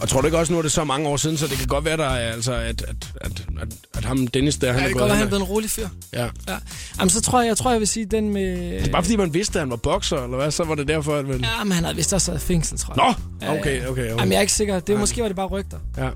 Og 0.00 0.08
tror 0.08 0.20
du 0.20 0.26
ikke 0.26 0.38
også, 0.38 0.52
nu 0.52 0.58
er 0.58 0.62
det 0.62 0.72
så 0.72 0.84
mange 0.84 1.08
år 1.08 1.16
siden, 1.16 1.36
så 1.36 1.46
det 1.46 1.58
kan 1.58 1.66
godt 1.66 1.84
være, 1.84 1.96
der 1.96 2.04
er, 2.04 2.32
altså, 2.32 2.52
at, 2.52 2.62
at, 2.64 2.86
at, 3.20 3.44
at, 3.60 3.68
at 3.94 4.04
ham 4.04 4.26
Dennis 4.26 4.56
der, 4.56 4.72
han 4.72 4.76
Ja, 4.76 4.84
er 4.84 4.88
det 4.88 4.92
kan 4.92 4.98
gået 4.98 5.00
godt 5.00 5.08
være, 5.08 5.16
han 5.16 5.26
er 5.26 5.28
blevet 5.28 5.42
en 5.42 5.48
rolig 5.48 5.70
fyr. 5.70 5.88
Ja. 6.12 6.22
Ja. 6.22 6.56
Jamen, 6.98 7.10
så 7.10 7.20
tror 7.20 7.40
jeg, 7.40 7.48
jeg 7.48 7.56
tror, 7.56 7.70
jeg 7.70 7.80
vil 7.80 7.88
sige 7.88 8.06
den 8.06 8.28
med... 8.32 8.56
Det 8.72 8.86
er 8.88 8.92
bare 8.92 9.02
fordi, 9.02 9.16
man 9.16 9.34
vidste, 9.34 9.58
at 9.58 9.60
han 9.60 9.70
var 9.70 9.76
bokser, 9.76 10.24
eller 10.24 10.36
hvad? 10.36 10.50
Så 10.50 10.64
var 10.64 10.74
det 10.74 10.88
derfor, 10.88 11.16
at 11.16 11.26
man... 11.26 11.40
Ja, 11.40 11.64
men 11.64 11.72
han 11.72 11.84
havde 11.84 11.96
vist 11.96 12.12
også 12.12 12.30
været 12.30 12.42
i 12.42 12.46
fængsel, 12.46 12.78
tror 12.78 12.94
jeg. 13.04 13.14
Nå! 13.40 13.48
Okay, 13.58 13.58
okay, 13.86 13.88
okay. 13.90 14.08
Jamen, 14.08 14.28
jeg 14.32 14.36
er 14.36 14.40
ikke 14.40 14.52
sikker. 14.52 14.80
Det, 14.80 14.98
måske 14.98 15.20
var 15.22 15.28
det 15.28 15.36
bare 15.36 15.46
rygter. 15.46 15.78
Ja, 15.98 16.08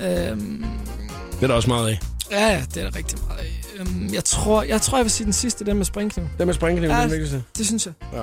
Øhm, 0.00 0.64
det 1.32 1.42
er 1.42 1.46
der 1.46 1.54
også 1.54 1.68
meget 1.68 1.88
af. 1.88 1.98
Ja, 2.32 2.52
ja, 2.52 2.62
det 2.74 2.82
er 2.82 2.90
der 2.90 2.96
rigtig 2.96 3.18
meget 3.28 3.40
af. 3.40 3.62
Øhm, 3.80 4.14
jeg, 4.14 4.24
tror, 4.24 4.62
jeg 4.62 4.82
tror, 4.82 4.98
jeg 4.98 5.04
vil 5.04 5.10
sige 5.10 5.24
den 5.24 5.32
sidste, 5.32 5.64
den 5.64 5.76
med 5.76 5.84
springkniv. 5.84 6.26
Det 6.38 6.46
med 6.46 6.54
springkniven, 6.54 6.90
ja. 6.90 6.96
Ja. 6.96 7.02
den 7.02 7.10
vigtigste. 7.12 7.42
Det 7.58 7.66
synes 7.66 7.86
jeg. 7.86 7.94
Ja. 8.12 8.22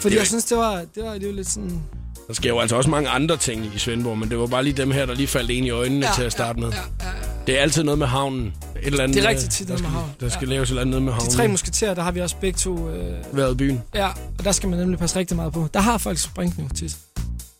Fordi 0.00 0.16
jeg 0.16 0.26
synes, 0.26 0.44
det 0.44 0.56
var, 0.58 0.76
det 0.94 1.02
var, 1.04 1.12
det 1.12 1.26
var 1.28 1.34
lidt 1.34 1.48
sådan... 1.50 1.82
Der 2.28 2.34
sker 2.34 2.48
jo 2.48 2.58
altså 2.60 2.76
også 2.76 2.90
mange 2.90 3.08
andre 3.08 3.36
ting 3.36 3.70
i 3.74 3.78
Svendborg, 3.78 4.18
men 4.18 4.30
det 4.30 4.38
var 4.38 4.46
bare 4.46 4.62
lige 4.64 4.76
dem 4.76 4.90
her, 4.90 5.06
der 5.06 5.14
lige 5.14 5.26
faldt 5.26 5.50
ind 5.50 5.66
i 5.66 5.70
øjnene 5.70 6.06
ja, 6.06 6.12
til 6.14 6.22
at 6.22 6.32
starte 6.32 6.60
med. 6.60 6.68
Ja, 6.70 6.76
ja, 6.76 7.06
ja. 7.06 7.12
Det 7.46 7.58
er 7.58 7.62
altid 7.62 7.82
noget 7.82 7.98
med 7.98 8.06
havnen. 8.06 8.46
Et 8.46 8.86
eller 8.86 9.02
andet, 9.04 9.16
Det 9.16 9.24
er 9.24 9.28
rigtig 9.28 9.46
øh, 9.46 9.50
tit 9.50 9.68
der 9.68 9.72
noget 9.72 9.82
med 9.82 9.90
havnen. 9.90 10.10
Der 10.20 10.28
skal 10.28 10.48
Ja. 10.48 10.54
laves 10.54 10.68
et 10.68 10.70
eller 10.72 10.82
andet 10.82 11.02
med 11.02 11.12
havnen. 11.12 11.30
De 11.30 11.36
tre 11.36 11.48
musketerer, 11.48 11.94
der 11.94 12.02
har 12.02 12.10
vi 12.10 12.20
også 12.20 12.36
begge 12.40 12.58
to... 12.58 12.90
Øh, 12.90 13.12
været 13.32 13.52
i 13.52 13.54
byen. 13.56 13.82
ja, 13.94 14.06
og 14.38 14.44
der 14.44 14.52
skal 14.52 14.68
man 14.68 14.78
nemlig 14.78 14.98
passe 14.98 15.18
rigtig 15.18 15.36
meget 15.36 15.52
på. 15.52 15.68
Der 15.74 15.80
har 15.80 15.98
folk 15.98 16.18
springkniv 16.18 16.68
tit. 16.70 16.96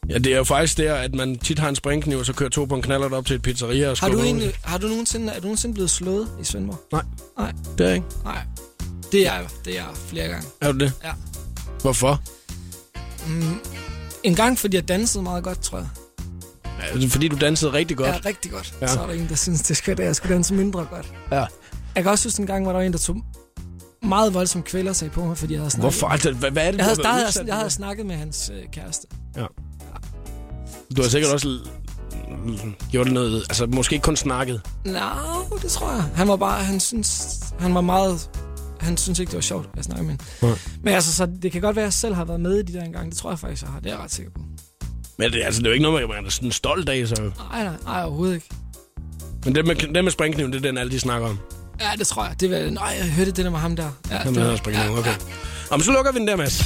Ja, 0.09 0.19
det 0.19 0.33
er 0.33 0.37
jo 0.37 0.45
faktisk 0.45 0.79
der, 0.79 0.95
at 0.95 1.15
man 1.15 1.39
tit 1.39 1.59
har 1.59 1.69
en 1.69 1.77
springkniv, 1.77 2.19
og 2.19 2.27
så 2.27 2.33
kører 2.33 2.51
to 2.51 2.65
på 2.65 2.75
en 2.75 2.83
knaller 2.83 3.17
op 3.17 3.27
til 3.27 3.37
et 3.37 3.43
pizzeria 3.43 3.91
og 3.91 3.97
Har 4.01 4.09
du, 4.09 4.21
egentlig, 4.21 4.53
har 4.65 4.79
du 4.79 4.87
nogensinde, 4.87 5.33
er 5.33 5.37
du 5.37 5.43
nogensinde 5.43 5.75
blevet 5.75 5.91
slået 5.91 6.29
i 6.41 6.45
Svendborg? 6.45 6.81
Nej. 6.93 7.03
Nej. 7.39 7.53
Det 7.79 7.87
er 7.87 7.95
ikke. 7.95 8.07
Nej. 8.25 8.39
Det 9.13 9.27
er 9.27 9.33
jeg, 9.35 9.47
det 9.65 9.73
er 9.73 9.77
jeg 9.77 9.87
flere 10.09 10.29
gange. 10.29 10.47
Er 10.61 10.73
du 10.73 10.79
det? 10.79 10.93
Ja. 11.05 11.11
Hvorfor? 11.83 12.23
Mm, 13.29 13.61
en 14.23 14.35
gang, 14.35 14.59
fordi 14.59 14.77
jeg 14.77 14.89
dansede 14.89 15.23
meget 15.23 15.45
godt, 15.45 15.63
tror 15.63 15.79
jeg. 15.79 15.89
Ja, 17.01 17.07
fordi 17.09 17.29
du 17.29 17.37
dansede 17.37 17.73
rigtig 17.73 17.97
godt. 17.97 18.09
Ja, 18.09 18.19
rigtig 18.25 18.51
godt. 18.51 18.75
Ja. 18.81 18.87
Ja. 18.87 18.93
Så 18.93 19.01
er 19.01 19.07
der 19.07 19.15
en, 19.15 19.29
der 19.29 19.35
synes, 19.35 19.63
det 19.63 19.77
skal, 19.77 20.01
at 20.01 20.07
jeg 20.07 20.17
skulle 20.17 20.35
danse 20.35 20.55
mindre 20.55 20.87
godt. 20.91 21.13
Ja. 21.33 21.45
Jeg 21.95 22.03
kan 22.03 22.07
også 22.07 22.29
huske 22.29 22.41
en 22.41 22.47
gang, 22.47 22.63
hvor 22.63 22.73
der 22.73 22.79
var 22.79 22.87
en, 22.87 22.93
der 22.93 22.99
tog 22.99 23.17
meget 24.03 24.35
voldsom 24.35 24.63
kvælersag 24.63 25.11
på 25.11 25.25
mig, 25.25 25.39
fordi 25.39 25.53
jeg 25.53 25.61
havde 25.61 25.71
snakket. 25.71 25.85
Hvorfor? 25.85 26.07
Altså, 26.07 26.33
hvad, 26.33 26.51
hvad 26.51 26.67
er 26.67 26.71
det, 26.71 26.79
Jeg 26.79 26.85
havde, 26.85 26.97
der, 26.97 27.27
udsat 27.27 27.41
jeg, 27.41 27.49
jeg 27.49 27.57
havde 27.57 27.71
snakket 27.71 28.07
med 28.07 28.17
hans 28.17 28.51
øh, 28.55 28.63
kæreste. 28.73 29.07
Du 30.97 31.03
har 31.03 31.09
sikkert 31.09 31.33
også 31.33 31.59
gjort 32.91 33.13
noget, 33.13 33.43
altså 33.49 33.67
måske 33.67 33.95
ikke 33.95 34.05
kun 34.05 34.17
snakket. 34.17 34.61
Nå, 34.85 35.59
det 35.63 35.71
tror 35.71 35.93
jeg. 35.93 36.03
Han 36.15 36.29
var 36.29 36.37
bare, 36.37 36.65
han 36.65 36.81
synes, 36.81 37.39
han 37.59 37.75
var 37.75 37.81
meget, 37.81 38.31
han 38.81 38.97
synes 38.97 39.19
ikke, 39.19 39.31
det 39.31 39.37
var 39.37 39.43
sjovt 39.43 39.69
at 39.79 39.85
snakke 39.85 40.05
med 40.05 40.11
hende. 40.11 40.25
Nej. 40.43 40.59
Men 40.83 40.95
altså, 40.95 41.15
så 41.15 41.29
det 41.43 41.53
kan 41.53 41.61
godt 41.61 41.77
være, 41.77 41.83
at 41.83 41.87
jeg 41.87 41.93
selv 41.93 42.15
har 42.15 42.25
været 42.25 42.41
med 42.41 42.59
i 42.59 42.63
de 42.63 42.73
der 42.73 42.83
engang. 42.85 43.11
Det 43.11 43.19
tror 43.19 43.31
jeg 43.31 43.39
faktisk, 43.39 43.63
jeg 43.63 43.71
har. 43.71 43.81
Det 43.81 43.87
er 43.87 43.95
jeg 43.95 44.05
ret 44.05 44.13
sikker 44.13 44.33
på. 44.33 44.41
Men 45.19 45.33
det, 45.33 45.43
altså, 45.45 45.61
det 45.61 45.67
er 45.67 45.71
jo 45.71 45.75
ikke 45.75 45.83
noget, 45.83 46.09
man 46.09 46.27
er 46.27 46.31
sådan 46.31 46.53
stolt 46.53 46.89
af, 46.89 47.09
så... 47.09 47.15
Nej, 47.51 47.65
nej, 47.65 47.75
nej, 47.85 48.03
overhovedet 48.03 48.35
ikke. 48.35 48.47
Men 49.45 49.55
det 49.55 49.67
med, 49.67 49.77
det 49.95 50.05
med 50.05 50.13
springkniven, 50.13 50.53
det 50.53 50.59
er 50.59 50.63
den, 50.63 50.79
alle 50.79 50.93
de 50.93 51.01
snakker 51.01 51.29
om. 51.29 51.39
Ja, 51.81 51.91
det 51.99 52.07
tror 52.07 52.25
jeg. 52.25 52.41
Det 52.41 52.51
var, 52.51 52.71
nej, 52.71 52.97
jeg 52.99 53.09
hørte 53.11 53.31
det 53.31 53.45
der 53.45 53.51
med 53.51 53.59
ham 53.59 53.77
der. 53.77 53.91
Ja, 54.11 54.17
Han 54.17 54.35
det 54.35 54.47
var, 54.47 54.57
springkniven, 54.57 54.99
okay. 54.99 55.15
Nå, 55.71 55.77
men 55.77 55.85
så 55.85 55.93
lukker 55.93 56.13
vi 56.13 56.19
den 56.19 56.29
der, 56.29 56.37
Mads. 56.37 56.63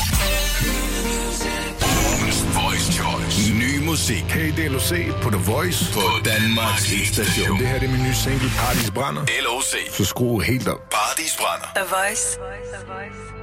Musik. 3.90 4.24
Hey, 4.24 4.57
det 4.57 4.64
er 4.66 4.70
LOC 4.70 4.92
på 5.22 5.31
The 5.31 5.42
Voice. 5.53 5.92
På 5.94 6.00
Danmarks 6.24 6.85
hitstation. 6.90 7.59
Det 7.59 7.68
her 7.68 7.76
er 7.76 7.88
min 7.88 8.03
nye 8.07 8.14
single, 8.14 8.50
Paradis 8.59 8.90
Brænder. 8.90 9.22
LOC. 9.46 9.72
Så 9.96 10.05
skru 10.05 10.38
helt 10.38 10.68
op. 10.68 10.81
Paradis 10.90 11.37
brænder. 11.40 11.68
The 11.76 11.87
Voice. 11.94 12.26
Velkommen 12.40 13.39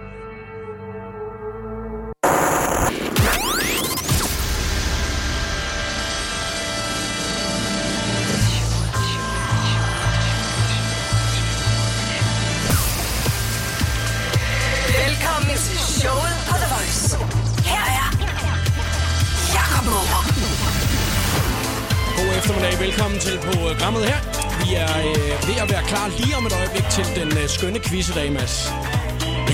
eftermiddag. 22.57 22.87
Velkommen 22.87 23.19
til 23.19 23.39
programmet 23.39 24.05
her. 24.05 24.17
Vi 24.65 24.73
er 24.75 24.97
øh, 25.09 25.47
ved 25.47 25.55
at 25.61 25.69
være 25.71 25.83
klar 25.87 26.07
lige 26.19 26.37
om 26.37 26.45
et 26.45 26.53
øjeblik 26.53 26.83
til 26.91 27.05
den 27.15 27.37
øh, 27.37 27.49
skønne 27.49 27.79
quiz 27.79 28.09
i 28.09 28.11
dag, 28.11 28.31
Mads. 28.31 28.71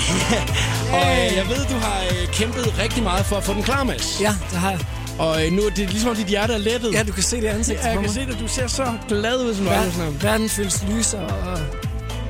og 0.97 1.05
øh, 1.11 1.35
jeg 1.39 1.45
ved, 1.49 1.65
du 1.69 1.77
har 1.85 1.99
øh, 2.11 2.27
kæmpet 2.27 2.79
rigtig 2.79 3.03
meget 3.03 3.25
for 3.25 3.35
at 3.35 3.43
få 3.43 3.53
den 3.53 3.63
klar, 3.63 3.83
Mads. 3.83 4.21
Ja, 4.21 4.35
det 4.51 4.57
har 4.57 4.69
jeg. 4.71 4.79
Og 5.19 5.45
øh, 5.45 5.51
nu 5.51 5.61
er 5.61 5.69
det 5.69 5.89
ligesom, 5.89 6.09
om 6.09 6.15
dit 6.15 6.25
hjerte 6.27 6.53
er 6.53 6.57
lettet. 6.57 6.93
Ja, 6.93 7.03
du 7.03 7.11
kan 7.11 7.23
se 7.23 7.35
det 7.35 7.43
i 7.43 7.45
ansigtet 7.45 7.83
Ja, 7.83 7.87
jeg 7.89 7.95
på 7.97 8.01
kan 8.03 8.11
se 8.13 8.19
det. 8.19 8.37
Du 8.39 8.47
ser 8.47 8.67
så 8.67 8.85
glad 9.07 9.45
ud, 9.45 9.55
som 9.55 9.65
du 9.65 9.71
er. 9.71 9.83
Ver- 9.83 10.23
verden 10.23 10.49
føles 10.49 10.83
lys 10.89 11.13
og... 11.13 11.59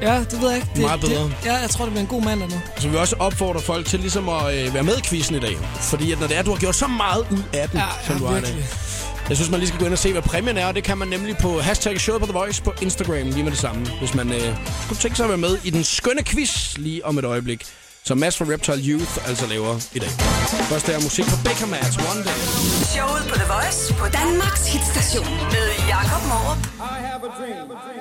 Ja, 0.02 0.20
det 0.20 0.42
ved 0.42 0.50
jeg 0.50 0.56
ikke. 0.58 0.70
Det, 0.76 0.82
Meget 0.82 1.02
bedre. 1.02 1.24
Det, 1.24 1.36
ja, 1.46 1.54
jeg 1.56 1.70
tror, 1.70 1.86
det 1.86 1.92
bliver 1.94 2.02
en 2.02 2.08
god 2.08 2.22
mandag 2.22 2.50
nu. 2.50 2.56
Så 2.78 2.88
vi 2.90 2.98
også 2.98 3.16
opfordre 3.20 3.62
folk 3.62 3.86
til 3.86 4.00
ligesom 4.00 4.30
at 4.30 4.56
øh, 4.56 4.74
være 4.74 4.84
med 4.84 4.98
i 4.98 5.02
quizzen 5.02 5.36
i 5.36 5.40
dag. 5.40 5.58
Fordi 5.76 6.12
at 6.12 6.20
når 6.20 6.28
det 6.28 6.38
er, 6.38 6.42
du 6.44 6.52
har 6.52 6.58
gjort 6.58 6.76
så 6.76 6.88
meget 6.88 7.26
ud 7.32 7.44
af 7.54 7.70
den, 7.70 7.80
Ja, 7.80 7.86
som 8.08 8.20
du 8.20 8.26
ja 8.26 8.32
har 8.32 8.38
i 8.38 8.42
dag. 8.42 8.54
Jeg 9.30 9.38
synes, 9.38 9.52
man 9.52 9.60
lige 9.60 9.68
skal 9.68 9.80
gå 9.80 9.86
ind 9.86 9.94
og 9.94 10.00
se, 10.00 10.12
hvad 10.12 10.22
præmien 10.22 10.58
er, 10.58 10.66
og 10.66 10.76
det 10.76 10.84
kan 10.84 10.98
man 10.98 11.08
nemlig 11.08 11.38
på 11.38 11.60
hashtag 11.60 12.02
showet 12.02 12.22
på 12.22 12.28
The 12.28 12.34
Voice 12.34 12.64
på 12.64 12.74
Instagram 12.82 13.28
lige 13.28 13.44
med 13.44 13.52
det 13.52 13.60
samme, 13.60 13.86
hvis 14.00 14.14
man 14.16 14.32
øh, 14.32 14.58
skulle 14.86 15.00
tænke 15.00 15.18
sig 15.18 15.24
at 15.24 15.30
være 15.30 15.38
med 15.38 15.58
i 15.64 15.70
den 15.70 15.84
skønne 15.84 16.24
quiz 16.24 16.78
lige 16.78 17.06
om 17.06 17.18
et 17.18 17.26
øjeblik, 17.26 17.66
som 18.04 18.18
Mads 18.18 18.38
fra 18.38 18.46
Reptile 18.46 18.82
Youth 18.92 19.30
altså 19.30 19.48
laver 19.48 19.74
i 19.94 20.00
dag. 20.00 20.10
Først 20.72 20.90
er 20.90 21.00
musik 21.02 21.26
fra 21.26 21.38
Baker 21.46 21.66
Mats 21.66 21.98
One 21.98 22.24
Day. 22.24 22.40
Showet 22.96 23.24
på 23.30 23.36
The 23.36 23.48
Voice 23.54 23.94
på 23.94 24.06
Danmarks 24.20 24.68
hitstation 24.74 25.28
med 25.56 25.68
Jakob 25.94 26.24
Morup. 26.32 26.62
I 26.94 26.98
have 27.08 27.22
a 27.30 27.32
dream 27.40 27.68
that 27.70 27.94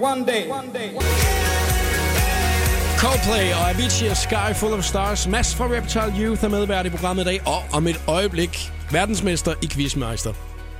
one 0.00 0.24
day, 0.24 0.48
one 0.48 0.72
day, 0.72 0.90
Coldplay 2.98 3.52
og 3.52 3.70
Avicii 3.70 4.08
og 4.08 4.16
Sky 4.16 4.54
Full 4.54 4.72
of 4.72 4.84
Stars. 4.84 5.26
Mads 5.26 5.54
fra 5.54 5.64
Reptile 5.64 6.24
Youth 6.24 6.44
er 6.44 6.48
medvært 6.48 6.86
i 6.86 6.88
programmet 6.88 7.22
i 7.22 7.24
dag, 7.24 7.46
og 7.46 7.62
om 7.72 7.86
et 7.86 8.00
øjeblik 8.06 8.72
verdensmester 8.92 9.54
i 9.62 9.66
Quizmeister. 9.66 10.32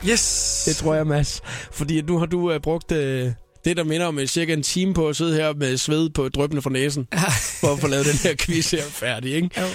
Yes! 0.09 0.63
Det 0.67 0.77
tror 0.77 0.95
jeg, 0.95 1.07
Mads. 1.07 1.41
Fordi 1.73 2.03
nu 2.03 2.19
har 2.19 2.27
du 2.27 2.55
uh, 2.55 2.61
brugt 2.63 2.93
uh, 2.93 2.99
det, 3.65 3.77
der 3.77 3.85
minder 3.85 4.07
om 4.07 4.17
uh, 4.17 4.25
cirka 4.25 4.53
en 4.53 4.63
time 4.63 4.95
på 4.95 5.09
at 5.09 5.17
sidde 5.17 5.35
her 5.35 5.55
med 5.55 5.77
sved 5.77 6.11
på 6.11 6.29
drøbende 6.29 6.63
fra 6.63 6.71
næsen, 6.71 7.09
for 7.61 7.73
at 7.73 7.79
få 7.79 7.87
lavet 7.87 8.07
den 8.07 8.17
her 8.23 8.35
quiz 8.39 8.71
her 8.71 8.83
færdig, 8.83 9.35
ikke? 9.35 9.51
Jo. 9.61 9.67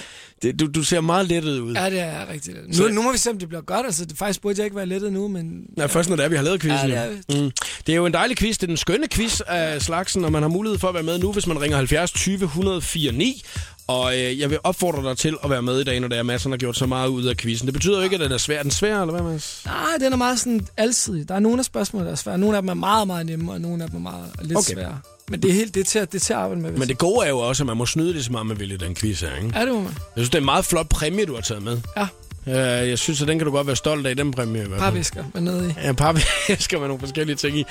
Det, 0.43 0.60
du, 0.60 0.67
du 0.75 0.84
ser 0.84 1.01
meget 1.01 1.27
lettet 1.27 1.60
ud. 1.60 1.73
Ja, 1.73 1.89
det 1.89 1.99
er 1.99 2.29
rigtigt. 2.34 2.58
Nu, 2.67 2.73
Så- 2.73 2.88
nu 2.88 3.01
må 3.01 3.12
vi 3.12 3.17
se, 3.17 3.29
om 3.29 3.38
det 3.39 3.47
bliver 3.47 3.62
godt. 3.62 3.86
Altså, 3.86 4.06
det, 4.06 4.17
faktisk 4.17 4.41
burde 4.41 4.56
jeg 4.58 4.65
ikke 4.65 4.75
være 4.75 4.86
lettet 4.86 5.13
nu, 5.13 5.27
men... 5.27 5.62
Ja, 5.77 5.86
først 5.86 6.10
når 6.10 6.15
det 6.15 6.25
er, 6.25 6.29
vi 6.29 6.36
har 6.36 6.43
lavet 6.43 6.62
quizzen. 6.62 6.89
Ja, 6.89 7.10
det 7.10 7.19
er 7.38 7.41
mm. 7.43 7.51
det 7.88 7.93
er 7.93 7.95
jo 7.97 8.06
en 8.06 8.13
dejlig 8.13 8.38
quiz. 8.38 8.56
Det 8.58 8.63
er 8.63 8.67
den 8.67 8.77
skønne 8.77 9.08
quiz 9.08 9.39
af 9.47 9.82
slagsen, 9.82 10.25
og 10.25 10.32
man 10.32 10.41
har 10.41 10.49
mulighed 10.49 10.79
for 10.79 10.88
at 10.88 10.93
være 10.93 11.03
med 11.03 11.19
nu, 11.19 11.32
hvis 11.32 11.47
man 11.47 11.62
ringer 11.62 11.77
70 11.77 12.12
20 12.12 12.43
104 12.43 13.12
9. 13.12 13.43
Og 13.88 14.19
øh, 14.19 14.39
jeg 14.39 14.49
vil 14.49 14.58
opfordre 14.63 15.10
dig 15.10 15.17
til 15.17 15.38
at 15.43 15.49
være 15.49 15.62
med 15.62 15.79
i 15.79 15.84
dag, 15.84 15.99
når 15.99 16.08
det 16.08 16.17
er, 16.17 16.23
Mads 16.23 16.43
han 16.43 16.51
har 16.51 16.58
gjort 16.58 16.77
så 16.77 16.86
meget 16.86 17.08
ud 17.08 17.23
af 17.25 17.38
quizzen. 17.38 17.65
Det 17.67 17.73
betyder 17.73 17.97
jo 17.97 18.03
ikke, 18.03 18.13
at 18.13 18.19
den 18.19 18.32
er 18.32 18.38
svær. 18.38 18.58
Er 18.60 18.62
den 18.62 18.71
svær, 18.71 19.01
eller 19.01 19.12
hvad, 19.13 19.32
Mads? 19.32 19.62
Nej, 19.65 19.75
den 19.99 20.13
er 20.13 20.17
meget 20.17 20.39
sådan 20.39 20.67
alsidig. 20.77 21.29
Der 21.29 21.36
er 21.36 21.39
nogle 21.39 21.60
af 21.60 21.65
spørgsmålene, 21.65 22.08
der 22.08 22.12
er 22.12 22.15
svære. 22.17 22.38
Nogle 22.38 22.58
af 22.58 22.62
dem 22.62 22.69
er 22.69 22.73
meget, 22.73 23.08
meget 23.08 23.25
nemme, 23.25 23.51
og 23.51 23.62
nogle 23.62 23.84
af 23.84 23.89
dem 23.89 23.97
er 23.97 24.01
meget 24.12 24.25
lidt 24.41 24.58
okay. 24.58 24.73
svære. 24.73 24.99
Men 25.34 25.41
det 25.41 25.50
er, 25.50 25.54
helt, 25.54 25.76
det, 25.76 25.80
er 25.82 25.86
til, 25.86 26.00
at- 26.00 26.12
det 26.12 26.19
er 26.19 26.24
til 26.26 26.34
at 26.34 26.39
arbejde 26.39 26.62
med. 26.62 26.72
Men 26.72 26.88
det 26.88 26.98
gode 26.98 27.26
er 27.26 27.30
jo 27.30 27.39
også, 27.39 27.63
at 27.63 27.67
man 27.67 27.78
må 27.78 27.86
snyde 27.86 28.13
det 28.13 28.26
så 28.26 28.32
meget, 28.32 28.48
man 28.48 28.60
vil 28.60 28.72
i 28.72 28.78
den 28.78 28.96
quiz 28.96 29.22
her, 29.22 29.36
ikke? 29.36 29.52
Ja, 29.60 29.65
det 29.65 29.74
må 29.74 29.82
man. 29.82 29.86
Jeg 29.86 29.93
synes, 30.15 30.30
det 30.30 30.36
er 30.36 30.39
en 30.39 30.46
meget 30.46 30.65
flot 30.65 30.89
præmie, 30.89 31.26
du 31.26 31.34
har 31.34 31.41
taget 31.41 31.63
med. 31.63 31.78
Ja, 31.98 32.08
Uh, 32.48 32.52
jeg 32.89 33.00
synes, 33.00 33.22
at 33.22 33.28
den 33.28 33.38
kan 33.39 33.46
du 33.46 33.52
godt 33.52 33.67
være 33.67 33.76
stolt 33.76 34.08
af, 34.08 34.15
den 34.15 34.32
præmie. 34.32 34.67
parvisker 34.78 35.24
med 35.34 35.41
nede 35.41 35.69
i. 35.69 35.82
Ja, 35.84 35.91
papvæsker 35.93 36.80
med 36.80 36.88
nogle 36.88 37.00
forskellige 37.00 37.36
ting 37.36 37.58
i. 37.58 37.65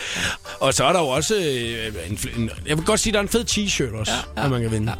Og 0.60 0.74
så 0.74 0.84
er 0.84 0.92
der 0.92 1.00
jo 1.00 1.06
også 1.06 1.34
øh, 1.36 2.10
en, 2.10 2.18
en, 2.36 2.50
jeg 2.66 2.76
vil 2.76 2.84
godt 2.86 3.00
sige, 3.00 3.10
at 3.10 3.14
der 3.14 3.18
er 3.18 3.22
en 3.22 3.28
fed 3.28 3.44
t-shirt 3.50 3.96
også, 3.98 4.12
ja, 4.36 4.42
Ja, 4.42 4.48
man 4.48 4.62
kan 4.62 4.70
vinde. 4.70 4.92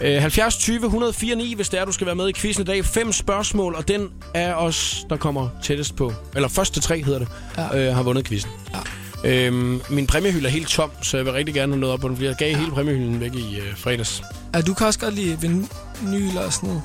Ja. 0.00 0.14
Øh, 0.16 0.20
70 0.20 0.56
20 0.56 0.84
104 0.84 1.34
9, 1.34 1.54
hvis 1.54 1.68
det 1.68 1.80
er, 1.80 1.84
du 1.84 1.92
skal 1.92 2.06
være 2.06 2.14
med 2.16 2.28
i 2.28 2.32
quizzen 2.32 2.62
i 2.62 2.64
dag. 2.66 2.84
Fem 2.84 3.12
spørgsmål, 3.12 3.74
og 3.74 3.88
den 3.88 4.08
er 4.34 4.54
os, 4.54 5.06
der 5.10 5.16
kommer 5.16 5.48
tættest 5.62 5.96
på. 5.96 6.12
Eller 6.34 6.48
første 6.48 6.80
tre 6.80 7.02
hedder 7.02 7.18
det. 7.18 7.28
Ja. 7.56 7.78
øh, 7.88 7.94
har 7.94 8.02
vundet 8.02 8.24
quizzen. 8.26 8.50
Ja. 8.74 8.78
Øhm, 9.24 9.80
min 9.90 10.06
præmiehylde 10.06 10.46
er 10.46 10.50
helt 10.52 10.68
tom, 10.68 10.90
så 11.02 11.16
jeg 11.16 11.26
vil 11.26 11.32
rigtig 11.32 11.54
gerne 11.54 11.72
have 11.72 11.80
noget 11.80 11.92
op 11.94 12.00
på 12.00 12.08
den, 12.08 12.16
fordi 12.16 12.26
jeg 12.28 12.36
gav 12.36 12.50
ja. 12.50 12.58
hele 12.58 12.70
præmiehylden 12.70 13.20
væk 13.20 13.34
i 13.34 13.56
øh, 13.58 13.76
fredags. 13.76 14.22
Ja, 14.54 14.60
du 14.60 14.74
kan 14.74 14.86
også 14.86 14.98
godt 15.00 15.14
lide 15.14 15.38
vinyl 15.40 16.36
og 16.38 16.52
sådan 16.52 16.68
noget. 16.68 16.82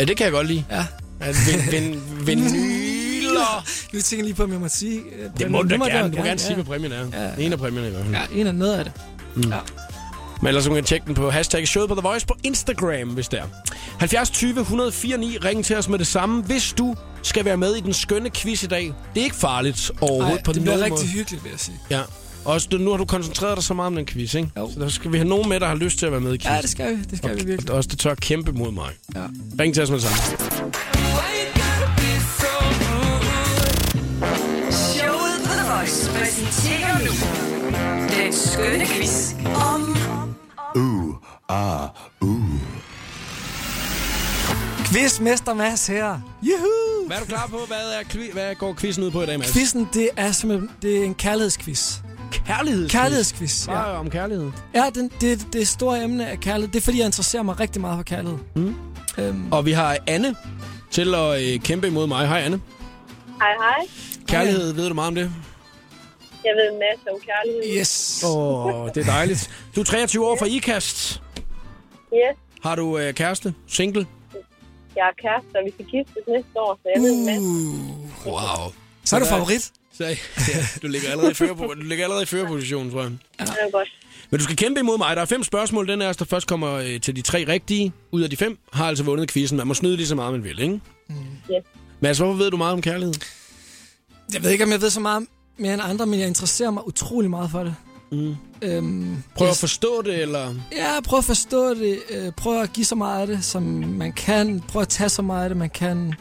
Ja, 0.00 0.04
det 0.04 0.16
kan 0.16 0.24
jeg 0.24 0.32
godt 0.32 0.46
lide. 0.46 0.64
Ja. 0.70 0.86
At 1.20 1.36
vin, 1.72 1.90
vin, 2.26 2.44
vinyler. 2.44 3.64
Nu 3.92 4.00
tænker 4.00 4.24
lige 4.24 4.34
på, 4.34 4.42
om 4.42 4.52
jeg 4.52 4.60
må 4.60 4.68
sige... 4.68 4.98
øh, 4.98 5.30
Det 5.38 5.50
må 5.50 5.62
du 5.62 5.68
da 5.68 5.74
gerne. 5.74 6.10
Du 6.12 6.16
må 6.16 6.22
ja. 6.22 6.28
gerne 6.28 6.40
sige, 6.40 6.54
hvad 6.54 6.64
præmien 6.64 6.92
er. 6.92 7.06
Ja, 7.12 7.22
ja. 7.24 7.30
En 7.38 7.52
af 7.52 7.58
præmierne 7.58 7.88
i 7.88 7.90
hvert 7.90 8.02
fald. 8.04 8.14
Ja, 8.14 8.40
en 8.40 8.46
af 8.46 8.54
noget 8.54 8.74
af 8.74 8.84
det. 8.84 8.92
Mm. 9.34 9.42
Ja. 9.50 9.58
Men 10.40 10.46
ellers 10.48 10.64
så 10.64 10.70
kan 10.74 10.84
tjekke 10.84 11.06
den 11.06 11.14
på 11.14 11.30
hashtag 11.30 11.68
showet 11.68 11.88
på 11.88 11.94
The 11.94 12.02
Voice 12.02 12.26
på 12.26 12.34
Instagram, 12.42 13.08
hvis 13.08 13.28
det 13.28 13.38
er. 13.38 13.44
70 13.98 14.30
20 14.30 14.60
104 14.60 15.16
9. 15.18 15.38
Ring 15.44 15.64
til 15.64 15.76
os 15.76 15.88
med 15.88 15.98
det 15.98 16.06
samme, 16.06 16.42
hvis 16.42 16.72
du 16.78 16.94
skal 17.22 17.44
være 17.44 17.56
med 17.56 17.74
i 17.74 17.80
den 17.80 17.92
skønne 17.92 18.30
quiz 18.30 18.62
i 18.62 18.66
dag. 18.66 18.92
Det 19.14 19.20
er 19.20 19.24
ikke 19.24 19.36
farligt 19.36 19.90
overhovedet 20.00 20.32
Ej, 20.38 20.42
på 20.42 20.52
det 20.52 20.62
bliver 20.62 20.76
nogen 20.76 20.84
rigtig 20.92 21.06
måde. 21.08 21.12
hyggeligt, 21.18 21.44
vil 21.44 21.50
jeg 21.50 21.60
sige. 21.60 21.76
Ja. 21.90 22.00
Også 22.44 22.68
du- 22.72 22.78
nu 22.78 22.90
har 22.90 22.96
du 22.96 23.04
koncentreret 23.04 23.56
dig 23.56 23.64
så 23.64 23.74
meget 23.74 23.86
om 23.86 23.94
den 23.94 24.06
quiz, 24.06 24.34
ikke? 24.34 24.48
Jo. 24.56 24.70
Så 24.74 24.80
der 24.80 24.88
skal 24.88 25.12
vi 25.12 25.16
have 25.16 25.28
nogen 25.28 25.48
med, 25.48 25.60
der 25.60 25.66
har 25.66 25.74
lyst 25.74 25.98
til 25.98 26.06
at 26.06 26.12
være 26.12 26.20
med 26.20 26.34
i 26.34 26.38
quiz. 26.38 26.46
Ja, 26.50 26.60
det 26.62 26.70
skal 26.70 26.96
vi. 26.96 27.02
Det 27.10 27.18
skal 27.18 27.40
vi 27.40 27.44
virkelig. 27.46 27.70
Og 27.70 27.76
også 27.76 27.88
det 27.88 27.98
tør 27.98 28.14
kæmpe 28.14 28.52
mod 28.52 28.72
mig. 28.72 28.88
Ja. 29.14 29.20
Ring 29.60 29.74
til 29.74 29.82
os 29.82 29.90
med 29.90 29.98
det 30.00 30.08
samme. 30.08 30.36
Showet 34.70 35.38
på 35.44 35.52
The 35.52 35.66
Voice 35.76 36.10
præsenterer 36.10 36.98
nu 36.98 37.12
den 38.24 38.32
skønne 38.32 38.86
quiz 38.86 39.32
om 39.72 39.96
Quizmester 44.86 45.54
Mads 45.54 45.86
her. 45.86 46.20
Juhu! 46.42 47.06
Hvad 47.06 47.16
er 47.16 47.20
du 47.20 47.26
klar 47.26 47.46
på? 47.46 47.58
Hvad, 47.66 47.76
er, 47.76 48.32
hvad 48.32 48.54
går 48.54 48.74
quizzen 48.74 49.04
ud 49.04 49.10
på 49.10 49.22
i 49.22 49.26
dag, 49.26 49.38
Mads? 49.38 49.52
Quizzen, 49.52 49.88
det 49.92 50.08
er 50.16 50.32
simpelthen 50.32 50.70
det 50.82 51.00
er 51.00 51.04
en 51.04 51.14
kærlighedsquiz. 51.14 51.98
Kærlighedsquiz. 52.46 52.92
Kærlighedsquiz, 52.92 53.68
ja. 53.68 53.72
Bare 53.72 53.92
om 53.98 54.10
kærlighed. 54.10 54.50
Ja, 54.74 54.84
den, 54.94 55.10
det, 55.20 55.46
det 55.52 55.68
store 55.68 56.04
emne 56.04 56.24
er 56.24 56.36
kærlighed. 56.36 56.72
Det 56.72 56.78
er, 56.80 56.84
fordi 56.84 56.98
jeg 56.98 57.06
interesserer 57.06 57.42
mig 57.42 57.60
rigtig 57.60 57.80
meget 57.80 57.98
for 57.98 58.02
kærlighed. 58.02 58.38
Mm. 58.56 58.74
Øhm, 59.18 59.52
Og 59.52 59.64
vi 59.66 59.72
har 59.72 59.96
Anne 60.06 60.34
til 60.90 61.14
at 61.14 61.42
øh, 61.54 61.60
kæmpe 61.60 61.86
imod 61.86 62.06
mig. 62.06 62.28
Hej, 62.28 62.40
Anne. 62.40 62.60
Hej, 63.40 63.48
hej. 63.58 63.86
Kærlighed, 64.28 64.72
ved 64.72 64.88
du 64.88 64.94
meget 64.94 65.08
om 65.08 65.14
det? 65.14 65.32
Jeg 66.46 66.54
ved 66.58 66.72
en 66.72 66.78
masse 66.78 67.04
om 67.12 67.18
kærlighed. 67.28 67.80
yes. 67.80 68.24
Åh, 68.24 68.66
oh, 68.66 68.88
det 68.94 69.00
er 69.08 69.10
dejligt. 69.12 69.50
Du 69.76 69.80
er 69.80 69.84
23 69.84 70.26
år 70.26 70.36
fra 70.36 70.46
IKAST. 70.46 71.22
Yes, 72.14 72.36
Har 72.62 72.76
du 72.76 72.98
øh, 72.98 73.14
kæreste? 73.14 73.54
Single? 73.68 74.06
jeg 74.96 75.02
er 75.08 75.22
kæreste, 75.22 75.56
og 75.58 75.62
vi 75.66 75.70
skal 75.70 75.84
giftes 75.84 76.22
næste 76.28 76.48
år, 76.56 76.78
så 76.82 76.88
jeg 76.94 77.02
ved 77.02 77.12
en 77.18 77.26
masse. 77.26 77.40
Uh, 77.42 78.26
Wow. 78.26 78.72
så 79.04 79.16
er 79.16 79.20
du 79.20 79.26
favorit. 79.26 79.72
Så, 79.92 80.04
ja, 80.04 80.16
du 80.82 80.86
ligger 80.86 81.10
allerede 81.10 81.30
i, 81.30 81.34
fører, 81.34 81.54
du 81.54 81.72
ligger 81.80 82.04
allerede 82.04 82.22
i 82.22 82.26
førerpositionen, 82.26 82.92
tror 82.92 83.02
jeg. 83.02 83.10
Det 83.38 83.48
er 83.48 83.70
godt. 83.70 83.88
Men 84.30 84.38
du 84.38 84.44
skal 84.44 84.56
kæmpe 84.56 84.80
imod 84.80 84.98
mig. 84.98 85.16
Der 85.16 85.22
er 85.22 85.26
fem 85.26 85.42
spørgsmål. 85.42 85.88
Den 85.88 86.02
er 86.02 86.12
der 86.12 86.24
først 86.24 86.46
kommer 86.46 86.72
øh, 86.74 87.00
til 87.00 87.16
de 87.16 87.22
tre 87.22 87.44
rigtige 87.48 87.92
ud 88.12 88.22
af 88.22 88.30
de 88.30 88.36
fem, 88.36 88.58
har 88.72 88.88
altså 88.88 89.04
vundet 89.04 89.30
quizzen. 89.32 89.56
Man 89.58 89.66
må 89.66 89.74
snyde 89.74 89.96
lige 89.96 90.06
så 90.06 90.14
meget, 90.14 90.32
man 90.32 90.44
vil, 90.44 90.62
ikke? 90.62 90.80
Yes. 91.50 91.64
Mads, 92.00 92.18
hvorfor 92.18 92.34
ved 92.38 92.50
du 92.50 92.56
meget 92.56 92.72
om 92.72 92.82
kærlighed? 92.82 93.14
Jeg 94.34 94.42
ved 94.42 94.50
ikke, 94.50 94.64
om 94.64 94.70
jeg 94.70 94.80
ved 94.80 94.90
så 94.90 95.00
meget 95.00 95.26
mere 95.58 95.74
end 95.74 95.82
andre, 95.82 96.06
men 96.06 96.20
jeg 96.20 96.28
interesserer 96.28 96.70
mig 96.70 96.86
utrolig 96.88 97.30
meget 97.30 97.50
for 97.50 97.62
det. 97.64 97.74
Mm. 98.12 98.36
Øhm, 98.62 99.22
Prøv 99.36 99.48
at 99.48 99.56
forstå 99.56 100.02
det, 100.02 100.22
eller... 100.22 100.54
Ja, 100.72 101.00
prøv 101.04 101.18
at 101.18 101.24
forstå 101.24 101.74
det. 101.74 101.98
Øh, 102.10 102.32
prøv 102.32 102.62
at 102.62 102.72
give 102.72 102.84
så 102.84 102.94
meget 102.94 103.20
af 103.20 103.26
det, 103.26 103.44
som 103.44 103.62
man 103.98 104.12
kan. 104.12 104.60
Prøv 104.68 104.82
at 104.82 104.88
tage 104.88 105.08
så 105.08 105.22
meget 105.22 105.42
af 105.42 105.48
det, 105.50 105.56
man 105.58 105.70
kan. 105.70 106.14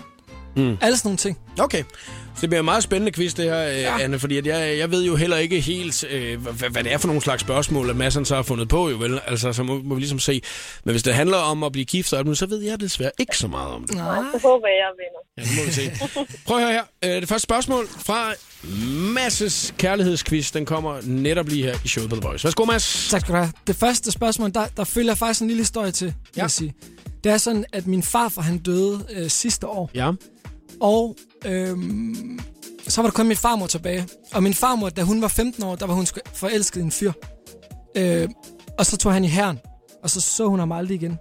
Mm. 0.56 0.78
Alle 0.82 0.98
sådan 0.98 1.08
nogle 1.08 1.18
ting. 1.18 1.38
Okay. 1.60 1.84
Så 2.36 2.42
det 2.42 2.50
bliver 2.50 2.60
en 2.60 2.66
meget 2.66 2.84
spændende 2.84 3.12
quiz, 3.12 3.34
det 3.34 3.46
her, 3.46 3.68
øh, 3.70 3.76
Ja. 3.80 4.00
Anne, 4.00 4.20
fordi 4.20 4.38
at 4.38 4.48
jeg, 4.48 4.78
jeg 4.78 4.92
ved 4.92 5.04
jo 5.06 5.16
heller 5.16 5.38
ikke 5.38 5.60
helt, 5.62 6.04
øh, 6.10 6.42
hvad, 6.42 6.70
hvad 6.70 6.84
det 6.84 6.94
er 6.94 6.98
for 6.98 7.08
nogle 7.08 7.22
slags 7.22 7.42
spørgsmål, 7.42 7.90
at 7.90 7.96
Mads 7.96 8.14
han 8.14 8.26
så 8.26 8.36
har 8.36 8.44
fundet 8.44 8.70
på, 8.70 8.90
jo 8.90 8.98
vel? 8.98 9.20
Altså, 9.28 9.54
så 9.54 9.64
må, 9.64 9.82
må 9.84 9.96
vi 9.96 10.02
ligesom 10.02 10.20
se. 10.20 10.42
Men 10.84 10.92
hvis 10.92 11.04
det 11.04 11.14
handler 11.14 11.38
om 11.38 11.64
at 11.64 11.72
blive 11.72 11.86
gift 11.86 12.14
og 12.14 12.20
alt 12.20 12.28
muligt, 12.28 12.40
så 12.40 12.46
ved 12.46 12.62
jeg 12.62 12.80
desværre 12.80 13.12
ikke 13.20 13.38
så 13.38 13.48
meget 13.48 13.68
om 13.72 13.84
det. 13.88 13.96
Nej. 13.96 14.16
Så 14.34 14.40
håber 14.48 14.68
jeg, 14.68 14.78
jeg 14.78 14.92
vinder. 14.98 15.22
Ja, 15.38 15.44
det 15.44 15.52
må 15.58 15.66
vi 15.66 15.72
se. 15.72 16.38
Prøv 16.46 16.58
at 16.58 16.64
høre 16.64 16.74
her. 16.74 16.84
Øh, 17.16 17.22
Det 17.22 17.30
første 17.30 17.44
spørgsmål 17.44 17.88
fra 18.06 18.34
Masses 19.14 19.74
kærlighedsquiz, 19.78 20.52
den 20.52 20.66
kommer 20.66 20.98
netop 21.04 21.48
lige 21.48 21.64
her 21.64 21.76
i 21.86 21.88
showet 21.88 22.10
på 22.10 22.16
The 22.16 22.28
Voice. 22.28 22.44
Værsgo, 22.44 22.66
Mads. 22.66 23.08
Tak 23.12 23.22
skal 23.22 23.34
du 23.34 23.38
have. 23.38 23.52
Det 23.68 23.76
første 23.76 24.12
spørgsmål, 24.12 24.54
der, 24.54 24.66
der 24.78 24.84
følger 24.84 25.12
jeg 25.12 25.18
faktisk 25.18 25.42
en 25.42 25.48
lille 25.48 25.62
historie 25.62 25.92
til, 25.92 26.06
vil 26.08 26.14
Ja. 26.38 26.42
jeg 26.42 26.52
sige. 26.52 26.74
Det 27.24 27.32
er 27.32 27.38
sådan, 27.38 27.66
at 27.74 27.88
min 27.88 28.04
farfar, 28.04 28.42
han 28.42 28.58
døde 28.58 29.06
øh, 29.16 29.30
sidste 29.30 29.68
år. 29.68 29.92
Ja. 29.96 30.12
Og 30.82 31.16
øhm, 31.46 32.40
så 32.88 33.02
var 33.02 33.10
der 33.10 33.14
kun 33.14 33.28
min 33.28 33.38
farmor 33.38 33.68
tilbage. 33.68 34.08
Og 34.34 34.44
min 34.44 34.54
farmor, 34.54 34.90
da 34.90 35.02
hun 35.02 35.22
var 35.22 35.28
15 35.28 35.64
år, 35.64 35.76
der 35.76 35.86
var 35.86 35.94
hun 35.94 36.08
forelsket 36.34 36.82
i 36.82 36.84
en 36.84 36.92
fyr. 36.92 37.12
Øh, 37.98 38.30
og 38.78 38.86
så 38.86 38.98
tog 38.98 39.14
han 39.14 39.24
i 39.24 39.28
herren, 39.28 39.60
og 40.04 40.10
så 40.10 40.22
så 40.22 40.48
hun 40.48 40.60
ham 40.60 40.72
aldrig 40.72 40.96
igen. 40.96 41.20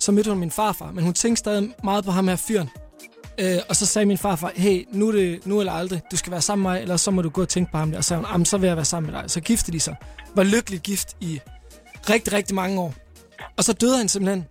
Så 0.00 0.12
mødte 0.12 0.30
hun 0.30 0.38
min 0.38 0.50
farfar, 0.50 0.92
men 0.92 1.04
hun 1.04 1.14
tænkte 1.14 1.38
stadig 1.38 1.74
meget 1.84 2.04
på 2.04 2.10
ham 2.10 2.28
her 2.28 2.36
fyren. 2.36 2.68
Øh, 3.38 3.58
og 3.68 3.76
så 3.76 3.86
sagde 3.86 4.06
min 4.06 4.18
farfar, 4.18 4.52
hey, 4.54 4.88
nu 4.92 5.08
er 5.08 5.12
det 5.12 5.46
nu 5.46 5.60
eller 5.60 5.72
aldrig. 5.72 6.00
Du 6.10 6.16
skal 6.16 6.30
være 6.30 6.42
sammen 6.42 6.62
med 6.62 6.70
mig, 6.70 6.82
eller 6.82 6.96
så 6.96 7.10
må 7.10 7.22
du 7.22 7.28
gå 7.28 7.42
og 7.42 7.48
tænke 7.48 7.72
på 7.72 7.78
ham 7.78 7.90
der. 7.90 7.98
Og 7.98 8.04
så 8.04 8.08
sagde 8.08 8.24
hun, 8.32 8.44
så 8.44 8.58
vil 8.58 8.66
jeg 8.66 8.76
være 8.76 8.84
sammen 8.84 9.12
med 9.12 9.20
dig. 9.20 9.30
Så 9.30 9.40
giftede 9.40 9.72
de 9.72 9.80
sig. 9.80 9.96
Var 10.34 10.42
lykkeligt 10.42 10.82
gift 10.82 11.16
i 11.20 11.40
rigtig, 12.10 12.32
rigtig 12.32 12.54
mange 12.54 12.80
år. 12.80 12.94
Og 13.56 13.64
så 13.64 13.72
døde 13.72 13.96
han 13.96 14.08
simpelthen. 14.08 14.44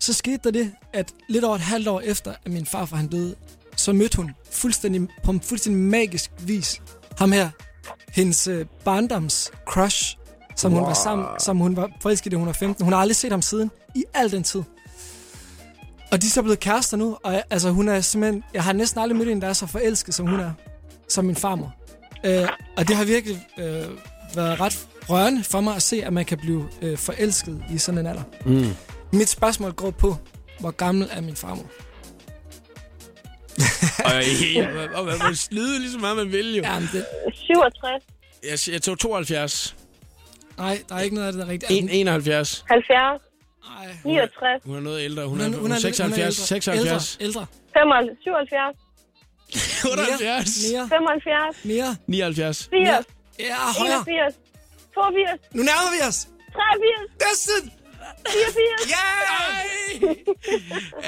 Så 0.00 0.12
skete 0.12 0.40
der 0.44 0.50
det, 0.50 0.72
at 0.92 1.12
lidt 1.28 1.44
over 1.44 1.54
et 1.54 1.60
halvt 1.60 1.88
år 1.88 2.00
efter, 2.00 2.34
at 2.44 2.52
min 2.52 2.66
farfar 2.66 2.96
han 2.96 3.08
døde, 3.08 3.34
så 3.82 3.92
mødte 3.92 4.16
hun 4.16 4.30
fuldstændig, 4.50 5.08
på 5.24 5.30
en 5.30 5.40
fuldstændig 5.40 5.82
magisk 5.82 6.30
vis 6.38 6.82
ham 7.18 7.32
her, 7.32 7.50
hendes 8.08 8.46
øh, 8.46 8.66
barndoms 8.84 9.50
crush, 9.66 10.16
som 10.56 10.72
hun 10.72 10.82
var 10.82 10.94
sammen, 10.94 11.26
som 11.40 11.56
hun 11.56 11.76
var 11.76 11.90
forelsket 12.00 12.26
i, 12.26 12.30
da 12.30 12.36
hun 12.36 12.46
var 12.46 12.52
15. 12.52 12.84
Hun 12.84 12.92
har 12.92 13.00
aldrig 13.00 13.16
set 13.16 13.30
ham 13.30 13.42
siden 13.42 13.70
i 13.94 14.04
al 14.14 14.32
den 14.32 14.42
tid. 14.42 14.62
Og 16.12 16.22
de 16.22 16.26
er 16.26 16.30
så 16.30 16.42
blevet 16.42 16.60
kærester 16.60 16.96
nu, 16.96 17.18
og 17.24 17.42
altså 17.50 17.70
hun 17.70 17.88
er 17.88 18.00
simpelthen, 18.00 18.44
jeg 18.54 18.64
har 18.64 18.72
næsten 18.72 19.00
aldrig 19.00 19.18
mødt 19.18 19.28
en, 19.28 19.42
der 19.42 19.48
er 19.48 19.52
så 19.52 19.66
forelsket, 19.66 20.14
som 20.14 20.26
hun 20.26 20.40
er, 20.40 20.52
som 21.08 21.24
min 21.24 21.36
farmor. 21.36 21.74
Øh, 22.24 22.48
og 22.76 22.88
det 22.88 22.96
har 22.96 23.04
virkelig 23.04 23.46
øh, 23.58 23.64
været 24.34 24.60
ret 24.60 24.88
rørende 25.08 25.44
for 25.44 25.60
mig 25.60 25.76
at 25.76 25.82
se, 25.82 26.04
at 26.04 26.12
man 26.12 26.24
kan 26.24 26.38
blive 26.38 26.68
øh, 26.82 26.98
forelsket 26.98 27.64
i 27.74 27.78
sådan 27.78 27.98
en 27.98 28.06
alder. 28.06 28.22
Mm. 28.46 28.66
Mit 29.12 29.28
spørgsmål 29.28 29.72
går 29.72 29.90
på, 29.90 30.16
hvor 30.60 30.70
gammel 30.70 31.08
er 31.12 31.20
min 31.20 31.36
farmor? 31.36 31.66
Og, 34.98 35.04
man 35.06 35.14
må 35.28 35.34
slide 35.34 35.78
lige 35.78 35.92
så 35.92 35.98
meget, 35.98 36.16
man 36.16 36.32
vil 36.32 36.56
jo. 36.56 36.62
Jamen, 36.62 36.88
det, 36.92 37.06
67, 37.34 38.02
Jeg, 38.68 38.72
jeg 38.74 38.82
tog 38.82 38.98
72. 38.98 39.76
nej, 40.58 40.82
der 40.88 40.94
er 40.94 41.00
ikke 41.00 41.14
noget 41.14 41.26
af 41.26 41.32
det, 41.32 41.40
der 41.40 41.46
er 41.46 41.50
rigtigt. 41.50 41.70
En, 41.70 41.88
71. 41.88 42.64
70, 42.70 43.20
Nej, 43.68 43.96
69, 44.04 44.62
Hun 44.64 44.76
er 44.76 44.80
noget 44.80 45.04
ældre. 45.04 45.26
Hun 45.26 45.40
er, 45.40 45.44
hun 45.44 45.54
hun 45.54 45.70
er, 45.70 45.74
lidt- 45.74 45.82
76. 45.96 46.18
ældre. 46.18 46.32
76. 46.32 47.16
Ældre, 47.20 47.40
ældre. 47.40 47.46
75, 47.72 48.18
77, 48.22 48.76
78. 49.84 50.72
Mere, 50.72 50.88
75, 50.88 51.64
mere, 51.64 51.96
79. 52.06 52.58
80, 52.58 52.70
mere. 52.72 53.04
Ja, 53.38 53.56
højere. 53.78 53.94
81, 53.94 54.34
82, 54.94 55.40
Nu 55.56 55.62
nærmer 55.62 55.90
vi 55.96 56.00
os. 56.08 56.18
83, 56.52 57.10
Næsten. 57.28 57.72
84. 58.26 58.90
Ja! 58.94 59.06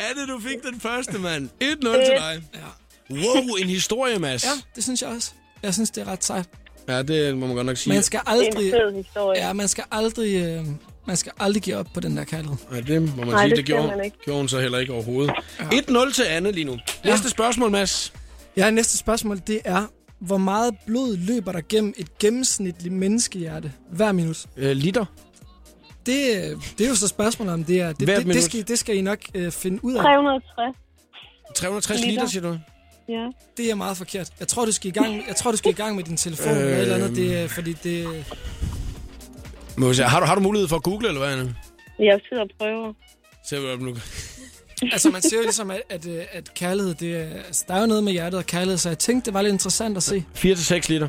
Anne, 0.09 0.27
du 0.33 0.41
fik 0.41 0.63
den 0.63 0.81
første, 0.81 1.19
mand. 1.19 1.49
1-0 1.63 1.67
til 2.07 2.15
dig. 2.25 2.43
Ja. 2.55 2.59
Wow, 3.11 3.55
en 3.62 3.69
historie, 3.69 4.19
Mads. 4.19 4.45
ja, 4.45 4.51
det 4.75 4.85
synes 4.85 5.03
jeg 5.03 5.11
også. 5.11 5.33
Jeg 5.62 5.75
synes, 5.75 5.90
det 5.90 6.01
er 6.01 6.09
ret 6.12 6.25
sejt. 6.25 6.49
Ja, 6.88 7.03
det 7.03 7.37
må 7.37 7.47
man 7.47 7.57
godt 7.57 7.67
nok 7.67 7.77
sige. 7.77 7.95
Man 7.95 8.03
skal 8.03 8.21
Det 8.21 8.29
er 8.29 8.33
en 8.33 8.38
aldrig... 8.47 8.71
fed 8.73 8.95
historie. 9.05 9.47
Ja, 9.47 9.53
man 9.53 9.69
skal 9.69 9.85
aldrig... 9.90 10.35
Øh, 10.45 10.64
man 11.07 11.17
skal 11.17 11.33
aldrig 11.40 11.62
give 11.62 11.77
op 11.77 11.87
på 11.95 12.01
den 12.01 12.17
der 12.17 12.25
kærlighed. 12.25 12.57
Ja, 12.73 12.81
det 12.81 13.03
må 13.03 13.17
man 13.17 13.27
Nej, 13.29 13.43
sige. 13.45 13.51
det 13.51 13.57
Det 13.57 13.67
gjorde, 13.67 13.87
man 13.88 14.05
ikke. 14.05 14.17
gjorde 14.25 14.38
hun 14.40 14.49
så 14.49 14.61
heller 14.61 14.79
ikke 14.79 14.93
overhovedet. 14.93 15.35
1-0 15.59 16.12
til 16.14 16.23
Anne 16.23 16.53
lige 16.53 16.64
nu. 16.64 16.79
Næste 17.05 17.31
spørgsmål, 17.31 17.71
Mads. 17.71 18.12
Ja, 18.57 18.71
næste 18.71 18.99
spørgsmål, 18.99 19.40
det 19.47 19.61
er, 19.64 19.87
hvor 20.21 20.38
meget 20.38 20.75
blod 20.87 21.17
løber 21.17 21.53
der 21.53 21.61
gennem 21.69 21.95
et 21.97 22.19
gennemsnitligt 22.19 22.95
menneskehjerte 22.95 23.73
hver 23.90 24.12
minut? 24.12 24.47
Øh, 24.57 24.77
liter. 24.77 25.05
Det, 26.07 26.19
øh, 26.37 26.57
det 26.79 26.85
er 26.85 26.88
jo 26.88 26.95
så 26.95 27.09
spørgsmålet 27.09 27.55
om 27.55 27.64
det 27.64 27.81
er. 27.81 27.93
Det, 27.93 28.07
Hvert 28.07 28.19
det, 28.19 28.27
minut. 28.27 28.35
det, 28.35 28.45
skal, 28.45 28.69
det 28.69 28.79
skal 28.79 28.97
I 28.97 29.01
nok 29.01 29.19
øh, 29.35 29.53
finde 29.53 29.85
ud 29.85 29.95
af. 29.95 30.03
360, 30.03 30.77
360 31.57 32.01
liter, 32.01 32.11
Liter. 32.12 32.27
siger 32.27 32.43
du? 32.43 32.59
Ja. 33.09 33.29
Det 33.57 33.71
er 33.71 33.75
meget 33.75 33.97
forkert. 33.97 34.31
Jeg 34.40 34.49
tror, 34.49 34.64
du 34.64 34.73
skal 34.73 34.88
i 34.88 34.93
gang, 34.93 35.14
jeg 35.29 35.37
tror, 35.37 35.51
du 35.51 35.57
skal 35.57 35.71
i 35.71 35.75
gang 35.75 35.97
med 35.97 36.05
din 36.05 36.17
telefon 36.17 36.53
øh, 36.53 36.59
eller 36.62 36.73
et 36.77 36.81
eller 36.83 36.95
andet. 36.95 37.17
Det, 37.17 37.38
er- 37.43 37.49
fordi 37.49 37.73
det, 37.73 38.25
Må 39.77 39.88
vi 39.88 39.95
se, 39.95 40.03
Har 40.03 40.21
du, 40.21 40.27
har 40.27 40.35
du 40.35 40.40
mulighed 40.40 40.69
for 40.69 40.77
at 40.77 40.83
google, 40.83 41.09
eller 41.09 41.21
hvad, 41.21 41.33
Anne? 41.33 41.55
Jeg 41.99 42.21
sidder 42.29 42.43
og 42.43 42.49
prøver. 42.59 42.93
Se, 43.49 43.59
hvad 43.59 43.77
du 43.77 43.85
nu... 43.85 43.97
altså, 44.93 45.11
man 45.11 45.23
siger 45.23 45.37
jo 45.37 45.43
ligesom, 45.43 45.71
at, 45.71 45.83
at, 45.90 46.07
øh, 46.07 46.23
at 46.33 46.55
kærlighed, 46.55 46.95
det 46.95 47.17
er, 47.17 47.43
altså, 47.47 47.64
der 47.69 47.75
er 47.75 47.81
jo 47.81 47.87
noget 47.87 48.05
med 48.05 48.12
hjertet 48.12 48.38
og 48.38 48.47
kærlighed, 48.47 48.79
så 48.79 48.88
jeg 48.88 48.99
tænkte, 48.99 49.27
det 49.27 49.35
var 49.35 49.43
lidt 49.43 49.53
interessant 49.53 49.97
at 49.97 50.03
se. 50.03 50.25
4-6 50.37 50.88
liter. 50.88 51.09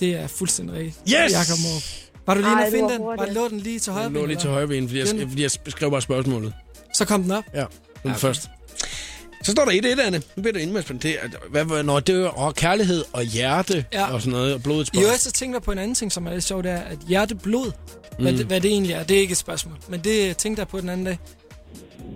Det 0.00 0.14
er 0.14 0.26
fuldstændig 0.26 0.74
rigtigt. 0.76 0.96
Yes! 0.98 1.32
Jakob 1.32 1.58
Måb. 1.62 1.82
Var 2.26 2.34
du 2.34 2.40
lige 2.40 2.52
inde 2.52 2.64
at 2.66 2.72
finde 2.72 2.88
den? 2.94 3.02
Var 3.02 3.28
lå 3.34 3.48
den 3.48 3.58
lige 3.60 3.78
til 3.78 3.92
højre 3.92 4.04
Jeg 4.04 4.12
lå 4.12 4.20
ben, 4.20 4.28
lige 4.28 4.38
til 4.40 4.50
højre 4.50 4.66
ben, 4.68 4.88
fordi 4.88 4.98
jeg, 4.98 5.08
Den- 5.08 5.28
fordi 5.28 5.42
jeg 5.42 5.50
skrev 5.50 5.90
bare 5.90 6.02
spørgsmålet. 6.02 6.54
Så 6.94 7.04
kom 7.04 7.22
den 7.22 7.30
op. 7.32 7.44
Ja, 7.54 7.60
den 7.60 8.10
okay. 8.10 8.14
først. 8.20 8.48
Så 9.42 9.52
står 9.52 9.64
der 9.64 9.72
1-1, 9.96 10.00
Anne. 10.06 10.22
Nu 10.36 10.42
bliver 10.42 10.66
med 10.66 10.76
at 10.76 10.84
spænde 10.84 11.14
hvad, 11.50 11.82
Når 11.82 12.00
det 12.00 12.14
er 12.24 12.28
og 12.28 12.54
kærlighed 12.54 13.04
og 13.12 13.22
hjerte 13.24 13.84
Ja. 13.92 14.12
og 14.12 14.20
sådan 14.20 14.32
noget, 14.32 14.54
og 14.54 14.62
blodets 14.62 14.90
I 14.94 15.00
øvrigt 15.02 15.20
så 15.20 15.32
tænker 15.32 15.56
jeg 15.56 15.62
på 15.62 15.72
en 15.72 15.78
anden 15.78 15.94
ting, 15.94 16.12
som 16.12 16.26
er 16.26 16.32
lidt 16.32 16.44
sjovt, 16.44 16.64
det 16.64 16.72
er, 16.72 16.76
at 16.80 16.98
hjerteblod, 17.08 17.66
mm. 18.18 18.22
hvad, 18.24 18.32
det, 18.32 18.46
hvad 18.46 18.60
det 18.60 18.70
egentlig 18.70 18.92
er, 18.92 19.02
det 19.02 19.16
er 19.16 19.20
ikke 19.20 19.32
et 19.32 19.38
spørgsmål. 19.38 19.76
Men 19.88 20.00
det 20.00 20.36
tænkte 20.36 20.60
jeg 20.60 20.68
på 20.68 20.80
den 20.80 20.88
anden 20.88 21.06
dag. 21.06 21.18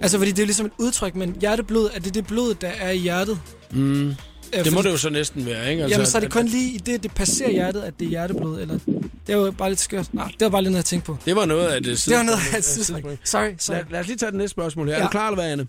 Altså, 0.02 0.18
fordi 0.18 0.30
det 0.30 0.38
er 0.38 0.42
jo 0.42 0.46
ligesom 0.46 0.66
et 0.66 0.72
udtryk, 0.78 1.14
men 1.14 1.36
hjerteblod, 1.40 1.90
er 1.94 2.00
det 2.00 2.14
det 2.14 2.26
blod, 2.26 2.54
der 2.54 2.68
er 2.80 2.90
i 2.90 2.98
hjertet? 2.98 3.40
Mm. 3.70 4.08
Øh, 4.08 4.14
Det 4.64 4.72
må 4.72 4.76
fordi- 4.76 4.86
det 4.88 4.92
jo 4.92 4.98
så 4.98 5.10
næsten 5.10 5.46
være, 5.46 5.70
ikke? 5.70 5.82
Altså, 5.82 5.94
Jamen, 5.94 6.06
så 6.06 6.18
er 6.18 6.20
det 6.20 6.30
kun 6.32 6.46
lige 6.46 6.74
i 6.74 6.78
det, 6.78 7.02
det 7.02 7.14
passerer 7.14 7.50
hjertet, 7.50 7.80
at 7.82 7.94
det 7.98 8.04
er 8.04 8.08
hjerteblod, 8.08 8.60
eller... 8.60 8.78
Det 9.26 9.32
er 9.32 9.36
jo 9.36 9.50
bare 9.58 9.68
lidt 9.68 9.80
skørt. 9.80 10.14
Nej, 10.14 10.26
det 10.26 10.40
var 10.40 10.48
bare 10.48 10.62
lidt 10.62 10.72
noget, 10.72 10.82
jeg 10.82 10.84
tænkte 10.84 11.06
på. 11.06 11.16
Det 11.26 11.36
var 11.36 11.44
noget 11.44 11.66
af 11.68 11.82
det 11.82 12.04
Det 12.06 12.16
var 12.16 12.22
noget 12.22 12.38
af 12.52 12.58
et 12.58 12.64
sidespring. 12.64 13.18
Sorry, 13.24 13.50
sorry. 13.58 13.76
Lad, 13.76 13.84
lad 13.90 14.00
os 14.00 14.06
lige 14.06 14.16
tage 14.16 14.30
det 14.30 14.38
næste 14.38 14.50
spørgsmål 14.50 14.86
her. 14.88 14.94
Ja. 14.94 15.00
Er 15.00 15.04
du 15.04 15.10
klar, 15.10 15.28
eller 15.28 15.42
hvad, 15.42 15.52
Anne? 15.52 15.66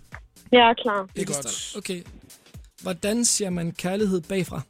Jeg 0.52 0.60
er 0.70 0.74
klar. 0.82 1.08
Det 1.16 1.22
er 1.22 1.26
godt. 1.34 1.76
Okay. 1.76 2.02
Hvordan 2.82 3.24
siger 3.24 3.50
man 3.50 3.72
kærlighed 3.72 4.20
bagfra? 4.20 4.60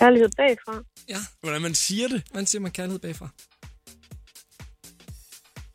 Kærlighed 0.00 0.28
bagfra. 0.36 0.82
Ja, 1.08 1.16
Hvordan 1.40 1.62
man 1.62 1.74
siger 1.74 2.08
det? 2.08 2.22
hvordan 2.30 2.46
siger 2.46 2.62
man 2.62 2.70
kærlighed 2.70 2.98
bagfra? 2.98 3.28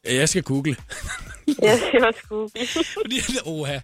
Ja, 0.06 0.14
Jeg 0.16 0.30
skal 0.30 0.44
google. 0.44 0.76
Jeg 1.62 1.80
skal 1.88 2.06
også 2.06 2.20
google. 2.30 2.50
Fordi, 3.02 3.16
oha. 3.46 3.80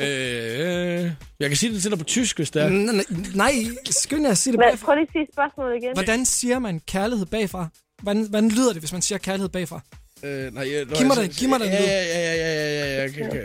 Øh, 0.00 1.12
jeg 1.40 1.48
kan 1.50 1.56
sige 1.56 1.72
det 1.74 1.82
til 1.82 1.90
dig 1.90 1.98
på 1.98 2.04
tysk, 2.04 2.36
hvis 2.36 2.50
det 2.50 2.62
er. 2.62 2.68
Nej, 2.68 2.94
nej, 2.94 3.04
nej, 3.34 3.52
skynd 3.90 4.22
jer 4.24 4.30
at 4.30 4.38
sige 4.38 4.52
det 4.52 4.60
bagfra. 4.60 4.84
prøv 4.86 4.94
lige 4.94 5.02
at 5.06 5.12
sige 5.12 5.26
spørgsmålet 5.34 5.76
igen. 5.82 5.92
Hvordan 5.94 6.24
siger 6.24 6.58
man 6.58 6.80
kærlighed 6.80 7.26
bagfra? 7.26 7.68
Hvordan, 8.02 8.22
hvordan 8.28 8.48
lyder 8.50 8.72
det, 8.72 8.82
hvis 8.82 8.92
man 8.92 9.02
siger 9.02 9.18
kærlighed 9.18 9.48
bagfra? 9.48 9.80
Øh, 10.22 10.54
nej, 10.54 10.72
jeg, 10.72 10.86
Giv 10.86 11.06
mig 11.06 11.16
den, 11.16 11.28
giv 11.30 11.48
mig 11.48 11.60
den 11.60 11.68
Ja, 11.68 11.82
ja, 11.82 12.04
ja, 12.04 12.18
ja, 12.18 12.34
ja, 12.34 12.44
ja, 12.44 12.70
ja, 12.70 12.96
ja, 12.96 13.04
okay, 13.08 13.28
okay. 13.28 13.44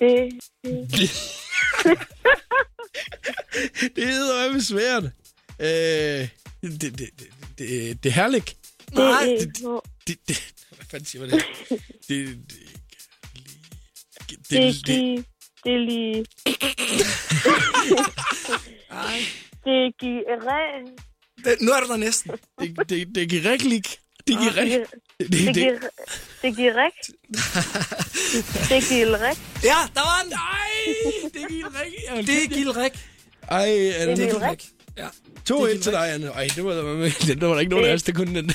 Det, 0.00 0.40
Det 3.96 4.06
hedder 4.06 4.44
jo 4.54 4.60
svært. 4.60 5.04
Øh, 5.60 6.28
det, 6.62 6.80
det, 6.80 6.98
det, 6.98 7.10
det, 7.58 8.02
det 8.02 8.08
er 8.08 8.10
herligt. 8.10 8.56
det, 8.88 8.94
Nej, 8.94 9.24
det, 9.24 9.56
det, 9.56 9.80
Det, 10.06 10.16
det, 10.28 10.52
hvad 10.76 10.86
fanden 10.90 11.06
siger 11.06 11.20
man 11.26 11.30
det? 11.30 11.44
Det, 11.68 11.80
det, 12.08 12.28
det, 14.30 14.30
det, 14.30 14.38
det, 14.50 14.50
det, 14.50 14.86
det, 14.86 15.24
det 15.64 15.72
er 15.74 15.78
lige... 15.78 16.16
Det 19.64 19.94
giver... 20.00 20.36
Det, 21.44 21.56
nu 21.60 21.70
er 21.72 21.80
du 21.80 21.86
der 21.86 21.96
næsten. 21.96 22.30
det, 22.60 22.78
det, 22.88 23.08
det 23.14 23.28
giver 23.28 23.50
rigtig 23.50 23.72
Det 24.26 24.38
giver 24.38 24.52
Det 24.52 24.56
rigtig 24.56 24.72
giver... 24.72 24.84
det, 25.18 25.30
Det 25.30 25.46
det, 25.46 25.54
giver... 25.54 25.78
Det 26.42 26.56
giver 26.56 26.72
rigt. 26.84 27.10
Det 28.70 28.88
giver 28.88 29.28
rigt. 29.28 29.40
Ja, 29.64 29.76
der 29.94 30.00
var 30.00 30.20
den! 30.22 30.30
Nej, 30.30 30.94
det 31.24 31.48
giver 31.50 31.66
rigtig 31.82 32.26
Det 32.26 32.44
er 32.44 32.48
Gilrik. 32.48 32.92
Ej, 33.50 33.92
er 33.96 34.06
det 34.06 34.16
Det 34.16 34.24
er 34.24 34.32
Gilrik. 34.32 34.40
Gilrik. 34.40 34.68
Ja. 34.98 35.06
2-1 35.50 35.82
til 35.82 35.92
dig, 35.92 36.12
Anne. 36.14 36.26
Ej, 36.26 36.48
det 36.56 36.64
var, 36.64 36.72
det 37.28 37.40
var 37.40 37.52
der 37.52 37.60
ikke 37.60 37.70
nogen 37.70 37.86
af 37.86 37.94
os, 37.94 38.02
der 38.02 38.12
kunne 38.12 38.34
den. 38.42 38.52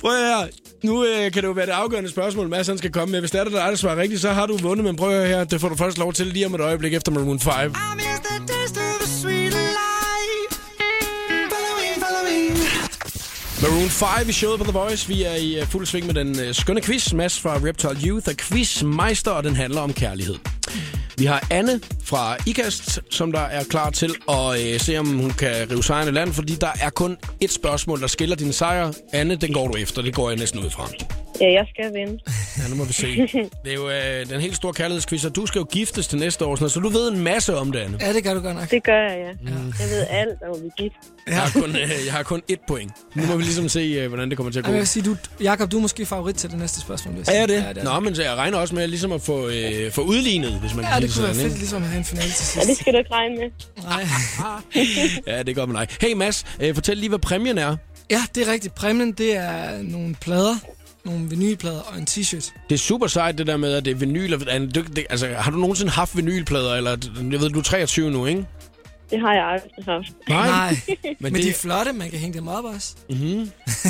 prøv 0.00 0.10
her. 0.10 0.48
Nu 0.82 1.04
øh, 1.04 1.32
kan 1.32 1.42
det 1.42 1.48
jo 1.48 1.52
være 1.52 1.66
det 1.66 1.72
afgørende 1.72 2.10
spørgsmål, 2.10 2.48
Mads 2.48 2.66
han 2.66 2.78
skal 2.78 2.92
komme 2.92 3.12
med. 3.12 3.20
Hvis 3.20 3.30
det 3.30 3.40
er 3.40 3.44
det, 3.44 3.52
der 3.52 3.62
er 3.62 3.70
det 3.70 3.78
svarer 3.78 3.96
rigtigt, 3.96 4.20
så 4.20 4.30
har 4.30 4.46
du 4.46 4.56
vundet. 4.56 4.84
Men 4.84 4.96
prøv 4.96 5.10
at 5.10 5.16
høre 5.16 5.26
her. 5.26 5.44
Det 5.44 5.60
får 5.60 5.68
du 5.68 5.76
først 5.76 5.98
lov 5.98 6.12
til 6.12 6.26
lige 6.26 6.46
om 6.46 6.54
et 6.54 6.60
øjeblik 6.60 6.94
efter 6.94 7.12
Maroon 7.12 7.40
5. 7.40 7.74
Maroon 13.64 13.88
5 13.88 14.28
i 14.28 14.32
showet 14.32 14.58
på 14.58 14.64
The 14.64 14.72
Voice. 14.72 15.08
Vi 15.08 15.22
er 15.22 15.34
i 15.34 15.60
øh, 15.60 15.66
fuld 15.66 15.86
sving 15.86 16.06
med 16.06 16.14
den 16.14 16.40
øh, 16.40 16.54
skønne 16.54 16.82
quiz. 16.82 17.12
Mads 17.12 17.40
fra 17.40 17.56
Reptile 17.56 18.08
Youth 18.08 18.28
er 18.28 18.34
quizmeister, 18.38 19.30
og 19.30 19.44
den 19.44 19.56
handler 19.56 19.80
om 19.80 19.92
kærlighed. 19.92 20.34
Vi 21.18 21.24
har 21.24 21.46
Anne 21.50 21.80
fra 22.02 22.36
IKAST, 22.46 23.00
som 23.10 23.32
der 23.32 23.40
er 23.40 23.64
klar 23.64 23.90
til 23.90 24.14
at 24.28 24.60
øh, 24.60 24.80
se, 24.80 24.98
om 24.98 25.06
hun 25.06 25.30
kan 25.30 25.70
rive 25.70 25.84
sejren 25.84 26.08
i 26.08 26.10
land, 26.10 26.32
fordi 26.32 26.54
der 26.54 26.70
er 26.80 26.90
kun 26.90 27.16
et 27.40 27.52
spørgsmål, 27.52 28.00
der 28.00 28.06
skiller 28.06 28.36
din 28.36 28.52
sejr. 28.52 28.92
Anne, 29.12 29.36
den 29.36 29.52
går 29.52 29.68
du 29.68 29.76
efter. 29.76 30.02
Det 30.02 30.14
går 30.14 30.30
jeg 30.30 30.38
næsten 30.38 30.64
ud 30.64 30.70
fra. 30.70 30.88
Ja, 31.40 31.52
jeg 31.52 31.66
skal 31.74 31.94
vinde. 31.94 32.18
Ja, 32.62 32.68
nu 32.68 32.74
må 32.76 32.84
vi 32.84 32.92
se. 32.92 33.06
Det 33.64 33.70
er 33.70 33.74
jo 33.74 33.90
øh, 33.90 34.28
den 34.30 34.40
helt 34.40 34.56
store 34.56 34.72
kærlighedsquiz, 34.72 35.24
og 35.24 35.36
du 35.36 35.46
skal 35.46 35.58
jo 35.58 35.64
giftes 35.64 36.06
til 36.06 36.18
næste 36.18 36.44
år, 36.44 36.68
så 36.68 36.80
du 36.80 36.88
ved 36.88 37.12
en 37.12 37.18
masse 37.20 37.56
om 37.56 37.72
det, 37.72 37.78
Anne. 37.78 37.98
Ja, 38.00 38.12
det 38.12 38.24
gør 38.24 38.34
du 38.34 38.40
godt 38.40 38.56
nok. 38.56 38.70
Det 38.70 38.84
gør 38.84 39.00
jeg, 39.00 39.16
ja. 39.18 39.50
Jeg 39.80 39.88
ved 39.90 40.06
alt 40.10 40.42
om 40.54 40.62
vi 40.62 40.68
gift. 40.78 40.94
Jeg 41.26 41.36
har 41.40 41.60
kun, 41.60 41.70
øh, 41.70 41.90
jeg 42.06 42.12
har 42.12 42.22
kun 42.22 42.42
ét 42.52 42.64
point. 42.68 42.92
Nu 43.14 43.26
må 43.26 43.36
vi 43.36 43.42
ligesom 43.42 43.68
se, 43.68 43.80
øh, 43.80 44.08
hvordan 44.08 44.28
det 44.28 44.36
kommer 44.36 44.52
til 44.52 44.58
at 44.58 44.64
gå. 44.64 44.68
Jamen, 44.68 44.76
jeg 44.76 44.80
vil 44.80 44.88
sige, 44.88 45.02
du, 45.02 45.16
Jakob, 45.40 45.72
du 45.72 45.76
er 45.76 45.80
måske 45.82 46.06
favorit 46.06 46.36
til 46.36 46.50
det 46.50 46.58
næste 46.58 46.80
spørgsmål. 46.80 47.14
vil 47.14 47.24
jeg 47.28 47.42
Er 47.42 47.46
det? 47.46 47.54
Ja, 47.54 47.68
det 47.68 47.78
er 47.78 47.84
Nå, 47.94 48.00
men 48.00 48.14
så 48.14 48.22
jeg 48.22 48.34
regner 48.34 48.58
også 48.58 48.74
med 48.74 48.88
ligesom 48.88 49.12
at 49.12 49.22
få, 49.22 49.48
øh, 49.48 49.92
få 49.92 50.00
udlignet, 50.02 50.52
hvis 50.60 50.74
man 50.74 50.84
Ja, 50.84 50.92
kan 50.92 51.02
det 51.02 51.10
sige 51.12 51.20
kunne 51.20 51.26
være 51.26 51.34
sådan, 51.34 51.42
fedt 51.50 51.52
ikke? 51.52 51.58
ligesom 51.60 51.82
at 51.82 51.88
have 51.88 51.98
en 51.98 52.04
finale 52.04 52.28
til 52.30 52.44
Ja, 52.56 52.60
sidst. 52.60 52.66
det 52.68 52.76
skal 52.76 52.92
du 52.92 52.98
ikke 52.98 53.12
regne 53.12 53.36
med. 53.36 53.50
Nej. 53.82 54.04
Ja, 55.36 55.42
det 55.42 55.54
gør 55.56 55.66
man 55.66 55.74
nej. 55.74 55.86
Hey 56.00 56.12
Mads, 56.12 56.44
øh, 56.60 56.74
fortæl 56.74 56.96
lige, 56.96 57.08
hvad 57.08 57.18
præmien 57.18 57.58
er. 57.58 57.76
Ja, 58.10 58.22
det 58.34 58.48
er 58.48 58.52
rigtigt. 58.52 58.74
Præmien, 58.74 59.12
det 59.12 59.36
er 59.36 59.82
nogle 59.82 60.14
plader, 60.20 60.54
nogle 61.04 61.28
vinylplader 61.30 61.80
og 61.80 61.98
en 61.98 62.06
t-shirt. 62.10 62.52
Det 62.68 62.74
er 62.74 62.78
super 62.78 63.06
sejt, 63.06 63.38
det 63.38 63.46
der 63.46 63.56
med, 63.56 63.72
at 63.72 63.84
det 63.84 63.90
er 63.90 63.94
vinyl. 63.94 64.30
Det- 64.30 65.06
Altså, 65.10 65.26
har 65.38 65.50
du 65.50 65.56
nogensinde 65.58 65.92
haft 65.92 66.16
vinylplader? 66.16 66.74
Eller, 66.74 66.90
jeg 67.32 67.40
ved, 67.40 67.50
du 67.50 67.58
er 67.58 67.62
23 67.62 68.10
nu, 68.10 68.26
ikke? 68.26 68.46
Det 69.10 69.20
har 69.20 69.34
jeg 69.34 69.44
aldrig 69.44 69.70
haft. 69.84 70.28
Nej. 70.28 70.46
Nej, 70.48 70.76
Men, 71.04 71.16
men 71.20 71.34
det, 71.34 71.42
de 71.42 71.48
er 71.48 71.54
flotte, 71.54 71.92
man 71.92 72.10
kan 72.10 72.18
hænge 72.18 72.38
dem 72.38 72.48
op 72.48 72.64
også. 72.64 72.94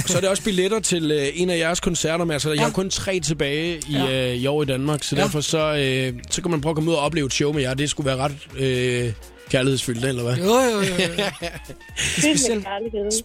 så 0.07 0.17
er 0.17 0.21
det 0.21 0.29
også 0.29 0.45
billetter 0.45 0.81
til 0.81 1.11
øh, 1.11 1.27
en 1.35 1.51
af 1.51 1.59
jeres 1.59 1.81
koncerter 1.81 2.25
med. 2.25 2.35
Altså, 2.35 2.53
jeg 2.53 2.63
har 2.63 2.71
kun 2.71 2.91
tre 2.91 3.21
tilbage 3.21 3.77
i, 3.89 3.93
Ja. 3.93 4.31
øh, 4.31 4.37
i 4.37 4.47
år 4.47 4.63
i 4.63 4.67
Danmark, 4.67 5.03
så 5.03 5.17
Ja. 5.17 5.23
derfor 5.23 5.41
så, 5.41 5.59
øh, 5.59 6.13
så 6.31 6.43
kan 6.43 6.51
man 6.51 6.61
prøve 6.61 6.71
at 6.71 6.75
komme 6.75 6.91
ud 6.91 6.97
og 6.97 7.03
opleve 7.03 7.27
et 7.27 7.33
show 7.33 7.53
med 7.53 7.63
jer. 7.63 7.75
Det 7.75 7.91
skulle 7.91 8.07
være 8.07 8.17
ret 8.17 8.37
øh, 8.59 9.13
kærlighedsfyldt, 9.51 10.05
eller 10.05 10.23
hvad? 10.23 10.37
Jo, 10.37 10.45
jo, 10.45 10.81
jo. 10.81 11.13
jo. 11.19 11.25
En 12.27 12.39
speciel, 12.39 12.65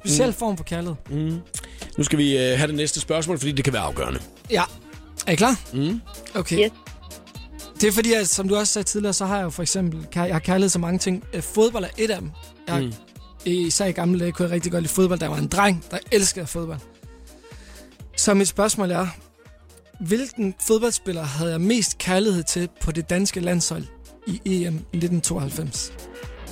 speciel 0.01 0.33
form 0.33 0.57
for 0.57 0.63
kærlighed. 0.63 0.95
Nu 1.97 2.03
skal 2.03 2.17
vi 2.17 2.37
øh, 2.37 2.57
have 2.57 2.67
det 2.67 2.75
næste 2.75 2.99
spørgsmål, 2.99 3.37
fordi 3.39 3.51
det 3.51 3.63
kan 3.63 3.73
være 3.73 3.81
afgørende. 3.81 4.19
Ja. 4.49 4.63
Er 5.27 5.31
I 5.31 5.35
klar? 5.35 5.59
Mm. 5.73 6.01
Okay. 6.35 6.59
Yes. 6.65 6.71
Det 7.81 7.87
er 7.87 7.91
fordi, 7.91 8.13
at, 8.13 8.27
som 8.27 8.47
du 8.49 8.55
også 8.55 8.73
sagde 8.73 8.87
tidligere, 8.87 9.13
så 9.13 9.25
har 9.25 9.35
jeg 9.37 9.43
jo 9.43 9.49
for 9.49 9.61
eksempel 9.61 10.07
jeg 10.15 10.33
har 10.35 10.39
kærlighed 10.39 10.69
til 10.69 10.79
mange 10.79 10.99
ting. 10.99 11.23
Øh, 11.33 11.41
Fodbold 11.41 11.83
er 11.83 11.89
et 11.97 12.11
af 12.11 12.19
dem. 12.21 12.31
Jeg, 12.67 12.81
mm. 12.81 12.93
Især 13.45 13.85
i 13.85 13.91
gamle 13.91 14.19
dage 14.19 14.31
kunne 14.31 14.45
jeg 14.45 14.51
rigtig 14.53 14.71
godt 14.71 14.83
lide 14.83 14.93
fodbold. 14.93 15.19
Der 15.19 15.27
var 15.27 15.37
en 15.37 15.47
dreng, 15.47 15.85
der 15.91 15.97
elskede 16.11 16.47
fodbold. 16.47 16.79
Så 18.17 18.33
mit 18.33 18.47
spørgsmål 18.47 18.91
er, 18.91 19.07
hvilken 19.99 20.55
fodboldspiller 20.67 21.23
havde 21.23 21.51
jeg 21.51 21.61
mest 21.61 21.97
kærlighed 21.97 22.43
til 22.43 22.69
på 22.81 22.91
det 22.91 23.09
danske 23.09 23.39
landshold 23.39 23.83
i 24.27 24.41
EM 24.45 24.75
1992? 24.75 25.93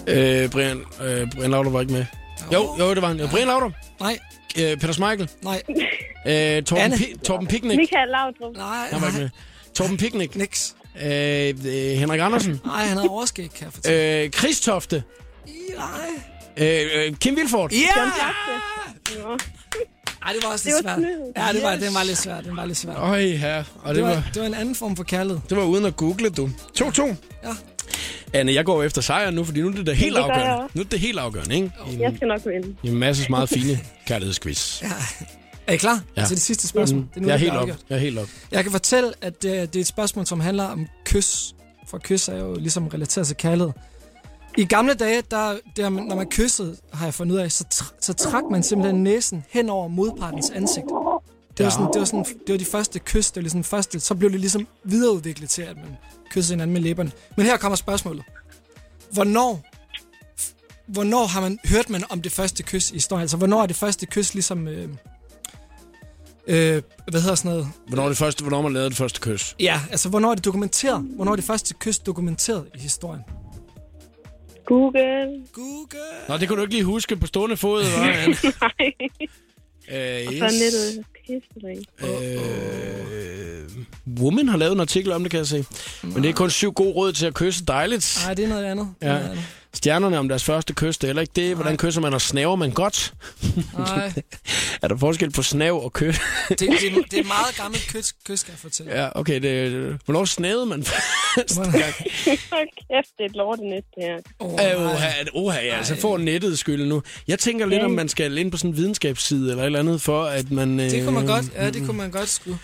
Øh, 0.08 0.50
Brian, 0.50 0.82
øh, 1.02 1.32
Brian 1.32 1.52
Laudrup 1.52 1.74
var 1.74 1.82
ikke 1.82 1.94
med. 1.94 2.06
Jo, 2.54 2.76
jo, 2.80 2.94
det 2.94 3.02
var 3.02 3.08
han. 3.08 3.18
Ja. 3.18 3.28
Brian 3.32 3.48
Laudrup. 3.48 3.72
Nej, 4.00 4.18
Øh, 4.60 4.78
Peter 4.78 4.94
Schmeichel. 4.94 5.30
nej, 5.44 5.62
Øh, 6.28 6.64
Torben, 6.64 6.84
Anne. 6.84 6.96
Pi- 6.96 7.20
Torben 7.24 7.48
Picnic. 7.48 7.78
Michael 7.78 8.08
Laudrup. 8.10 8.56
nej, 8.58 8.88
Han 8.92 9.02
var 9.02 9.08
ikke 9.08 9.20
nej, 9.20 9.24
med. 9.24 9.30
Torben 9.76 9.98
Picnic. 9.98 10.36
niks. 10.36 10.76
Øh, 11.02 11.10
øh, 11.50 11.54
Henrik 11.74 12.20
Andersen. 12.22 12.62
Nej, 12.66 12.84
han 12.86 12.98
havde 12.98 13.10
overskæg, 13.10 13.50
kan 13.52 13.66
jeg 13.66 13.74
fortælle. 13.74 14.24
Øh, 14.24 14.30
Chris 14.32 14.60
Tofte. 14.62 15.04
Nej. 15.78 15.88
Øh, 16.58 16.90
øh, 17.08 17.16
Kim 17.16 17.36
Vilfort. 17.36 17.72
Ja! 17.72 17.78
Nå. 19.24 19.38
Ej, 20.26 20.34
det 20.34 20.44
var 20.44 20.50
også 20.52 20.70
Det 20.70 20.76
lidt 20.76 20.86
var 20.86 20.96
svært. 20.96 20.98
snyd. 20.98 21.32
Ja, 21.38 21.54
det 21.54 21.64
var, 21.64 21.76
det 21.76 21.94
var 21.94 22.04
lidt 22.04 22.18
svært. 22.18 22.44
Det 22.46 22.56
var 22.58 22.66
lidt 22.66 22.78
svært. 22.78 22.96
Øj, 22.98 23.22
her. 23.22 23.64
Og 23.84 23.88
Det 23.90 23.96
det 23.96 24.04
var, 24.04 24.10
var, 24.10 24.24
det 24.34 24.42
var 24.42 24.48
en 24.48 24.54
anden 24.54 24.76
form 24.76 24.96
for 24.96 25.04
kærlighed. 25.04 25.40
det 25.50 25.58
var 25.58 25.64
uden 25.64 25.86
at 25.86 25.96
google, 25.96 26.30
du. 26.30 26.50
2-2. 26.80 27.06
Ja. 27.44 27.50
Anne, 28.34 28.54
jeg 28.54 28.66
går 28.66 28.84
efter 28.84 29.02
sejren 29.02 29.34
nu, 29.36 29.44
fordi 29.44 29.62
nu 29.62 29.68
er 29.68 29.72
det 29.72 29.86
da 29.88 29.92
helt 29.92 30.16
det 30.16 30.22
afgørende. 30.22 30.68
Nu 30.74 30.82
er 30.82 30.86
det 30.86 31.00
helt 31.00 31.20
afgørende, 31.20 31.56
ikke? 31.56 31.72
I, 31.92 31.98
Jeg 32.00 32.14
skal 32.16 32.28
nok 32.28 32.42
vinde. 32.46 32.76
i 32.84 32.88
en 32.88 32.96
masse 32.96 33.30
meget 33.30 33.50
fine 33.50 33.80
kærlighedsquiz. 34.08 34.82
Ja. 34.82 34.88
Er 35.68 35.74
I 35.74 35.78
klar 35.78 36.02
Ja. 36.18 36.26
til 36.26 36.36
det 36.36 36.42
sidste 36.44 36.68
spørgsmål? 36.68 37.02
Mm, 37.02 37.08
Det 37.08 37.18
er 37.18 37.22
nu, 37.22 37.28
jeg 37.28 37.34
er 37.34 37.38
det 37.38 37.48
helt 37.48 37.58
op. 37.58 37.68
Jeg 37.90 37.96
er 37.96 38.00
helt 38.00 38.20
op. 38.20 38.28
Jeg 38.52 38.64
kan 38.64 38.72
fortælle, 38.72 39.12
at 39.22 39.46
øh, 39.46 39.52
det 39.52 39.76
er 39.76 39.80
et 39.80 39.88
spørgsmål, 39.88 40.26
som 40.26 40.40
handler 40.40 40.64
om 40.64 40.88
kys. 41.06 41.56
For 41.88 41.98
kys 42.04 42.28
er 42.28 42.38
jo 42.38 42.56
ligesom 42.56 42.88
relateret 42.88 43.28
til 43.28 43.36
kærlighed. 43.38 43.72
I 44.58 44.66
gamle 44.66 44.94
dage, 44.94 45.24
der, 45.32 45.56
der, 45.78 45.90
når 45.90 46.16
man 46.16 46.26
kyssede, 46.30 46.78
har 46.94 47.06
jeg 47.06 47.14
fundet 47.14 47.36
ud 47.36 47.40
af, 47.40 47.52
så, 47.52 47.64
tr- 47.74 47.94
så 48.02 48.14
trak 48.14 48.44
man 48.52 48.64
simpelthen 48.64 49.04
næsen 49.04 49.44
hen 49.50 49.70
over 49.70 49.88
modpartens 49.88 50.50
ansigt. 50.50 50.86
Det 51.58 51.64
var, 51.64 51.70
sådan, 51.70 51.88
det, 51.94 52.00
var 52.00 52.06
sådan, 52.06 52.24
det 52.24 52.52
var 52.54 52.58
de 52.58 52.66
første 52.66 53.00
kys, 53.00 53.28
det 53.32 53.36
var 53.36 53.42
ligesom 53.42 53.64
første, 53.64 54.00
så 54.00 54.16
blev 54.16 54.32
det 54.32 54.40
ligesom 54.40 54.68
videreudviklet 54.84 55.50
til, 55.50 55.62
at 55.62 55.76
man 55.76 55.98
kyssede 56.32 56.54
hinanden 56.56 56.74
med 56.74 56.82
læberne. 56.82 57.12
Men 57.38 57.46
her 57.46 57.58
kommer 57.58 57.76
spørgsmålet. 57.76 58.24
Hvornår, 59.12 59.66
hvornår 60.88 61.26
har 61.26 61.42
man 61.42 61.60
hørt 61.66 61.90
man 61.90 62.04
om 62.10 62.22
det 62.22 62.32
første 62.32 62.64
kys 62.64 62.92
i 62.92 62.94
historien? 62.94 63.22
Altså, 63.22 63.38
hvornår 63.38 63.62
er 63.62 63.66
det 63.66 63.76
første 63.76 64.06
kys 64.06 64.34
ligesom... 64.34 64.68
Øh, 64.68 64.90
øh, 66.48 66.82
hvad 67.08 67.22
hedder 67.22 67.36
sådan 67.36 67.52
noget? 67.52 67.68
Hvornår, 67.88 68.04
er 68.04 68.08
det 68.08 68.18
første, 68.18 68.44
hvornår 68.44 68.62
man 68.62 68.74
lavede 68.74 68.90
det 68.90 68.98
første 68.98 69.20
kys? 69.22 69.56
Ja, 69.60 69.82
altså 69.92 70.10
hvornår 70.10 70.32
er 70.32 70.36
det 70.36 70.46
dokumenteret? 70.46 71.02
Hvornår 71.16 71.32
er 71.32 71.36
det 71.36 71.46
første 71.46 71.74
kys 71.74 72.00
dokumenteret 72.00 72.66
i 72.76 72.80
historien? 72.80 73.22
Google. 74.66 75.46
Google. 75.54 76.00
Nå, 76.30 76.38
det 76.38 76.48
kunne 76.48 76.58
du 76.58 76.62
ikke 76.62 76.74
lige 76.74 76.84
huske 76.84 77.16
på 77.16 77.28
stående 77.28 77.58
fod, 77.58 77.84
var? 77.84 78.06
Nej. 78.78 78.94
Øh, 79.92 80.28
Og 80.28 80.34
så 80.34 80.58
nettet 80.60 81.06
history. 81.28 81.84
Øh, 82.04 83.70
Woman 84.20 84.48
har 84.50 84.58
lavet 84.58 84.74
en 84.74 84.80
artikel 84.80 85.12
om 85.12 85.22
det, 85.24 85.32
kan 85.32 85.38
jeg 85.38 85.48
se. 85.48 85.66
Men 86.04 86.24
det 86.24 86.30
er 86.30 86.34
kun 86.34 86.50
syv 86.50 86.72
gode 86.72 86.92
råd 86.94 87.14
til 87.14 87.26
at 87.26 87.34
kysse 87.34 87.66
dejligt. 87.66 88.20
Nej, 88.26 88.34
det 88.34 88.46
er 88.46 88.50
noget 88.50 88.66
andet. 88.66 88.88
Det 89.02 89.08
er 89.08 89.14
Ja. 89.14 89.20
noget 89.20 89.30
andet. 89.32 89.44
Stjernerne 89.74 90.20
om 90.20 90.30
deres 90.30 90.44
første 90.44 90.74
kys, 90.74 90.98
det 90.98 91.04
er 91.04 91.08
heller 91.08 91.22
ikke 91.22 91.34
det. 91.36 91.56
Hvordan 91.56 91.78
kysser 91.78 92.02
man, 92.02 92.14
og 92.14 92.22
snaver 92.22 92.56
man 92.56 92.72
godt? 92.72 93.14
Nej, 93.78 94.14
Er 94.82 94.88
der 94.88 94.98
forskel 94.98 95.32
på 95.32 95.44
snav 95.44 95.84
og 95.84 95.94
kys? 95.94 96.20
det, 96.50 96.60
det, 96.60 96.70
det 97.12 97.14
er 97.14 97.20
et 97.20 97.28
meget 97.28 97.58
gammelt 97.58 97.84
kys, 97.88 98.12
kys 98.26 98.40
skal 98.40 98.52
jeg 98.52 98.60
fortælle. 98.60 99.02
ja, 99.04 99.10
okay. 99.16 99.42
Det, 99.42 99.98
hvornår 100.06 100.26
snavede 100.26 100.66
man 100.66 100.84
første 101.38 101.64
gang? 101.64 101.94
Kæft, 102.26 103.12
det 103.18 103.20
er 103.20 103.26
et 103.26 103.36
lorte 103.36 103.62
næste 103.62 103.90
her. 103.98 104.18
Oh, 104.40 104.54
Oha, 104.54 105.14
oha, 105.34 105.60
ja, 105.66 105.78
altså 105.78 105.96
får 105.96 106.18
nettet 106.18 106.60
skyld 106.60 106.86
nu. 106.86 107.04
Jeg 107.28 107.40
tænker 107.40 107.66
lidt, 107.66 107.84
om 107.84 107.92
man 107.92 108.10
skal 108.10 108.38
ind 108.38 108.52
på 108.52 108.58
sådan 108.58 108.72
en 108.72 108.78
videnskabsside 108.78 109.50
eller 109.50 109.64
et 109.64 109.66
eller 109.66 109.80
andet, 109.80 110.02
for 110.02 110.24
at 110.24 110.52
man... 110.52 110.80
det 110.80 111.04
kunne 111.04 111.14
man 111.14 111.24
øh, 111.24 111.30
godt, 111.30 111.46
ja, 111.56 111.70
det 111.70 111.86
kunne 111.86 111.98
man 111.98 112.12
godt 112.12 112.30
skulle. 112.30 112.58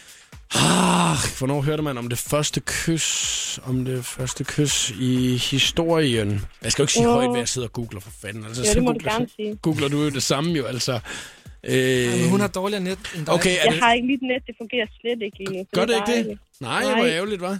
Ah, 0.56 1.18
hvornår 1.38 1.62
hørte 1.62 1.84
man 1.84 1.97
om 1.97 2.10
det 2.10 2.18
første 2.18 2.62
kys? 2.66 3.60
Om 3.64 3.86
det 3.86 4.06
første 4.06 4.43
kys 4.43 4.89
i 4.99 5.38
historien? 5.38 6.41
Jeg 6.64 6.72
skal 6.72 6.82
jo 6.82 6.84
ikke 6.84 6.93
sige 6.93 7.08
Åh. 7.08 7.14
højt, 7.14 7.30
hvad 7.30 7.39
jeg 7.39 7.47
sidder 7.49 7.68
og 7.68 7.74
googler 7.74 7.99
for 7.99 8.12
fanden. 8.22 8.43
Altså, 8.45 8.62
Ja, 8.64 8.68
så 8.70 8.74
det 8.74 8.84
må 8.84 8.91
du 8.91 8.93
googler, 8.93 9.12
gerne 9.14 9.28
sige. 9.36 9.56
googler 9.56 9.88
du 9.88 10.04
jo 10.04 10.10
det 10.10 10.24
samme 10.24 10.51
jo, 10.51 10.66
altså. 10.66 10.99
Øh, 11.64 11.74
Ja, 12.04 12.16
men 12.18 12.30
hun 12.30 12.39
har 12.39 12.47
dårligere 12.47 12.84
net 12.84 12.99
end 13.18 13.26
dig. 13.26 13.34
okay, 13.34 13.49
er 13.49 13.64
Jeg 13.64 13.74
det, 13.74 13.84
har 13.84 13.93
ikke 13.93 14.08
lige 14.08 14.16
et 14.16 14.22
net, 14.22 14.43
det 14.47 14.56
fungerer 14.58 14.86
slet 15.01 15.22
ikke 15.26 15.38
lige 15.38 15.58
nu. 15.58 15.66
gør 15.74 15.86
det 15.86 15.95
ikke 15.95 16.30
det? 16.30 16.38
Nej, 16.60 16.84
Nej. 16.84 16.95
hvor 16.95 17.06
ærgerligt, 17.06 17.41
hva'? 17.41 17.58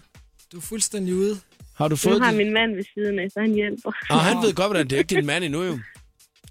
Du 0.51 0.57
er 0.57 0.61
fuldstændig 0.61 1.15
ude. 1.15 1.39
Har 1.75 1.87
du 1.87 1.93
Nu 1.93 1.95
fået 1.97 2.21
har 2.21 2.29
det? 2.31 2.37
min 2.37 2.53
mand 2.53 2.75
ved 2.75 2.83
siden 2.93 3.19
af, 3.19 3.27
så 3.33 3.39
han 3.39 3.53
hjælper. 3.53 3.91
Og 4.09 4.19
han 4.19 4.37
ved 4.37 4.53
godt, 4.53 4.67
hvordan 4.67 4.87
det 4.89 4.93
er 4.93 4.97
ikke 4.99 5.15
din 5.15 5.25
mand 5.25 5.43
endnu, 5.43 5.63
jo. 5.63 5.79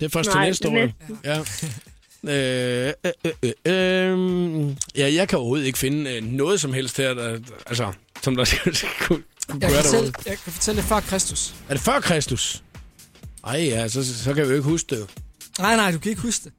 Det 0.01 0.07
er 0.07 0.09
først 0.09 0.30
til 0.30 0.36
Nej, 0.38 0.47
næste 0.47 0.68
år. 0.68 0.88
Ja. 1.24 1.40
Øh, 2.29 2.93
øh, 3.05 3.12
øh, 3.25 3.33
øh, 3.43 3.53
øh, 3.66 4.77
ja, 4.97 5.14
jeg 5.14 5.29
kan 5.29 5.39
overhovedet 5.39 5.66
ikke 5.66 5.79
finde 5.79 6.11
øh, 6.16 6.23
noget 6.25 6.61
som 6.61 6.73
helst 6.73 6.97
her, 6.97 7.14
der, 7.14 7.39
altså, 7.66 7.93
som 8.23 8.37
der 8.37 8.45
kunne, 9.01 9.23
kunne 9.49 9.61
Jeg 9.61 9.70
gøre 9.70 9.83
kan, 9.83 9.91
fortælle, 9.91 10.12
jeg 10.27 10.39
kan 10.39 10.53
fortælle 10.53 10.81
det 10.81 10.89
før 10.89 11.01
Kristus. 11.01 11.55
Er 11.68 11.75
det 11.75 11.83
før 11.83 12.01
Kristus? 12.01 12.62
Ej 13.47 13.57
ja, 13.64 13.89
så, 13.89 14.16
så 14.18 14.25
kan 14.35 14.37
jeg 14.39 14.47
jo 14.47 14.51
ikke 14.55 14.62
huske 14.68 14.97
det. 14.97 15.11
Nej, 15.59 15.77
nej, 15.77 15.91
du 15.93 15.99
kan 15.99 16.11
ikke 16.11 16.23
huske 16.23 16.45
det. 16.45 16.53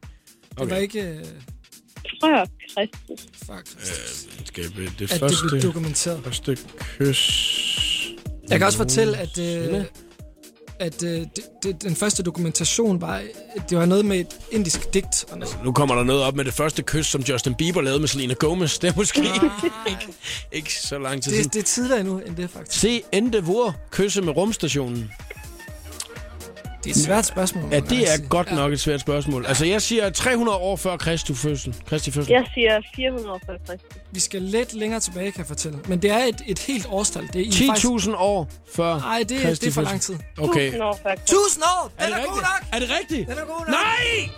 Det 0.49 0.59
Okay. 0.59 0.69
var 0.71 0.77
ikke 0.77 1.01
øh, 1.01 1.25
Før 2.21 2.45
Kristus. 2.77 3.29
før 3.47 3.55
Kristus, 3.57 4.27
Skal 4.45 4.63
jeg, 4.63 4.71
det 4.75 4.87
at 4.87 4.99
det 4.99 5.09
første, 5.19 5.37
blev 5.49 5.61
dokumenteret. 5.61 6.23
første 6.23 6.57
kys... 6.79 8.09
Jeg 8.49 8.59
kan 8.59 8.65
også 8.65 8.77
fortælle, 8.77 9.17
at, 9.17 9.37
øh, 9.39 9.83
at 10.79 11.03
øh, 11.03 11.09
det, 11.09 11.39
det, 11.63 11.83
den 11.83 11.95
første 11.95 12.23
dokumentation 12.23 13.01
var, 13.01 13.21
det 13.69 13.77
var 13.77 13.85
noget 13.85 14.05
med 14.05 14.19
et 14.19 14.39
indisk 14.51 14.93
digt. 14.93 15.25
Og 15.31 15.37
noget. 15.37 15.59
Nu 15.63 15.71
kommer 15.71 15.95
der 15.95 16.03
noget 16.03 16.23
op 16.23 16.35
med 16.35 16.45
det 16.45 16.53
første 16.53 16.83
kys, 16.83 17.05
som 17.05 17.21
Justin 17.21 17.55
Bieber 17.55 17.81
lavede 17.81 17.99
med 17.99 18.07
Selena 18.07 18.33
Gomez. 18.33 18.79
Det 18.79 18.89
er 18.89 18.93
måske 18.95 19.19
ikke, 19.91 20.07
ikke 20.51 20.73
så 20.73 20.99
lang 20.99 21.23
tid 21.23 21.31
siden. 21.31 21.43
Det, 21.43 21.53
det 21.53 21.59
er 21.59 21.63
tidligere 21.63 22.03
nu 22.03 22.19
end 22.19 22.35
det, 22.35 22.49
faktisk. 22.49 22.79
Se 22.79 23.01
Endeavour 23.11 23.75
kysse 23.91 24.21
med 24.21 24.35
rumstationen. 24.37 25.11
Det 26.83 26.89
er 26.91 26.95
et 26.95 27.05
svært 27.05 27.25
spørgsmål. 27.25 27.63
må 27.63 27.69
Ja, 27.71 27.79
det 27.79 28.13
er 28.13 28.27
godt 28.29 28.51
nok 28.51 28.73
et 28.73 28.79
svært 28.79 29.01
spørgsmål. 29.01 29.45
Altså, 29.45 29.65
jeg 29.65 29.81
siger 29.81 30.09
300 30.09 30.57
år 30.57 30.75
før 30.75 30.97
Kristi 30.97 31.33
fødsel. 31.35 31.75
Kristi 31.89 32.11
fødsel. 32.11 32.31
Jeg 32.31 32.45
siger 32.53 32.81
400 32.95 33.29
år 33.31 33.39
før 33.45 33.53
Kristus. 33.67 34.01
Vi 34.11 34.19
skal 34.19 34.41
lidt 34.41 34.73
længere 34.73 34.99
tilbage, 34.99 35.31
kan 35.31 35.39
jeg 35.39 35.47
fortælle. 35.47 35.79
Men 35.87 36.01
det 36.01 36.11
er 36.11 36.17
et, 36.23 36.41
et 36.47 36.59
helt 36.59 36.85
årstal. 36.89 37.27
Det 37.33 37.41
er 37.41 37.45
I 37.63 37.67
faktisk... 37.67 37.87
10.000 38.07 38.15
år 38.15 38.49
før 38.75 38.97
Nej, 38.99 39.23
det, 39.29 39.37
er- 39.37 39.41
Kristi 39.47 39.65
det 39.65 39.71
er 39.71 39.73
for 39.73 39.81
lang 39.81 40.01
tid. 40.01 40.15
Okay. 40.37 40.61
1000 40.65 40.83
år 40.83 40.99
før 41.03 41.15
Kristus. 41.15 41.29
1000 41.35 41.63
år! 41.63 41.91
Er 41.97 42.05
Den 42.05 42.13
det 42.13 42.21
er, 42.21 42.25
god 42.25 42.31
rigtigt? 42.33 42.47
nok! 42.61 42.73
Er 42.73 42.79
det 42.79 42.89
rigtigt? 43.01 43.27
Den 43.29 43.37
er 43.37 43.45
god 43.45 43.59
nok! 43.59 43.69
Nej! 43.69 44.29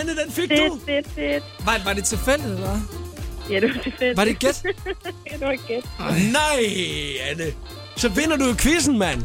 Anne, 0.00 0.10
den 0.24 0.32
fik 0.32 0.50
du! 0.50 0.54
Fedt, 0.56 0.84
fedt, 0.86 1.06
fedt. 1.14 1.44
Var, 1.66 1.80
var 1.84 1.92
det 1.92 2.04
tilfældigt, 2.04 2.46
eller 2.54 2.60
hvad? 2.68 2.78
Ja, 3.50 3.60
det 3.60 3.68
var 3.74 3.92
fedt. 3.98 4.16
Var 4.16 4.24
det 4.24 4.30
et 4.30 4.38
gæt? 4.38 4.62
ja, 5.30 5.36
det 5.38 5.46
var 5.46 5.56
gæt. 5.68 5.84
Nej, 6.32 6.64
Anne. 7.30 7.44
Så 7.96 8.08
vinder 8.08 8.36
du 8.36 8.44
jo 8.44 8.54
quizzen, 8.58 8.98
mand. 8.98 9.22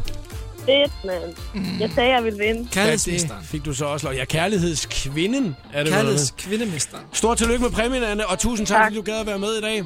Fedt, 0.68 0.92
mand. 1.04 1.34
Mm. 1.54 1.80
Jeg 1.80 1.90
sagde, 1.94 2.10
jeg 2.14 2.24
ville 2.24 2.38
vinde. 2.38 2.68
Kærlighedsmesteren. 2.72 3.44
fik 3.44 3.64
du 3.64 3.72
så 3.74 3.84
også 3.84 4.06
lov. 4.06 4.16
Ja, 4.16 4.24
kærlighedskvinden 4.24 5.56
er 5.72 5.82
det. 5.84 5.92
Kærlighedskvindemesteren. 5.92 7.04
Stort 7.12 7.38
tillykke 7.38 7.62
med 7.62 7.70
præmien, 7.70 8.02
Anne, 8.02 8.26
og 8.26 8.38
tusind 8.38 8.66
tak, 8.66 8.76
Tak. 8.76 8.84
fordi 8.86 8.96
du 8.96 9.02
gad 9.02 9.20
at 9.20 9.26
være 9.26 9.38
med 9.38 9.54
i 9.58 9.60
dag. 9.60 9.76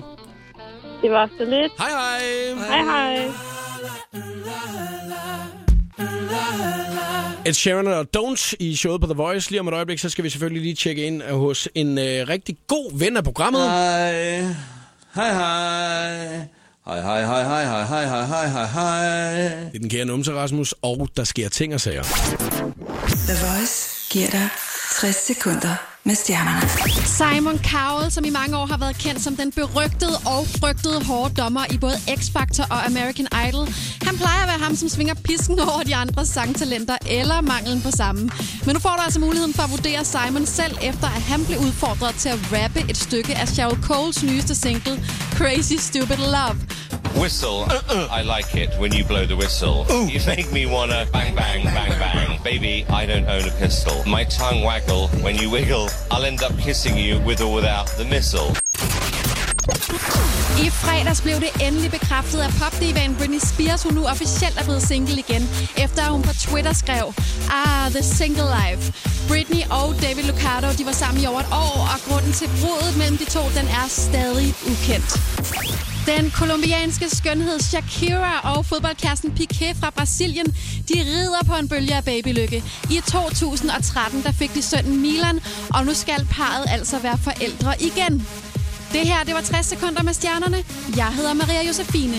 Det 1.02 1.10
var 1.10 1.30
så 1.38 1.44
lidt. 1.44 1.72
Hej 1.78 1.88
hej. 1.90 2.22
Hej, 2.68 2.82
hej. 2.84 3.30
Ed 7.46 7.52
Sheeran 7.52 7.86
og 7.86 8.06
Don't 8.16 8.52
i 8.60 8.76
showet 8.76 9.00
på 9.00 9.06
The 9.06 9.14
Voice. 9.14 9.50
Lige 9.50 9.60
om 9.60 9.68
et 9.68 9.74
øjeblik, 9.74 9.98
så 9.98 10.08
skal 10.08 10.24
vi 10.24 10.28
selvfølgelig 10.30 10.62
lige 10.62 10.74
tjekke 10.74 11.04
ind 11.06 11.22
hos 11.22 11.68
en 11.74 11.98
øh, 11.98 12.28
rigtig 12.28 12.56
god 12.66 12.98
ven 12.98 13.16
af 13.16 13.24
programmet. 13.24 13.62
Hej. 13.62 14.40
Hej, 15.14 15.32
hej. 15.32 16.38
Hej, 16.86 17.02
hej, 17.02 17.24
hej, 17.26 17.44
hej, 17.44 17.64
hej, 17.64 17.84
hej, 17.84 18.06
hej, 18.06 18.26
hej, 18.26 18.48
hej, 18.48 18.66
hej. 18.66 19.48
Det 19.48 19.74
er 19.74 19.78
den 19.78 19.88
kære 19.88 20.04
numse 20.04 20.32
Rasmus, 20.34 20.74
og 20.82 21.08
der 21.16 21.24
sker 21.24 21.48
ting 21.48 21.74
og 21.74 21.80
sager. 21.80 22.02
The 22.02 23.36
Voice 23.46 24.08
giver 24.10 24.30
dig 24.30 24.48
60 25.00 25.16
sekunder 25.16 25.91
med 26.04 26.14
stjernerne. 26.14 26.68
Simon 27.06 27.60
Cowell, 27.72 28.12
som 28.12 28.24
i 28.24 28.30
mange 28.30 28.56
år 28.56 28.66
har 28.66 28.76
været 28.76 28.98
kendt 28.98 29.22
som 29.22 29.36
den 29.36 29.52
berygtede 29.52 30.16
og 30.26 30.46
frygtede 30.60 31.04
hårde 31.04 31.34
dommer 31.34 31.64
i 31.70 31.78
både 31.78 31.94
X-Factor 31.94 32.64
og 32.70 32.86
American 32.86 33.28
Idol. 33.48 33.66
Han 34.02 34.16
plejer 34.16 34.42
at 34.42 34.48
være 34.48 34.58
ham, 34.58 34.76
som 34.76 34.88
svinger 34.88 35.14
pisken 35.14 35.60
over 35.60 35.82
de 35.82 35.94
andres 35.94 36.28
sangtalenter 36.28 36.96
eller 37.06 37.40
manglen 37.40 37.82
på 37.82 37.90
samme. 37.90 38.30
Men 38.66 38.74
nu 38.74 38.80
får 38.80 38.94
du 38.96 39.02
altså 39.02 39.20
muligheden 39.20 39.54
for 39.54 39.62
at 39.62 39.70
vurdere 39.70 40.04
Simon 40.04 40.46
selv, 40.46 40.76
efter 40.82 41.06
at 41.06 41.22
han 41.22 41.44
blev 41.44 41.58
udfordret 41.58 42.14
til 42.14 42.28
at 42.28 42.38
rappe 42.52 42.80
et 42.90 42.96
stykke 42.96 43.34
af 43.34 43.48
Cheryl 43.48 43.82
Coles 43.82 44.22
nyeste 44.22 44.54
single, 44.54 45.04
Crazy 45.34 45.76
Stupid 45.88 46.16
Love. 46.16 46.56
Whistle. 47.16 47.66
I 48.18 48.22
like 48.22 48.54
it 48.62 48.70
when 48.80 48.92
you 48.98 49.04
blow 49.04 49.24
the 49.26 49.36
whistle. 49.36 49.84
You 50.12 50.20
make 50.26 50.48
me 50.52 50.66
wanna 50.66 51.04
bang, 51.12 51.36
bang, 51.36 51.64
bang, 51.64 51.92
bang. 52.04 52.30
Baby, 52.42 52.74
I 52.88 53.06
don't 53.10 53.26
own 53.34 53.44
a 53.52 53.54
pistol. 53.64 53.96
My 54.06 54.24
tongue 54.24 54.62
waggle 54.64 55.08
when 55.24 55.36
you 55.36 55.50
wiggle. 55.50 55.91
I'll 56.10 56.26
end 56.30 56.40
up 56.46 56.54
kissing 56.66 56.96
you 56.98 57.14
with 57.28 57.40
or 57.46 57.52
without 57.58 57.86
the 57.98 58.04
missile. 58.14 58.50
I 60.64 60.70
fredags 60.70 61.20
blev 61.22 61.40
det 61.40 61.66
endelig 61.66 61.90
bekræftet, 61.90 62.40
at 62.40 62.52
popdivaen 62.62 63.16
Britney 63.16 63.38
Spears 63.38 63.82
hun 63.82 63.94
nu 63.94 64.04
officielt 64.06 64.58
er 64.60 64.64
blevet 64.64 64.82
single 64.82 65.18
igen, 65.18 65.42
efter 65.76 66.02
hun 66.10 66.22
på 66.22 66.32
Twitter 66.34 66.72
skrev, 66.72 67.14
Ah, 67.50 67.90
the 67.90 68.02
single 68.02 68.48
life. 68.60 68.82
Britney 69.28 69.62
og 69.70 69.94
David 70.02 70.24
Lucardo 70.30 70.68
de 70.78 70.86
var 70.86 70.92
sammen 70.92 71.22
i 71.22 71.26
over 71.26 71.40
et 71.40 71.50
år, 71.52 71.76
og 71.94 71.98
grunden 72.08 72.32
til 72.32 72.48
brudet 72.60 72.96
mellem 72.98 73.18
de 73.18 73.24
to, 73.24 73.42
den 73.58 73.66
er 73.80 73.86
stadig 73.88 74.54
ukendt. 74.72 75.12
Den 76.06 76.30
kolumbianske 76.30 77.08
skønhed 77.16 77.60
Shakira 77.60 78.54
og 78.56 78.66
fodboldkæresten 78.66 79.32
Piqué 79.40 79.80
fra 79.80 79.90
Brasilien, 79.90 80.46
de 80.88 80.94
rider 80.94 81.42
på 81.46 81.54
en 81.54 81.68
bølge 81.68 81.94
af 81.94 82.04
babylykke. 82.04 82.64
I 82.90 83.00
2013 83.06 84.22
der 84.22 84.32
fik 84.32 84.54
de 84.54 84.62
sønnen 84.62 85.00
Milan, 85.00 85.40
og 85.74 85.86
nu 85.86 85.94
skal 85.94 86.26
parret 86.30 86.64
altså 86.68 86.98
være 86.98 87.18
forældre 87.18 87.74
igen. 87.82 88.26
Det 88.92 89.00
her, 89.00 89.24
det 89.24 89.34
var 89.34 89.40
60 89.40 89.66
sekunder 89.66 90.02
med 90.02 90.12
stjernerne. 90.12 90.64
Jeg 90.96 91.12
hedder 91.14 91.34
Maria 91.34 91.66
Josefine. 91.66 92.16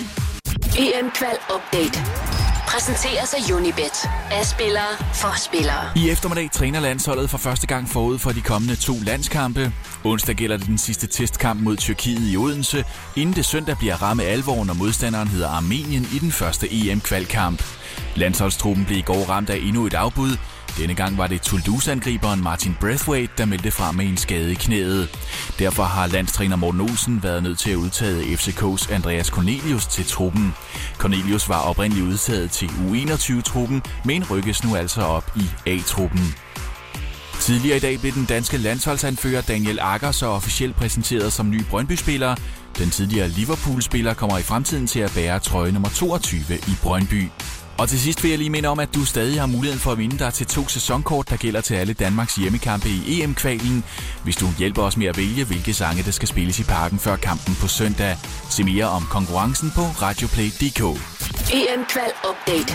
EM-kval 0.78 1.38
update. 1.56 2.33
Præsenteres 2.74 3.34
af 3.34 3.54
Unibet. 3.54 4.10
Af 4.32 4.46
spillere 4.46 4.92
for 5.14 5.40
spillere. 5.40 5.92
I 5.96 6.10
eftermiddag 6.10 6.52
træner 6.52 6.80
landsholdet 6.80 7.30
for 7.30 7.38
første 7.38 7.68
gang 7.68 7.90
forud 7.90 8.20
for 8.20 8.32
de 8.32 8.42
kommende 8.42 8.76
to 8.76 8.94
landskampe. 9.06 9.74
Onsdag 10.04 10.36
gælder 10.36 10.58
det 10.58 10.68
den 10.68 10.78
sidste 10.78 11.08
testkamp 11.08 11.62
mod 11.62 11.78
Tyrkiet 11.78 12.34
i 12.34 12.38
Odense, 12.38 12.84
inden 13.16 13.36
det 13.36 13.46
søndag 13.46 13.78
bliver 13.78 14.02
ramme 14.02 14.24
alvor, 14.24 14.64
når 14.64 14.74
modstanderen 14.74 15.28
hedder 15.28 15.50
Armenien 15.50 16.08
i 16.16 16.20
den 16.20 16.32
første 16.32 16.68
EM-kvalkamp. 16.72 17.64
Landsholdstruppen 18.16 18.86
blev 18.86 18.98
i 18.98 19.02
går 19.02 19.30
ramt 19.30 19.50
af 19.50 19.58
endnu 19.58 19.86
et 19.86 19.94
afbud. 19.94 20.38
Denne 20.78 20.96
gang 20.96 21.18
var 21.18 21.28
det 21.28 21.42
Toulouse-angriberen 21.42 22.44
Martin 22.44 22.76
Braithwaite, 22.80 23.34
der 23.38 23.46
meldte 23.46 23.72
fra 23.72 23.92
med 23.92 24.06
en 24.06 24.18
skade 24.18 24.52
i 24.52 24.56
knæet. 24.56 25.10
Derfor 25.60 25.84
har 25.84 26.08
landstræner 26.08 26.56
Morten 26.56 26.82
Olsen 26.82 27.24
været 27.24 27.44
nødt 27.44 27.60
til 27.60 27.72
at 27.72 27.76
udtage 27.76 28.24
FCK's 28.24 28.94
Andreas 28.94 29.28
Cornelius 29.28 29.86
til 29.86 30.06
truppen. 30.06 30.54
Cornelius 30.98 31.50
var 31.50 31.60
oprindeligt 31.60 32.08
udtaget 32.08 32.52
til 32.52 32.68
U21-truppen, 32.68 33.82
men 34.06 34.24
rykkes 34.32 34.64
nu 34.64 34.76
altså 34.76 35.02
op 35.02 35.32
i 35.36 35.70
A-truppen. 35.70 36.36
Tidligere 37.40 37.78
i 37.78 37.80
dag 37.80 38.00
blev 38.00 38.14
den 38.14 38.26
danske 38.26 38.58
landsholdsanfører 38.58 39.42
Daniel 39.42 39.80
Akker 39.82 40.12
så 40.12 40.28
officielt 40.28 40.76
præsenteret 40.76 41.34
som 41.34 41.50
ny 41.50 41.64
Brøndby-spiller. 41.70 42.36
Den 42.78 42.90
tidligere 42.90 43.30
Liverpool-spiller 43.30 44.14
kommer 44.14 44.38
i 44.38 44.42
fremtiden 44.42 44.88
til 44.88 45.00
at 45.00 45.12
bære 45.16 45.40
trøje 45.40 45.72
nummer 45.72 45.90
22 45.90 46.42
i 46.68 46.76
Brøndby. 46.84 47.30
Og 47.78 47.90
til 47.90 48.00
sidst 48.00 48.24
vil 48.24 48.30
jeg 48.30 48.38
lige 48.38 48.50
minde 48.50 48.70
om, 48.70 48.80
at 48.80 48.96
du 48.96 49.06
stadig 49.06 49.40
har 49.40 49.48
muligheden 49.48 49.80
for 49.80 49.92
at 49.92 49.98
vinde 49.98 50.20
dig 50.20 50.34
til 50.34 50.48
to 50.48 50.68
sæsonkort, 50.68 51.30
der 51.30 51.38
gælder 51.38 51.62
til 51.62 51.74
alle 51.74 51.94
Danmarks 51.94 52.36
hjemmekampe 52.36 52.90
i 52.90 53.22
EM-kvalen, 53.22 53.84
hvis 54.24 54.36
du 54.36 54.46
hjælper 54.58 54.84
os 54.84 54.98
med 54.98 55.08
at 55.08 55.18
vælge, 55.18 55.46
hvilke 55.46 55.74
sange 55.74 56.04
der 56.04 56.12
skal 56.12 56.28
spilles 56.28 56.60
i 56.60 56.64
parken 56.64 57.00
før 57.00 57.16
kampen 57.16 57.56
på 57.62 57.68
søndag. 57.68 58.18
Se 58.50 58.64
mere 58.64 58.86
om 58.86 59.04
konkurrencen 59.10 59.72
på 59.76 59.82
radioplay.dk. 59.82 60.82
EM-kval 61.54 62.12
update. 62.30 62.74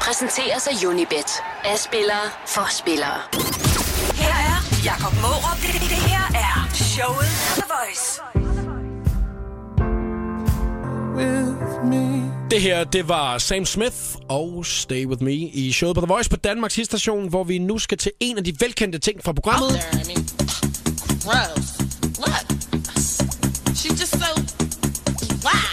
Præsenteres 0.00 0.66
af 0.66 0.86
Unibet. 0.86 1.30
Af 1.64 1.78
spillere 1.78 2.26
for 2.46 2.66
spillere. 2.70 3.18
Her 4.14 4.34
er 4.50 4.58
Jakob 4.84 5.14
Mårup. 5.22 5.56
Det, 5.56 5.80
det 5.80 6.02
her 6.10 6.24
er 6.34 6.68
showet 6.74 7.32
The 7.56 7.62
Voice. 7.74 8.41
Det 12.50 12.60
her, 12.60 12.84
det 12.84 13.08
var 13.08 13.38
Sam 13.38 13.64
Smith 13.64 13.96
og 14.28 14.66
Stay 14.66 15.06
With 15.06 15.22
Me 15.22 15.32
i 15.34 15.72
showet 15.72 15.94
på 15.94 16.00
The 16.00 16.06
Voice 16.08 16.30
på 16.30 16.36
Danmarks 16.36 16.74
station, 16.84 17.28
hvor 17.28 17.44
vi 17.44 17.58
nu 17.58 17.78
skal 17.78 17.98
til 17.98 18.12
en 18.20 18.38
af 18.38 18.44
de 18.44 18.52
velkendte 18.60 18.98
ting 18.98 19.24
fra 19.24 19.32
programmet. 19.32 19.70
I 19.92 20.06
mean, 20.06 20.24
gross. 21.24 21.78
Look, 22.18 22.46
she's 23.74 24.00
just 24.00 24.12
so. 24.12 24.30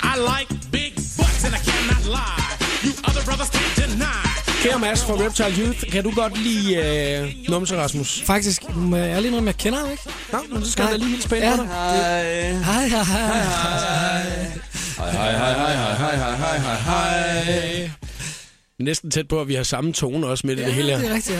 I 0.03 0.15
like 0.31 0.69
big 0.71 0.93
butts 1.17 1.43
and 1.45 1.53
I 1.55 1.61
cannot 1.69 2.05
lie. 2.05 2.51
You 2.85 2.91
other 3.07 3.23
brothers 3.25 3.49
can't 3.49 3.81
deny. 3.81 4.29
Kære 4.63 4.79
Mads 4.79 5.03
fra 5.03 5.13
Reptile 5.13 5.65
Youth, 5.67 5.91
kan 5.91 6.03
du 6.03 6.11
godt 6.15 6.37
lide 6.43 6.75
øh, 6.75 7.33
Numse 7.49 7.77
Rasmus? 7.77 8.21
Faktisk, 8.25 8.75
må 8.75 8.95
jeg 8.97 9.09
ærlig 9.15 9.27
indrømme, 9.27 9.47
jeg 9.47 9.57
kender 9.57 9.79
ham 9.79 9.91
ikke. 9.91 10.03
Nå, 10.31 10.39
men 10.53 10.65
så 10.65 10.71
skal 10.71 10.83
jeg 10.83 10.91
da 10.91 10.97
lige 10.97 11.09
hilse 11.09 11.29
på 11.29 11.35
Ja. 11.35 11.49
ja. 11.49 11.57
dig. 11.57 11.67
Hej. 11.67 12.51
Hej, 12.53 12.87
hej, 12.87 13.03
hej. 13.03 14.59
Hej, 14.99 15.11
hej, 15.11 15.31
hej, 15.31 15.53
hej, 15.53 15.95
hej, 15.95 16.15
hej, 16.15 16.35
hej, 16.35 16.57
hej, 16.57 16.75
hej. 16.75 17.89
Næsten 18.79 19.11
tæt 19.11 19.27
på, 19.27 19.41
at 19.41 19.47
vi 19.47 19.53
har 19.55 19.63
samme 19.63 19.93
tone 19.93 20.27
også 20.27 20.47
med 20.47 20.55
det, 20.55 20.65
det 20.65 20.73
hele 20.73 20.89
her. 20.89 20.97
Det 20.97 21.09
er 21.09 21.13
rigtigt, 21.13 21.37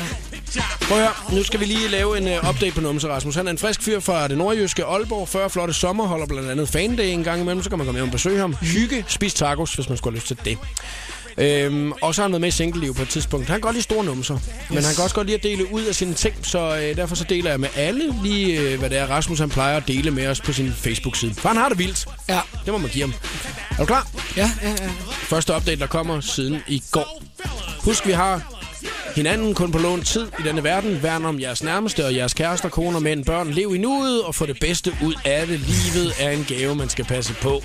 ja. 0.55 0.61
Prøv 0.81 0.97
at 0.97 1.03
høre, 1.03 1.37
nu 1.37 1.43
skal 1.43 1.59
vi 1.59 1.65
lige 1.65 1.87
lave 1.87 2.17
en 2.17 2.23
uh, 2.23 2.49
update 2.49 2.71
på 2.71 2.81
Numse 2.81 3.07
Rasmus. 3.07 3.35
Han 3.35 3.47
er 3.47 3.51
en 3.51 3.57
frisk 3.57 3.81
fyr 3.81 3.99
fra 3.99 4.27
det 4.27 4.37
nordjyske 4.37 4.85
Aalborg. 4.85 5.27
40 5.27 5.49
flotte 5.49 5.73
sommer, 5.73 6.07
holder 6.07 6.25
blandt 6.25 6.49
andet 6.49 6.69
fanday 6.69 7.03
en 7.03 7.23
gang 7.23 7.41
imellem. 7.41 7.63
Så 7.63 7.69
kan 7.69 7.77
man 7.77 7.87
komme 7.87 7.99
hjem 7.99 8.07
og 8.07 8.11
besøge 8.11 8.39
ham. 8.39 8.55
Hygge, 8.61 9.05
spise 9.07 9.35
tacos, 9.35 9.73
hvis 9.73 9.89
man 9.89 9.97
skulle 9.97 10.13
have 10.13 10.19
lyst 10.19 10.27
til 10.27 10.37
det. 10.45 10.57
Øhm, 11.37 11.91
og 11.91 12.15
så 12.15 12.21
har 12.21 12.23
han 12.27 12.31
været 12.31 12.41
med 12.41 12.49
i 12.49 12.51
single 12.51 12.93
på 12.93 13.01
et 13.01 13.09
tidspunkt. 13.09 13.47
Han 13.47 13.53
kan 13.53 13.61
godt 13.61 13.75
lide 13.75 13.83
store 13.83 14.05
numser, 14.05 14.39
men 14.69 14.83
han 14.83 14.95
kan 14.95 15.03
også 15.03 15.15
godt 15.15 15.27
lide 15.27 15.37
at 15.37 15.43
dele 15.43 15.73
ud 15.73 15.83
af 15.83 15.95
sine 15.95 16.13
ting, 16.13 16.35
så 16.41 16.77
øh, 16.77 16.95
derfor 16.95 17.15
så 17.15 17.23
deler 17.23 17.49
jeg 17.49 17.59
med 17.59 17.69
alle 17.75 18.13
lige, 18.23 18.59
øh, 18.59 18.79
hvad 18.79 18.89
det 18.89 18.97
er, 18.97 19.05
Rasmus 19.05 19.39
han 19.39 19.49
plejer 19.49 19.77
at 19.77 19.87
dele 19.87 20.11
med 20.11 20.27
os 20.27 20.41
på 20.41 20.53
sin 20.53 20.73
Facebook-side. 20.73 21.33
For 21.33 21.47
han 21.49 21.57
har 21.57 21.69
det 21.69 21.77
vildt. 21.77 22.07
Ja. 22.29 22.39
Det 22.65 22.73
må 22.73 22.77
man 22.77 22.89
give 22.89 23.03
ham. 23.03 23.13
Er 23.71 23.75
du 23.77 23.85
klar? 23.85 24.07
Ja, 24.37 24.51
ja, 24.61 24.69
ja. 24.69 24.89
Første 25.09 25.55
update, 25.55 25.79
der 25.79 25.87
kommer 25.87 26.21
siden 26.21 26.57
i 26.67 26.83
går. 26.91 27.23
Husk, 27.79 28.07
vi 28.07 28.11
har 28.11 28.55
hinanden 29.15 29.53
kun 29.53 29.71
på 29.71 29.77
lånt 29.77 30.07
tid 30.07 30.27
i 30.39 30.41
denne 30.43 30.63
verden. 30.63 31.03
Værn 31.03 31.25
om 31.25 31.39
jeres 31.39 31.63
nærmeste 31.63 32.05
og 32.05 32.15
jeres 32.15 32.33
kærester, 32.33 32.69
koner, 32.69 32.99
mænd, 32.99 33.25
børn. 33.25 33.51
Lev 33.51 33.75
i 33.75 33.77
nuet 33.77 34.23
og 34.23 34.35
få 34.35 34.45
det 34.45 34.59
bedste 34.59 34.95
ud 35.03 35.13
af 35.25 35.47
det. 35.47 35.59
Livet 35.59 36.13
er 36.19 36.29
en 36.29 36.45
gave, 36.47 36.75
man 36.75 36.89
skal 36.89 37.05
passe 37.05 37.33
på. 37.41 37.63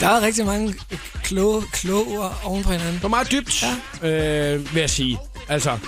Der 0.00 0.08
er 0.08 0.20
rigtig 0.20 0.46
mange 0.46 0.74
kloge, 1.22 1.62
kloge 1.72 2.18
ord 2.18 2.40
oven 2.44 2.62
på 2.62 2.72
hinanden. 2.72 2.94
Det 2.94 3.02
var 3.02 3.08
meget 3.08 3.30
dybt, 3.30 3.64
ja. 4.02 4.08
øh, 4.08 4.74
vil 4.74 4.80
jeg 4.80 4.90
sige. 4.90 5.18
Altså, 5.48 5.78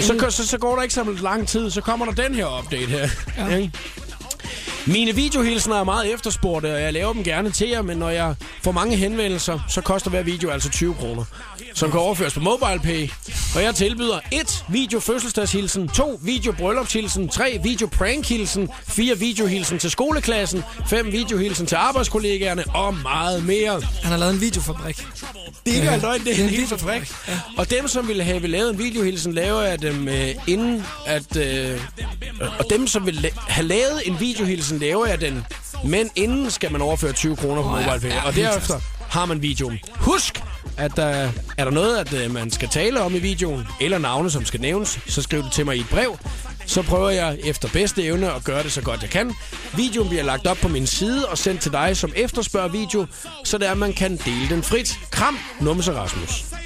så, 0.00 0.26
så, 0.30 0.46
så 0.46 0.58
går 0.58 0.76
der 0.76 0.82
ikke 0.82 0.94
så 0.94 1.04
lang 1.22 1.48
tid, 1.48 1.70
så 1.70 1.80
kommer 1.80 2.06
der 2.06 2.12
den 2.12 2.34
her 2.34 2.58
update 2.58 2.86
her. 2.86 3.08
Ja. 3.38 3.56
Ikke? 3.56 3.72
Mine 4.86 5.14
videohilsener 5.14 5.80
er 5.80 5.84
meget 5.84 6.14
efterspurgte, 6.14 6.74
og 6.74 6.82
jeg 6.82 6.92
laver 6.92 7.12
dem 7.12 7.24
gerne 7.24 7.50
til 7.50 7.68
jer, 7.68 7.82
men 7.82 7.98
når 7.98 8.10
jeg 8.10 8.34
får 8.62 8.72
mange 8.72 8.96
henvendelser, 8.96 9.58
så 9.68 9.80
koster 9.80 10.10
hver 10.10 10.22
video 10.22 10.50
altså 10.50 10.70
20 10.70 10.94
kroner, 10.94 11.24
som 11.74 11.90
kan 11.90 12.00
overføres 12.00 12.34
på 12.34 12.40
MobilePay. 12.40 13.08
Og 13.56 13.62
jeg 13.62 13.74
tilbyder 13.74 14.18
1 14.32 14.64
video 14.68 15.00
fødselsdagshilsen, 15.00 15.88
2 15.88 16.20
video 16.22 16.52
bryllupshilsen, 16.52 17.28
3 17.28 17.60
video 17.62 17.86
prankhilsen, 17.86 18.68
4 18.88 19.18
videohilsen 19.18 19.78
til 19.78 19.90
skoleklassen, 19.90 20.64
5 20.86 21.12
videohilsen 21.12 21.66
til 21.66 21.76
arbejdskollegaerne 21.76 22.64
og 22.74 22.94
meget 22.94 23.44
mere. 23.44 23.80
Han 24.02 24.10
har 24.10 24.16
lavet 24.16 24.34
en 24.34 24.40
videofabrik. 24.40 24.96
Det 24.96 25.04
er 25.66 25.66
ikke 25.66 25.78
engang 25.78 26.02
løgn, 26.02 26.20
det 26.24 26.28
er 26.32 26.34
en 26.34 26.40
en 26.42 26.48
helt 26.48 26.68
fabrik. 26.68 27.12
Og 27.58 27.70
dem, 27.70 27.88
som 27.88 28.08
ville 28.08 28.22
have 28.22 28.46
lavet 28.46 28.70
en 28.70 28.78
videohilsen, 28.78 29.32
laver 29.34 29.62
jeg 29.62 29.82
dem 29.82 30.08
øh, 30.08 30.28
inden 30.46 30.84
at... 31.06 31.36
Øh, 31.36 31.80
og 32.58 32.64
dem, 32.70 32.86
som 32.86 33.06
vil 33.06 33.14
la- 33.26 33.50
have 33.52 33.66
lavet 33.66 34.02
en 34.04 34.20
videohilsen, 34.20 34.78
laver 34.78 35.06
jeg 35.06 35.20
den. 35.20 35.44
Men 35.84 36.10
inden 36.16 36.50
skal 36.50 36.72
man 36.72 36.80
overføre 36.82 37.12
20 37.12 37.36
kroner 37.36 37.62
på 37.62 37.68
ja. 37.78 37.84
MobilePay. 37.86 38.08
Ja, 38.08 38.26
Og 38.26 38.34
helt 38.34 38.46
derefter 38.48 38.80
har 39.08 39.24
man 39.26 39.42
videoen. 39.42 39.78
Husk, 39.94 40.42
at 40.76 40.96
der 40.96 41.30
er 41.58 41.64
der 41.64 41.70
noget, 41.70 41.98
at 41.98 42.12
øh, 42.24 42.34
man 42.34 42.50
skal 42.50 42.68
tale 42.68 43.00
om 43.00 43.14
i 43.14 43.18
videoen, 43.18 43.66
eller 43.80 43.98
navne, 43.98 44.30
som 44.30 44.44
skal 44.44 44.60
nævnes, 44.60 44.98
så 45.06 45.22
skriv 45.22 45.42
det 45.42 45.52
til 45.52 45.64
mig 45.64 45.76
i 45.76 45.80
et 45.80 45.88
brev. 45.88 46.18
så 46.66 46.82
prøver 46.82 47.10
jeg 47.10 47.38
efter 47.44 47.68
bedste 47.72 48.04
evne 48.04 48.32
at 48.32 48.44
gøre 48.44 48.62
det 48.62 48.72
så 48.72 48.82
godt 48.82 49.02
jeg 49.02 49.10
kan. 49.10 49.34
Videoen 49.76 50.08
bliver 50.08 50.24
lagt 50.24 50.46
op 50.46 50.56
på 50.56 50.68
min 50.68 50.86
side 50.86 51.28
og 51.28 51.38
sendt 51.38 51.60
til 51.60 51.72
dig, 51.72 51.96
som 51.96 52.12
efterspørger 52.16 52.68
video, 52.68 53.06
så 53.44 53.58
der 53.58 53.74
man 53.74 53.92
kan 53.92 54.16
dele 54.16 54.48
den 54.48 54.62
frit. 54.62 54.98
Kram, 55.10 55.38
Numse 55.60 55.92
Rasmus. 55.92 56.65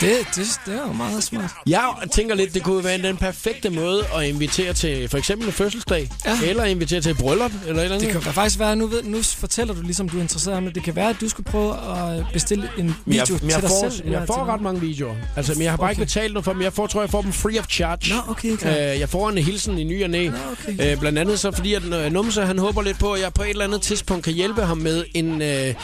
Det, 0.00 0.10
det, 0.36 0.46
det 0.66 0.74
er 0.74 0.86
jo 0.86 0.92
meget 0.92 1.22
smart. 1.24 1.50
Jeg 1.66 1.90
tænker 2.12 2.34
lidt, 2.34 2.54
det 2.54 2.62
kunne 2.62 2.84
være 2.84 2.98
den 2.98 3.16
perfekte 3.16 3.70
måde 3.70 4.04
at 4.16 4.24
invitere 4.28 4.72
til 4.72 5.08
for 5.08 5.18
eksempel 5.18 5.46
en 5.46 5.52
fødselsdag, 5.52 6.10
ja. 6.26 6.38
eller 6.44 6.64
invitere 6.64 7.00
til 7.00 7.10
et 7.10 7.18
bryllup, 7.18 7.50
eller 7.66 7.80
et 7.80 7.84
eller 7.84 7.96
andet. 7.96 8.14
Det 8.14 8.22
kan 8.22 8.32
faktisk 8.32 8.58
være, 8.58 8.76
nu, 8.76 8.86
ved, 8.86 9.02
nu 9.02 9.22
fortæller 9.22 9.74
du 9.74 9.82
ligesom, 9.82 10.08
du 10.08 10.16
er 10.18 10.22
interesseret 10.22 10.56
om 10.56 10.64
det. 10.64 10.74
Det 10.74 10.82
kan 10.82 10.96
være, 10.96 11.08
at 11.10 11.16
du 11.20 11.28
skulle 11.28 11.50
prøve 11.50 11.72
at 11.74 12.24
bestille 12.32 12.68
en 12.78 12.96
video 13.06 13.24
jeg, 13.34 13.38
men 13.40 13.50
jeg 13.50 13.54
til 13.54 13.62
dig 13.62 13.70
får, 13.70 13.90
selv. 13.90 14.10
jeg 14.10 14.22
får 14.26 14.34
til 14.34 14.42
ret 14.42 14.60
mange 14.60 14.80
videoer. 14.80 15.14
Altså, 15.36 15.52
men 15.54 15.62
jeg 15.62 15.72
har 15.72 15.76
bare 15.76 15.86
Okay. 15.86 15.92
ikke 15.92 16.04
betalt 16.04 16.32
noget 16.32 16.44
for 16.44 16.52
dem. 16.52 16.62
Jeg 16.62 16.72
får, 16.72 16.86
tror 16.86 17.00
jeg, 17.00 17.10
får 17.10 17.22
dem 17.22 17.32
free 17.32 17.58
of 17.58 17.66
charge. 17.70 18.14
Nå, 18.14 18.32
okay, 18.32 18.56
klar. 18.56 18.70
Øh, 18.72 19.00
jeg 19.00 19.08
får 19.08 19.28
en 19.28 19.38
hilsen 19.38 19.78
i 19.78 19.84
ny 19.84 20.04
og 20.04 20.10
næ. 20.10 20.28
okay. 20.28 20.92
Øh, 20.92 21.00
blandt 21.00 21.18
andet 21.18 21.38
så 21.38 21.50
fordi, 21.52 21.74
at 21.74 21.84
øh, 21.84 22.12
Numse, 22.12 22.42
han 22.42 22.58
håber 22.58 22.82
lidt 22.82 22.98
på, 22.98 23.12
at 23.12 23.20
jeg 23.20 23.32
på 23.34 23.42
et 23.42 23.50
eller 23.50 23.64
andet 23.64 23.82
tidspunkt 23.82 24.24
kan 24.24 24.32
hjælpe 24.32 24.62
ham 24.62 24.78
med 24.78 25.04
en, 25.14 25.42
øh, 25.42 25.74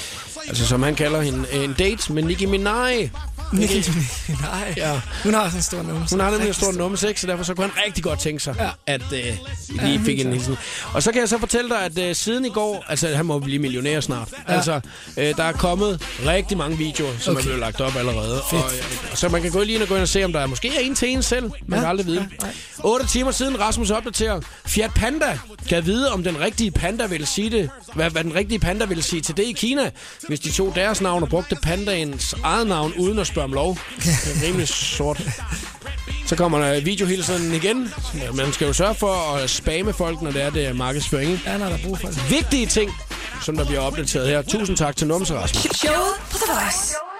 altså 0.48 0.66
som 0.66 0.82
han 0.82 0.94
kalder 0.94 1.20
hende, 1.20 1.44
en 1.64 1.74
date 1.78 2.12
med 2.12 2.22
Nicki 2.22 2.46
Minaj. 2.46 3.10
Nej, 4.40 4.74
Ja. 4.76 5.00
hun 5.24 5.34
har 5.34 5.44
sådan 5.44 5.58
en 5.58 5.62
stor 5.62 5.82
numse. 5.82 6.14
Hun 6.14 6.20
har 6.20 6.30
nemlig 6.30 6.48
en 6.48 6.54
stor 6.54 6.72
numse, 6.72 7.08
ikke? 7.08 7.20
så 7.20 7.26
derfor 7.26 7.44
så 7.44 7.54
kunne 7.54 7.66
han 7.66 7.84
rigtig 7.86 8.04
godt 8.04 8.18
tænke 8.20 8.42
sig, 8.42 8.54
Ja. 8.58 8.68
at 8.86 9.02
øh, 9.12 9.18
Ja, 9.18 9.34
lige 9.68 9.80
helt 9.80 10.04
fik 10.04 10.20
en 10.20 10.32
hilsen. 10.32 10.56
Og 10.92 11.02
så 11.02 11.12
kan 11.12 11.20
jeg 11.20 11.28
så 11.28 11.38
fortælle 11.38 11.70
dig, 11.70 11.78
at 11.84 11.98
øh, 11.98 12.14
siden 12.16 12.44
i 12.44 12.48
går, 12.48 12.84
altså 12.88 13.08
han 13.16 13.26
må 13.26 13.38
blive 13.38 13.58
millionær 13.58 14.00
snart, 14.00 14.28
Ja. 14.48 14.54
altså 14.54 14.80
øh, 15.16 15.36
der 15.36 15.44
er 15.44 15.52
kommet 15.52 16.02
rigtig 16.26 16.58
mange 16.58 16.78
videoer, 16.78 17.12
som 17.18 17.30
okay. 17.32 17.40
er 17.40 17.44
blevet 17.44 17.60
lagt 17.60 17.80
op 17.80 17.96
allerede. 17.96 18.40
Fedt. 18.50 18.62
Og, 18.62 18.70
øh, 19.10 19.16
så 19.16 19.28
man 19.28 19.42
kan 19.42 19.50
gå 19.50 19.62
lige 19.62 19.74
ind 19.74 19.82
og 19.82 19.88
gå 19.88 19.94
ind 19.94 20.02
og 20.02 20.08
se, 20.08 20.24
om 20.24 20.32
der 20.32 20.40
er 20.40 20.46
måske 20.46 20.68
er 20.68 20.80
en 20.80 20.94
til 20.94 21.08
en 21.08 21.22
selv. 21.22 21.42
Man 21.42 21.52
Ja. 21.70 21.76
kan 21.76 21.88
aldrig 21.88 22.06
vide. 22.06 22.28
Ja, 22.40 22.46
nej. 22.46 22.54
8 22.84 23.06
timer 23.06 23.30
siden 23.30 23.60
Rasmus 23.60 23.90
opdaterer. 23.90 24.40
Fiat 24.66 24.90
Panda 24.94 25.38
kan 25.68 25.86
vide, 25.86 26.12
om 26.12 26.24
den 26.24 26.40
rigtige 26.40 26.70
panda 26.70 27.06
vil 27.06 27.26
sige 27.26 27.50
det. 27.50 27.70
Hvad, 27.94 28.10
hvad 28.10 28.24
den 28.24 28.34
rigtige 28.34 28.58
panda 28.58 28.84
vil 28.84 29.02
sige 29.02 29.22
til 29.22 29.36
det 29.36 29.42
i 29.42 29.52
Kina, 29.52 29.90
hvis 30.28 30.40
de 30.40 30.50
tog 30.50 30.72
deres 30.74 31.00
navn 31.00 31.22
og 31.22 31.28
brugte 31.28 31.56
pandaens 31.62 32.34
eget 32.44 32.66
navn 32.66 32.92
uden 32.98 33.18
at 33.18 33.26
spørge 33.26 33.41
om 33.44 33.52
lov. 33.52 33.78
Det 33.96 34.42
er 34.42 34.46
rimelig 34.46 34.68
sort. 34.68 35.22
Så 36.26 36.36
kommer 36.36 36.58
der 36.58 36.80
videohilsen 36.80 37.52
igen. 37.54 37.92
Man 38.34 38.52
skal 38.52 38.66
jo 38.66 38.72
sørge 38.72 38.94
for 38.94 39.34
at 39.36 39.50
spamme 39.50 39.92
folk, 39.92 40.22
når 40.22 40.30
det 40.30 40.42
er 40.42 40.50
det 40.50 40.66
er 40.66 40.72
markedsføring. 40.72 41.40
Ja, 41.46 41.58
når 41.58 41.66
der 41.66 41.74
er 41.74 41.82
brug 41.84 41.98
for 41.98 42.08
det. 42.08 42.30
Vigtige 42.30 42.66
ting, 42.66 42.90
som 43.42 43.56
der 43.56 43.64
bliver 43.64 43.80
opdateret 43.80 44.28
her. 44.28 44.42
Tusind 44.42 44.76
tak 44.76 44.96
til 44.96 45.06
Numse 45.06 45.34
Rasmus. 45.34 45.62
Showet 45.76 46.14
på 46.30 46.38
The 46.38 46.46
Voice. 46.52 47.11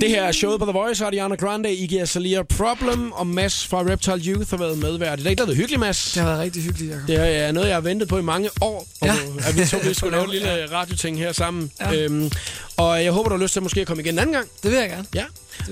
Det 0.00 0.10
her 0.10 0.22
er 0.22 0.32
showet 0.32 0.58
på 0.60 0.64
The 0.64 0.72
Voice, 0.72 1.04
Ariana 1.06 1.34
Grande, 1.34 1.74
Iggy 1.74 2.00
Azalea, 2.00 2.42
Problem 2.42 3.12
og 3.12 3.26
Mads 3.26 3.66
fra 3.66 3.82
Reptile 3.82 4.20
Youth 4.34 4.50
har 4.50 4.56
været 4.56 4.78
medvært 4.78 5.20
i 5.20 5.22
dag. 5.22 5.30
Det 5.30 5.40
har 5.40 5.46
været 5.46 5.56
hyggeligt, 5.56 5.80
Mads. 5.80 6.12
Det 6.12 6.22
har 6.22 6.28
været 6.28 6.40
rigtig 6.42 6.62
hyggeligt, 6.62 6.92
Jacob. 6.92 7.06
Det 7.08 7.16
er 7.36 7.52
noget, 7.52 7.68
jeg 7.68 7.76
har 7.76 7.80
ventet 7.80 8.08
på 8.08 8.18
i 8.18 8.22
mange 8.22 8.50
år. 8.60 8.86
Ja. 9.04 9.12
Og, 9.12 9.48
at 9.48 9.56
vi 9.58 9.64
to 9.66 9.78
vi 9.84 9.94
skulle 9.94 10.10
lave 10.16 10.24
en 10.24 10.30
lille 10.30 10.72
radioting 10.72 11.18
her 11.18 11.32
sammen. 11.32 11.70
Ja. 11.80 11.94
Øhm, 11.94 12.30
og 12.76 13.04
jeg 13.04 13.12
håber, 13.12 13.28
du 13.28 13.36
har 13.36 13.42
lyst 13.42 13.52
til 13.52 13.62
måske 13.62 13.80
at 13.80 13.86
komme 13.86 14.02
igen 14.02 14.14
en 14.14 14.18
anden 14.18 14.34
gang. 14.34 14.48
Det 14.62 14.70
vil 14.70 14.78
jeg 14.78 14.88
gerne. 14.88 15.04
Ja. 15.14 15.24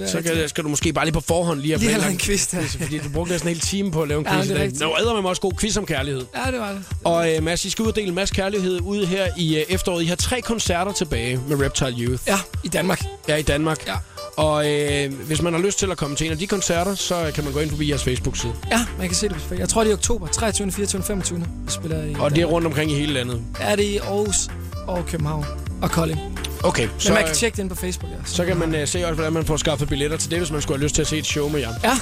Så 0.06 0.22
kan, 0.22 0.48
skal 0.48 0.64
du 0.64 0.68
måske 0.68 0.92
bare 0.92 1.04
lige 1.04 1.12
på 1.12 1.20
forhånd 1.20 1.60
lige 1.60 1.72
have 1.72 1.80
Lige 1.80 2.00
have 2.00 2.12
en 2.12 2.18
quiz 2.18 2.50
der. 2.50 2.58
Er 2.58 2.62
Fordi 2.62 2.98
du 2.98 3.08
brugte 3.08 3.32
næsten 3.32 3.48
en 3.48 3.54
hel 3.54 3.62
time 3.62 3.90
på 3.92 4.02
at 4.02 4.08
lave 4.08 4.18
en 4.20 4.26
Ja, 4.26 4.34
quiz 4.34 4.46
det 4.48 4.54
i 4.54 4.58
dag. 4.58 4.72
Nå, 4.80 4.96
æder 5.00 5.20
med 5.20 5.30
også 5.30 5.42
god 5.42 5.52
quiz 5.60 5.76
om 5.76 5.86
kærlighed. 5.86 6.22
Ja, 6.46 6.50
det 6.50 6.60
var 6.60 6.72
det. 6.72 6.84
Og 7.04 7.34
øh, 7.34 7.42
Mads, 7.42 7.64
I 7.64 7.70
skal 7.70 7.84
uddele 7.84 8.08
en 8.08 8.14
masse 8.14 8.34
kærlighed 8.34 8.80
ude 8.80 9.06
her 9.06 9.26
i 9.36 9.56
øh, 9.56 9.62
efteråret. 9.68 10.02
I 10.02 10.06
har 10.06 10.16
tre 10.16 10.40
koncerter 10.40 10.92
tilbage 10.92 11.40
med 11.48 11.60
Reptile 11.64 11.94
Youth. 11.98 12.22
Ja, 12.26 12.38
i 12.64 12.68
Danmark. 12.68 13.04
Ja, 13.28 13.36
i 13.36 13.42
Danmark. 13.42 13.86
Ja. 13.86 13.94
Og 14.36 14.70
øh, 14.72 15.12
hvis 15.26 15.42
man 15.42 15.52
har 15.52 15.60
lyst 15.60 15.78
til 15.78 15.90
at 15.90 15.96
komme 15.96 16.16
til 16.16 16.26
en 16.26 16.32
af 16.32 16.38
de 16.38 16.46
koncerter, 16.46 16.94
så 16.94 17.30
kan 17.34 17.44
man 17.44 17.52
gå 17.52 17.58
ind 17.58 17.70
forbi 17.70 17.90
jeres 17.90 18.04
Facebook-side. 18.04 18.52
Ja, 18.70 18.86
man 18.98 19.06
kan 19.06 19.16
se 19.16 19.28
det 19.28 19.36
på. 19.48 19.54
Jeg 19.54 19.68
tror, 19.68 19.80
det 19.84 19.88
er 19.90 19.94
i 19.94 19.94
oktober. 19.94 20.26
23., 20.26 20.72
24., 20.72 21.02
25. 21.02 21.38
Vi 21.38 21.44
spiller 21.68 22.04
i 22.04 22.14
Og 22.18 22.30
det 22.34 22.42
er 22.42 22.46
rundt 22.46 22.66
omkring 22.66 22.90
i 22.90 22.94
hele 22.94 23.12
landet. 23.12 23.42
Er 23.60 23.76
det 23.76 23.82
i 23.84 23.96
Aarhus 23.96 24.48
og 24.86 25.06
København 25.06 25.44
og 25.82 25.90
Kolding. 25.90 26.20
Okay, 26.64 26.88
Så, 26.98 27.08
Men 27.08 27.14
man 27.14 27.24
kan 27.24 27.34
tjekke 27.34 27.56
det 27.56 27.62
ind 27.62 27.70
på 27.70 27.76
Facebook, 27.76 28.12
ja. 28.12 28.16
Så 28.24 28.44
kan 28.44 28.56
man 28.56 28.74
uh, 28.82 28.88
se 28.88 29.04
også, 29.04 29.14
hvordan 29.14 29.32
man 29.32 29.44
får 29.44 29.56
skaffet 29.56 29.88
billetter 29.88 30.16
til 30.16 30.30
det, 30.30 30.38
hvis 30.38 30.50
man 30.50 30.62
skulle 30.62 30.78
have 30.78 30.84
lyst 30.84 30.94
til 30.94 31.02
at 31.02 31.08
se 31.08 31.18
et 31.18 31.26
show 31.26 31.48
med 31.48 31.60
jer. 31.60 31.72
Ja. 31.84 31.98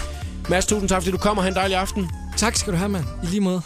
Mads, 0.48 0.66
tusind 0.66 0.88
tak, 0.88 1.02
fordi 1.02 1.10
du 1.10 1.18
kommer. 1.18 1.42
Ha' 1.42 1.48
en 1.48 1.54
dejlig 1.54 1.76
aften. 1.76 2.10
Tak 2.36 2.56
skal 2.56 2.72
du 2.72 2.78
have, 2.78 2.88
mand. 2.88 3.04
I 3.22 3.26
lige 3.26 3.40
måde. 3.40 3.62